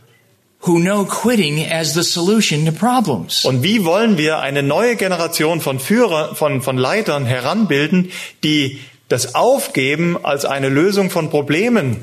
who 0.66 0.78
know 0.78 1.04
quitting 1.06 1.64
as 1.70 1.94
the 1.94 2.02
solution 2.02 2.66
to 2.66 2.72
problems. 2.72 3.44
Und 3.46 3.62
wie 3.62 3.84
wollen 3.84 4.18
wir 4.18 4.40
eine 4.40 4.62
neue 4.62 4.96
Generation 4.96 5.60
von 5.62 5.78
Führer, 5.78 6.34
von, 6.34 6.60
von 6.60 6.76
Leitern 6.76 7.24
heranbilden, 7.24 8.10
die 8.44 8.80
das 9.08 9.34
Aufgeben 9.34 10.18
als 10.22 10.44
eine 10.44 10.68
Lösung 10.68 11.08
von 11.08 11.30
Problemen 11.30 11.96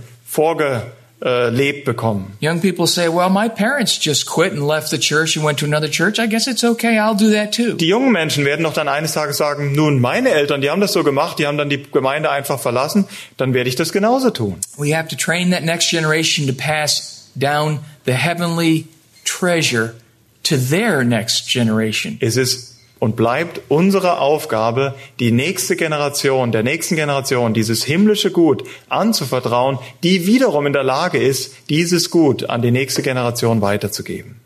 vorgelebt 1.19 1.85
bekommen? 1.85 2.37
Young 2.39 2.59
people 2.61 2.87
say, 2.87 3.07
well, 3.07 3.29
my 3.29 3.49
parents 3.49 3.97
just 3.97 4.25
quit 4.25 4.53
and 4.53 4.67
left 4.67 4.89
the 4.89 4.97
church 4.97 5.35
and 5.35 5.45
went 5.45 5.59
to 5.59 5.65
another 5.65 5.89
church. 5.89 6.19
I 6.19 6.27
guess 6.27 6.47
it's 6.47 6.63
okay. 6.63 6.97
I'll 6.97 7.17
do 7.17 7.31
that 7.31 7.51
too. 7.51 7.75
Die 7.75 7.87
jungen 7.87 8.11
Menschen 8.11 8.45
werden 8.45 8.63
doch 8.63 8.73
dann 8.73 8.87
eines 8.87 9.13
Tages 9.13 9.37
sagen, 9.37 9.73
nun, 9.73 9.99
meine 9.99 10.29
Eltern, 10.29 10.61
die 10.61 10.69
haben 10.69 10.81
das 10.81 10.93
so 10.93 11.03
gemacht, 11.03 11.39
die 11.39 11.47
haben 11.47 11.57
dann 11.57 11.69
die 11.69 11.83
Gemeinde 11.91 12.29
einfach 12.29 12.59
verlassen, 12.59 13.05
dann 13.37 13.53
werde 13.53 13.69
ich 13.69 13.75
das 13.75 13.91
genauso 13.91 14.29
tun. 14.29 14.57
We 14.77 14.95
have 14.95 15.07
to 15.09 15.15
train 15.15 15.51
that 15.51 15.63
next 15.63 15.89
generation 15.89 16.47
to 16.47 16.53
pass 16.53 17.29
down 17.35 17.79
the 18.05 18.13
heavenly 18.13 18.87
treasure 19.25 19.95
to 20.43 20.55
their 20.57 21.03
next 21.03 21.47
generation. 21.49 22.17
Es 22.21 22.37
ist 22.37 22.76
und 22.99 23.15
bleibt 23.15 23.61
unsere 23.69 24.19
Aufgabe, 24.19 24.95
die 25.19 25.31
nächste 25.31 25.75
Generation, 25.75 26.51
der 26.51 26.63
nächsten 26.63 26.95
Generation 26.95 27.53
dieses 27.53 27.83
himmlische 27.83 28.31
Gut 28.31 28.63
anzuvertrauen, 28.89 29.79
die 30.03 30.25
wiederum 30.25 30.65
in 30.65 30.73
der 30.73 30.83
Lage 30.83 31.17
ist, 31.17 31.53
dieses 31.69 32.09
Gut 32.09 32.49
an 32.49 32.61
die 32.61 32.71
nächste 32.71 33.01
Generation 33.01 33.61
weiterzugeben. 33.61 34.39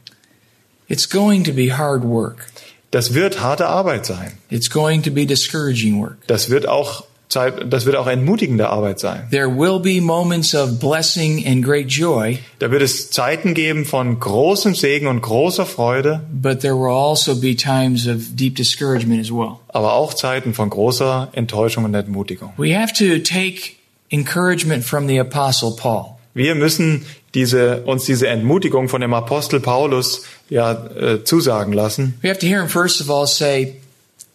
It's 0.88 1.10
going 1.10 1.44
to 1.46 1.54
be 1.54 1.78
hard 1.78 2.04
work. 2.04 2.48
Das 2.92 3.14
wird 3.14 3.40
harte 3.40 3.68
Arbeit 3.68 4.06
sein. 4.06 4.34
It's 4.50 4.70
going 4.70 5.02
to 5.04 5.12
be 5.12 5.26
discouraging 5.26 6.02
work. 6.02 6.18
Das 6.28 6.50
wird 6.50 6.68
auch 6.68 7.06
das 7.34 7.86
wird 7.86 7.96
auch 7.96 8.08
entmutigende 8.08 8.70
Arbeit 8.70 9.00
sein. 9.00 9.28
There 9.32 9.48
will 9.48 9.80
be 9.80 10.02
moments 10.02 10.54
of 10.54 10.80
blessing 10.80 11.46
and 11.48 11.64
great 11.64 11.88
joy, 11.90 12.40
Da 12.60 12.72
wird 12.72 12.82
es 12.82 13.10
Zeiten 13.10 13.54
geben 13.54 13.86
von 13.86 14.20
großem 14.20 14.76
Segen 14.76 15.08
und 15.08 15.22
großer 15.22 15.66
Freude, 15.66 16.22
but 16.32 16.60
there 16.60 16.76
will 16.76 16.92
also 16.92 17.36
be 17.36 17.56
times 17.56 18.08
of 18.08 18.36
deep 18.36 18.56
discouragement 18.56 19.22
as 19.22 19.32
well. 19.32 19.58
aber 19.70 19.94
auch 19.94 20.14
Zeiten 20.14 20.54
von 20.54 20.70
großer 20.70 21.30
Enttäuschung 21.34 21.86
und 21.86 21.94
Entmutigung. 21.94 22.54
We 22.58 22.78
have 22.78 22.94
to 22.94 23.18
take 23.24 23.74
encouragement 24.10 24.84
from 24.84 25.08
the 25.08 25.20
apostle 25.20 25.72
Paul. 25.78 26.18
Wir 26.34 26.56
müssen 26.56 27.06
diese, 27.34 27.82
uns 27.84 28.06
diese 28.06 28.28
Entmutigung 28.28 28.90
von 28.90 29.02
dem 29.02 29.14
Apostel 29.14 29.60
Paulus 29.62 30.24
ja 30.50 30.72
äh, 30.74 31.24
zusagen 31.24 31.74
lassen. 31.74 32.18
We 32.22 32.30
have 32.30 32.40
to 32.40 32.48
hear 32.48 32.60
him 32.62 32.70
first 32.70 33.02
of 33.02 33.10
all 33.10 33.26
say, 33.28 33.76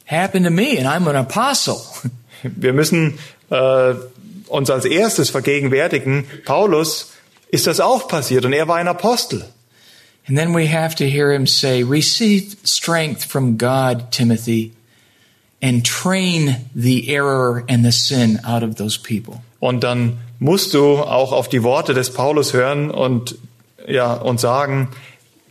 happened 0.07 0.47
to 0.47 0.51
me 0.51 0.79
and 0.79 0.87
I'm 0.87 1.09
an 1.09 1.17
apostle. 1.17 1.77
Wir 2.43 2.73
müssen 2.73 3.19
äh, 3.51 3.95
uns 4.49 4.71
als 4.71 4.85
erstes 4.85 5.31
vergegenwärtigen, 5.31 6.25
Paulus 6.45 7.13
ist 7.51 7.67
das 7.67 7.81
auch 7.81 8.09
passiert 8.09 8.45
und 8.45 8.53
er 8.53 8.69
war 8.69 8.77
ein 8.77 8.89
Apostel. 8.89 9.45
And 10.29 10.37
then 10.37 10.55
we 10.55 10.67
have 10.67 10.97
to 10.97 11.05
hear 11.05 11.33
him 11.33 11.47
say, 11.47 11.85
receive 11.85 12.57
strength 12.65 13.25
from 13.25 13.59
God, 13.59 14.11
Timothy, 14.11 14.73
and 15.63 15.87
train 15.87 16.69
the 16.75 17.09
error 17.09 17.63
and 17.69 17.85
the 17.85 17.93
sin 17.93 18.41
out 18.45 18.65
of 18.65 18.75
those 18.75 18.99
people. 18.99 19.41
Und 19.61 19.85
dann 19.85 20.19
musst 20.39 20.75
du 20.75 20.99
auch 20.99 21.33
auf 21.33 21.49
die 21.49 21.63
Worte 21.63 21.95
des 21.95 22.13
Paulus 22.13 22.53
hören 22.53 22.91
und 22.91 23.37
ja 23.87 24.15
und 24.15 24.41
sagen, 24.41 24.89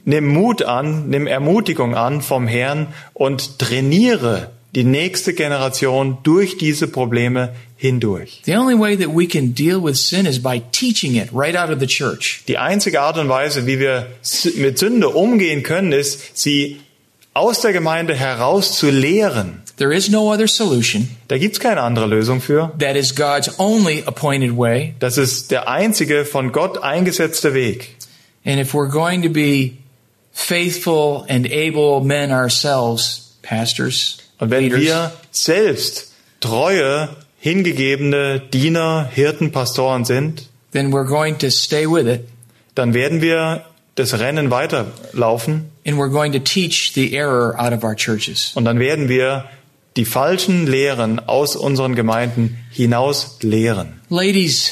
nimm 0.03 0.27
Mut 0.27 0.61
an, 0.63 1.09
nimm 1.09 1.25
Ermutigung 1.25 1.95
an 1.95 2.21
vom 2.21 2.47
Herrn 2.47 2.87
und 3.13 3.59
trainiere 3.59 4.51
die 4.75 4.83
nächste 4.83 5.33
Generation 5.33 6.17
durch 6.23 6.57
diese 6.57 6.87
Probleme 6.87 7.55
hindurch. 7.77 8.41
The 8.45 8.57
only 8.57 8.77
way 8.77 8.97
that 8.97 9.15
we 9.15 9.25
can 9.27 9.53
deal 9.53 9.81
with 9.81 9.95
sin 9.95 10.25
is 10.25 10.41
by 10.41 10.61
teaching 10.71 11.15
it 11.15 11.29
right 11.33 11.55
out 11.55 11.69
of 11.69 11.79
the 11.79 11.87
church. 11.87 12.43
Die 12.47 12.57
einzige 12.57 13.01
Art 13.01 13.17
und 13.17 13.29
Weise, 13.29 13.65
wie 13.65 13.79
wir 13.79 14.07
mit 14.57 14.77
Sünde 14.77 15.09
umgehen 15.09 15.63
können, 15.63 15.91
ist, 15.91 16.37
sie 16.37 16.81
aus 17.33 17.61
der 17.61 17.73
Gemeinde 17.73 18.15
heraus 18.15 18.77
zu 18.77 18.89
lehren. 18.89 19.61
There 19.77 19.93
is 19.93 20.09
no 20.09 20.31
other 20.31 20.47
solution. 20.47 21.09
Da 21.27 21.37
gibt's 21.37 21.59
keine 21.59 21.81
andere 21.81 22.07
Lösung 22.07 22.39
für. 22.41 22.71
That 22.79 22.95
is 22.95 23.13
God's 23.13 23.59
only 23.59 24.03
appointed 24.05 24.57
way. 24.57 24.95
Das 24.99 25.17
ist 25.17 25.51
der 25.51 25.67
einzige 25.67 26.23
von 26.25 26.51
Gott 26.53 26.81
eingesetzte 26.81 27.53
Weg. 27.53 27.95
And 28.45 28.59
if 28.59 28.73
we're 28.73 28.89
going 28.89 29.21
to 29.23 29.29
be 29.29 29.77
faithful 30.31 31.25
and 31.27 31.45
able 31.45 32.01
men 32.01 32.31
ourselves, 32.31 33.35
pastors, 33.41 34.19
Und 34.39 34.51
wenn 34.51 34.71
wir 34.75 35.11
selbst 35.31 36.11
treue, 36.39 37.09
hingegebene 37.39 38.39
Diener, 38.53 39.09
Hirten, 39.13 39.51
Pastoren 39.51 40.03
sind, 40.05 40.49
then 40.71 40.91
we're 40.91 41.05
going 41.07 41.37
to 41.37 41.49
stay 41.49 41.85
with 41.85 42.05
it 42.07 42.27
dann 42.75 42.93
werden 42.93 43.21
wir 43.21 43.63
das 43.95 44.19
Rennen 44.19 44.51
weiterlaufen 44.51 45.71
and 45.87 45.97
we're 45.97 46.09
going 46.09 46.33
to 46.33 46.39
teach 46.39 46.91
the 46.93 47.15
error 47.15 47.55
out 47.57 47.71
of 47.71 47.83
our 47.83 47.95
churches. 47.95 48.51
und 48.55 48.65
dann 48.65 48.79
werden 48.79 49.07
wir 49.07 49.45
die 49.95 50.03
falschen 50.05 50.67
Lehren 50.67 51.19
aus 51.25 51.55
unseren 51.55 51.95
Gemeinden 51.95 52.57
hinaus 52.71 53.37
lehren. 53.41 54.01
Ladies, 54.09 54.71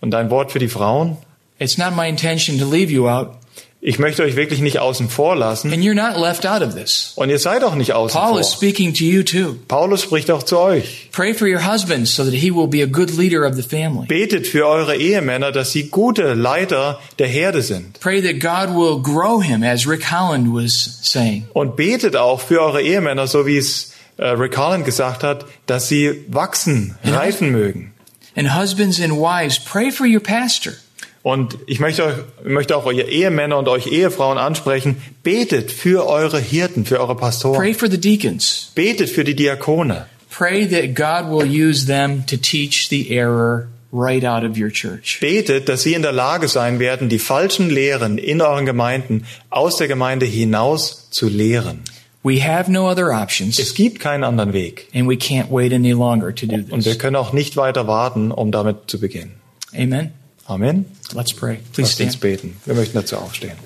Und 0.00 0.14
ein 0.14 0.30
Wort 0.30 0.50
für 0.52 0.58
die 0.58 0.68
Frauen. 0.68 1.18
it's 1.58 1.76
not 1.76 1.94
my 1.94 2.08
intention 2.08 2.58
to 2.58 2.64
leave 2.64 2.90
you 2.90 3.06
out, 3.06 3.36
Ich 3.82 3.98
möchte 3.98 4.22
euch 4.22 4.36
wirklich 4.36 4.60
nicht 4.60 4.78
außen 4.78 5.08
vor 5.08 5.36
lassen 5.36 5.72
and 5.72 5.82
you're 5.82 5.94
not 5.94 6.20
left 6.20 6.46
out 6.46 6.60
of 6.60 6.74
this. 6.74 7.12
und 7.16 7.30
ihr 7.30 7.38
seid 7.38 7.64
auch 7.64 7.74
nicht 7.74 7.94
außen 7.94 8.20
Paul 8.20 8.32
vor. 8.32 8.40
is 8.40 8.52
speaking 8.52 8.92
to 8.92 9.04
you 9.04 9.22
too. 9.22 9.56
Paulus 9.68 10.02
spricht 10.02 10.30
auch 10.30 10.42
zu 10.42 10.58
euch. 10.58 11.08
Pray 11.12 11.32
for 11.32 11.48
your 11.48 11.64
husbands 11.66 12.14
so 12.14 12.22
that 12.24 12.34
he 12.34 12.50
will 12.54 12.66
be 12.66 12.82
a 12.82 12.86
good 12.86 13.16
leader 13.16 13.46
of 13.48 13.54
the 13.54 13.62
family. 13.62 14.06
Betet 14.06 14.46
für 14.46 14.66
eure 14.66 14.96
Ehemänner, 14.96 15.50
dass 15.50 15.72
sie 15.72 15.88
gute 15.88 16.34
Leiter 16.34 17.00
der 17.18 17.28
Herde 17.28 17.62
sind. 17.62 17.98
Pray 18.00 18.20
that 18.20 18.38
God 18.38 18.74
will 18.76 19.00
grow 19.02 19.42
him, 19.42 19.62
as 19.62 19.88
Rick 19.88 20.10
Holland 20.12 20.48
was 20.52 20.98
saying. 21.02 21.46
Und 21.54 21.76
betet 21.76 22.16
auch 22.16 22.42
für 22.42 22.60
eure 22.60 22.82
Ehemänner, 22.82 23.26
so 23.26 23.46
wie 23.46 23.56
es 23.56 23.92
äh, 24.18 24.26
Rick 24.26 24.58
Holland 24.58 24.84
gesagt 24.84 25.22
hat, 25.22 25.46
dass 25.64 25.88
sie 25.88 26.26
wachsen, 26.28 26.98
reifen 27.02 27.50
mögen. 27.50 27.94
And 28.36 28.54
husbands 28.54 29.00
and 29.00 29.14
wives, 29.14 29.58
pray 29.58 29.90
for 29.90 30.06
your 30.06 30.20
pastor. 30.20 30.74
Und 31.22 31.58
ich 31.66 31.80
möchte, 31.80 32.04
euch, 32.04 32.14
möchte 32.44 32.76
auch 32.76 32.86
eure 32.86 33.02
Ehemänner 33.02 33.58
und 33.58 33.68
euch 33.68 33.86
Ehefrauen 33.88 34.38
ansprechen, 34.38 34.96
betet 35.22 35.70
für 35.70 36.06
eure 36.06 36.38
Hirten, 36.40 36.86
für 36.86 36.98
eure 37.00 37.14
Pastoren. 37.14 37.58
Pray 37.58 37.74
for 37.74 37.90
the 37.90 38.00
deacons. 38.00 38.72
Betet 38.74 39.10
für 39.10 39.22
die 39.24 39.34
Diakone. 39.36 40.06
Pray 40.30 40.66
that 40.66 40.94
God 40.94 41.30
will 41.30 41.46
use 41.46 41.84
them 41.86 42.24
to 42.26 42.36
teach 42.36 42.88
the 42.88 43.10
error 43.14 43.68
right 43.92 44.24
out 44.24 44.44
of 44.44 44.56
your 44.56 44.70
church. 44.70 45.18
Betet, 45.20 45.68
dass 45.68 45.82
sie 45.82 45.92
in 45.92 46.00
der 46.02 46.12
Lage 46.12 46.48
sein 46.48 46.78
werden, 46.78 47.08
die 47.10 47.18
falschen 47.18 47.68
Lehren 47.68 48.16
in 48.16 48.40
euren 48.40 48.64
Gemeinden 48.64 49.26
aus 49.50 49.76
der 49.76 49.88
Gemeinde 49.88 50.24
hinaus 50.24 51.10
zu 51.10 51.28
lehren. 51.28 51.80
We 52.22 52.42
have 52.42 52.70
no 52.70 52.88
other 52.90 53.10
options, 53.10 53.58
Es 53.58 53.74
gibt 53.74 53.98
keinen 54.00 54.24
anderen 54.24 54.52
Weg. 54.54 54.86
and 54.94 55.08
we 55.08 55.14
can't 55.16 55.50
wait 55.50 55.72
any 55.72 55.90
longer 55.92 56.34
to 56.34 56.46
do 56.46 56.54
Und 56.54 56.70
wir 56.84 56.92
this. 56.92 56.98
können 56.98 57.16
auch 57.16 57.32
nicht 57.34 57.56
weiter 57.56 57.86
warten, 57.86 58.30
um 58.30 58.52
damit 58.52 58.76
zu 58.86 59.00
beginnen. 59.00 59.32
Amen. 59.74 60.12
Amen. 60.50 60.84
Let's 61.14 61.32
pray. 61.32 61.60
Please 61.72 61.82
Lasst 61.82 62.00
uns 62.00 62.16
stand. 62.16 62.20
beten. 62.20 62.56
Wir 62.66 62.74
möchten 62.74 62.94
dazu 62.94 63.16
aufstehen. 63.16 63.56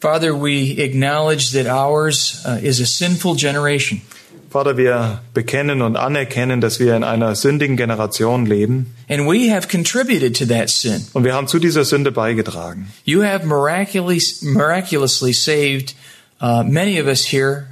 Father, 0.00 0.34
we 0.34 0.78
acknowledge 0.82 1.52
that 1.52 1.66
ours 1.66 2.44
uh, 2.46 2.58
is 2.62 2.78
a 2.80 2.86
sinful 2.86 3.36
generation. 3.36 4.02
Vater, 4.50 4.76
wir 4.76 5.20
bekennen 5.32 5.82
und 5.82 5.96
anerkennen, 5.96 6.60
dass 6.60 6.78
wir 6.78 6.94
in 6.94 7.02
einer 7.02 7.34
sündigen 7.34 7.76
Generation 7.76 8.46
leben 8.46 8.94
And 9.08 9.26
we 9.26 9.50
have 9.50 9.66
contributed 9.68 10.36
to 10.36 10.44
that 10.46 10.68
sin. 10.70 11.06
und 11.12 11.24
wir 11.24 11.34
haben 11.34 11.48
zu 11.48 11.58
dieser 11.58 11.84
Sünde 11.84 12.12
beigetragen. 12.12 12.88
You 13.04 13.22
have 13.22 13.44
miraculously, 13.46 14.48
miraculously 14.52 15.32
saved 15.32 15.94
uh, 16.40 16.62
many 16.62 17.00
of 17.00 17.06
us 17.08 17.24
here. 17.32 17.66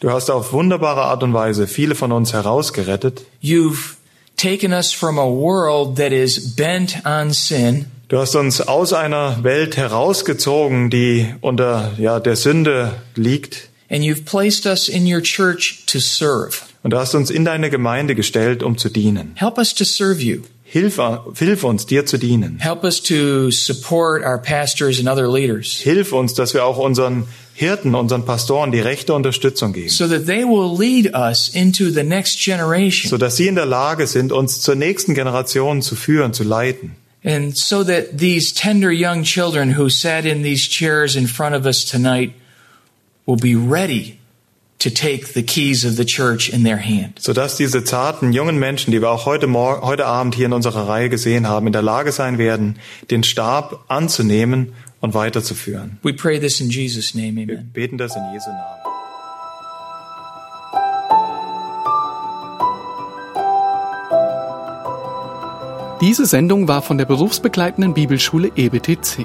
Du 0.00 0.10
hast 0.10 0.30
auf 0.30 0.52
wunderbare 0.52 1.02
Art 1.02 1.22
und 1.22 1.32
Weise 1.32 1.66
viele 1.66 1.94
von 1.94 2.12
uns 2.12 2.32
herausgerettet. 2.32 3.22
You've 3.42 3.94
taken 4.36 4.72
us 4.72 4.92
from 4.92 5.18
a 5.18 5.26
world 5.26 5.96
that 5.96 6.12
is 6.12 6.54
bent 6.56 6.96
on 7.06 7.32
sin 7.32 7.86
Du 8.08 8.18
hast 8.18 8.36
uns 8.36 8.60
aus 8.60 8.92
einer 8.92 9.42
Welt 9.44 9.76
herausgezogen, 9.78 10.90
die 10.90 11.34
unter 11.40 11.92
ja, 11.98 12.20
der 12.20 12.36
Sünde 12.36 12.92
liegt. 13.14 13.70
and 13.90 14.02
you've 14.04 14.24
placed 14.24 14.66
us 14.66 14.88
in 14.88 15.06
your 15.10 15.22
church 15.22 15.84
to 15.86 15.98
serve. 15.98 16.62
Und 16.82 16.92
du 16.92 16.98
hast 16.98 17.14
uns 17.14 17.30
in 17.30 17.44
deine 17.46 17.70
Gemeinde 17.70 18.14
gestellt, 18.14 18.62
um 18.62 18.76
zu 18.76 18.90
dienen. 18.90 19.32
Help 19.36 19.56
us 19.56 19.74
to 19.74 19.84
serve 19.84 20.20
you. 20.22 20.42
Hilf, 20.74 20.98
hilf 21.38 21.62
uns, 21.62 21.86
dir 21.86 22.04
zu 22.04 22.18
dienen. 22.18 22.58
Help 22.58 22.82
us 22.82 23.00
to 23.00 23.52
support 23.52 24.24
our 24.24 24.38
pastors 24.38 24.98
and 24.98 25.08
other 25.08 25.28
leaders 25.28 25.80
Hilf 25.80 26.12
uns, 26.12 26.34
dass 26.34 26.52
wir 26.52 26.64
auch 26.64 26.78
unseren 26.78 27.28
Hirten, 27.54 27.94
unseren 27.94 28.24
Pastoren 28.24 28.72
die 28.72 28.80
rechte 28.80 29.14
Unterstützung 29.14 29.72
geben, 29.72 29.88
so 29.88 30.08
that 30.08 30.26
they 30.26 30.42
will 30.42 30.76
lead 30.76 31.14
us 31.14 31.48
into 31.48 31.90
the 31.90 32.02
next 32.02 32.44
generation 32.44 33.08
sodass 33.08 33.36
sie 33.36 33.46
in 33.46 33.54
der 33.54 33.66
Lage 33.66 34.08
sind, 34.08 34.32
uns 34.32 34.62
zur 34.62 34.74
nächsten 34.74 35.14
Generation 35.14 35.80
zu 35.80 35.94
führen, 35.94 36.32
zu 36.32 36.42
leiten. 36.42 36.96
and 37.22 37.56
so 37.56 37.84
that 37.84 38.18
these 38.18 38.52
tender 38.52 38.90
young 38.90 39.22
children 39.22 39.78
who 39.78 39.88
sat 39.88 40.26
in 40.26 40.42
these 40.42 40.66
chairs 40.68 41.14
in 41.14 41.28
front 41.28 41.54
of 41.54 41.66
us 41.66 41.84
tonight 41.84 42.32
will 43.26 43.36
be 43.36 43.54
ready 43.54 44.18
to 44.78 44.90
take 44.90 45.32
the 45.34 45.42
keys 45.42 45.84
of 45.84 45.96
the 45.96 46.04
church 46.04 46.48
in 46.50 46.64
their 46.64 46.78
hand. 46.78 47.18
sodass 47.20 47.56
diese 47.56 47.84
zarten 47.84 48.32
jungen 48.32 48.58
Menschen, 48.58 48.90
die 48.90 49.00
wir 49.00 49.10
auch 49.10 49.24
heute, 49.26 49.46
Mor 49.46 49.80
heute 49.82 50.04
Abend 50.06 50.34
hier 50.34 50.46
in 50.46 50.52
unserer 50.52 50.88
Reihe 50.88 51.08
gesehen 51.08 51.48
haben, 51.48 51.66
in 51.66 51.72
der 51.72 51.82
Lage 51.82 52.12
sein 52.12 52.36
werden, 52.38 52.76
den 53.10 53.22
Stab 53.24 53.84
anzunehmen 53.88 54.72
und 55.00 55.14
weiterzuführen. 55.14 55.98
We 56.02 56.12
pray 56.12 56.38
this 56.40 56.60
in 56.60 56.70
Jesus' 56.70 57.14
name, 57.14 57.36
Wir 57.46 57.58
amen. 57.58 57.70
beten 57.72 57.98
das 57.98 58.14
in 58.16 58.22
Jesu 58.32 58.50
Namen. 58.50 58.80
Diese 66.00 66.26
Sendung 66.26 66.68
war 66.68 66.82
von 66.82 66.98
der 66.98 67.06
berufsbegleitenden 67.06 67.94
Bibelschule 67.94 68.50
EBTC. 68.56 69.24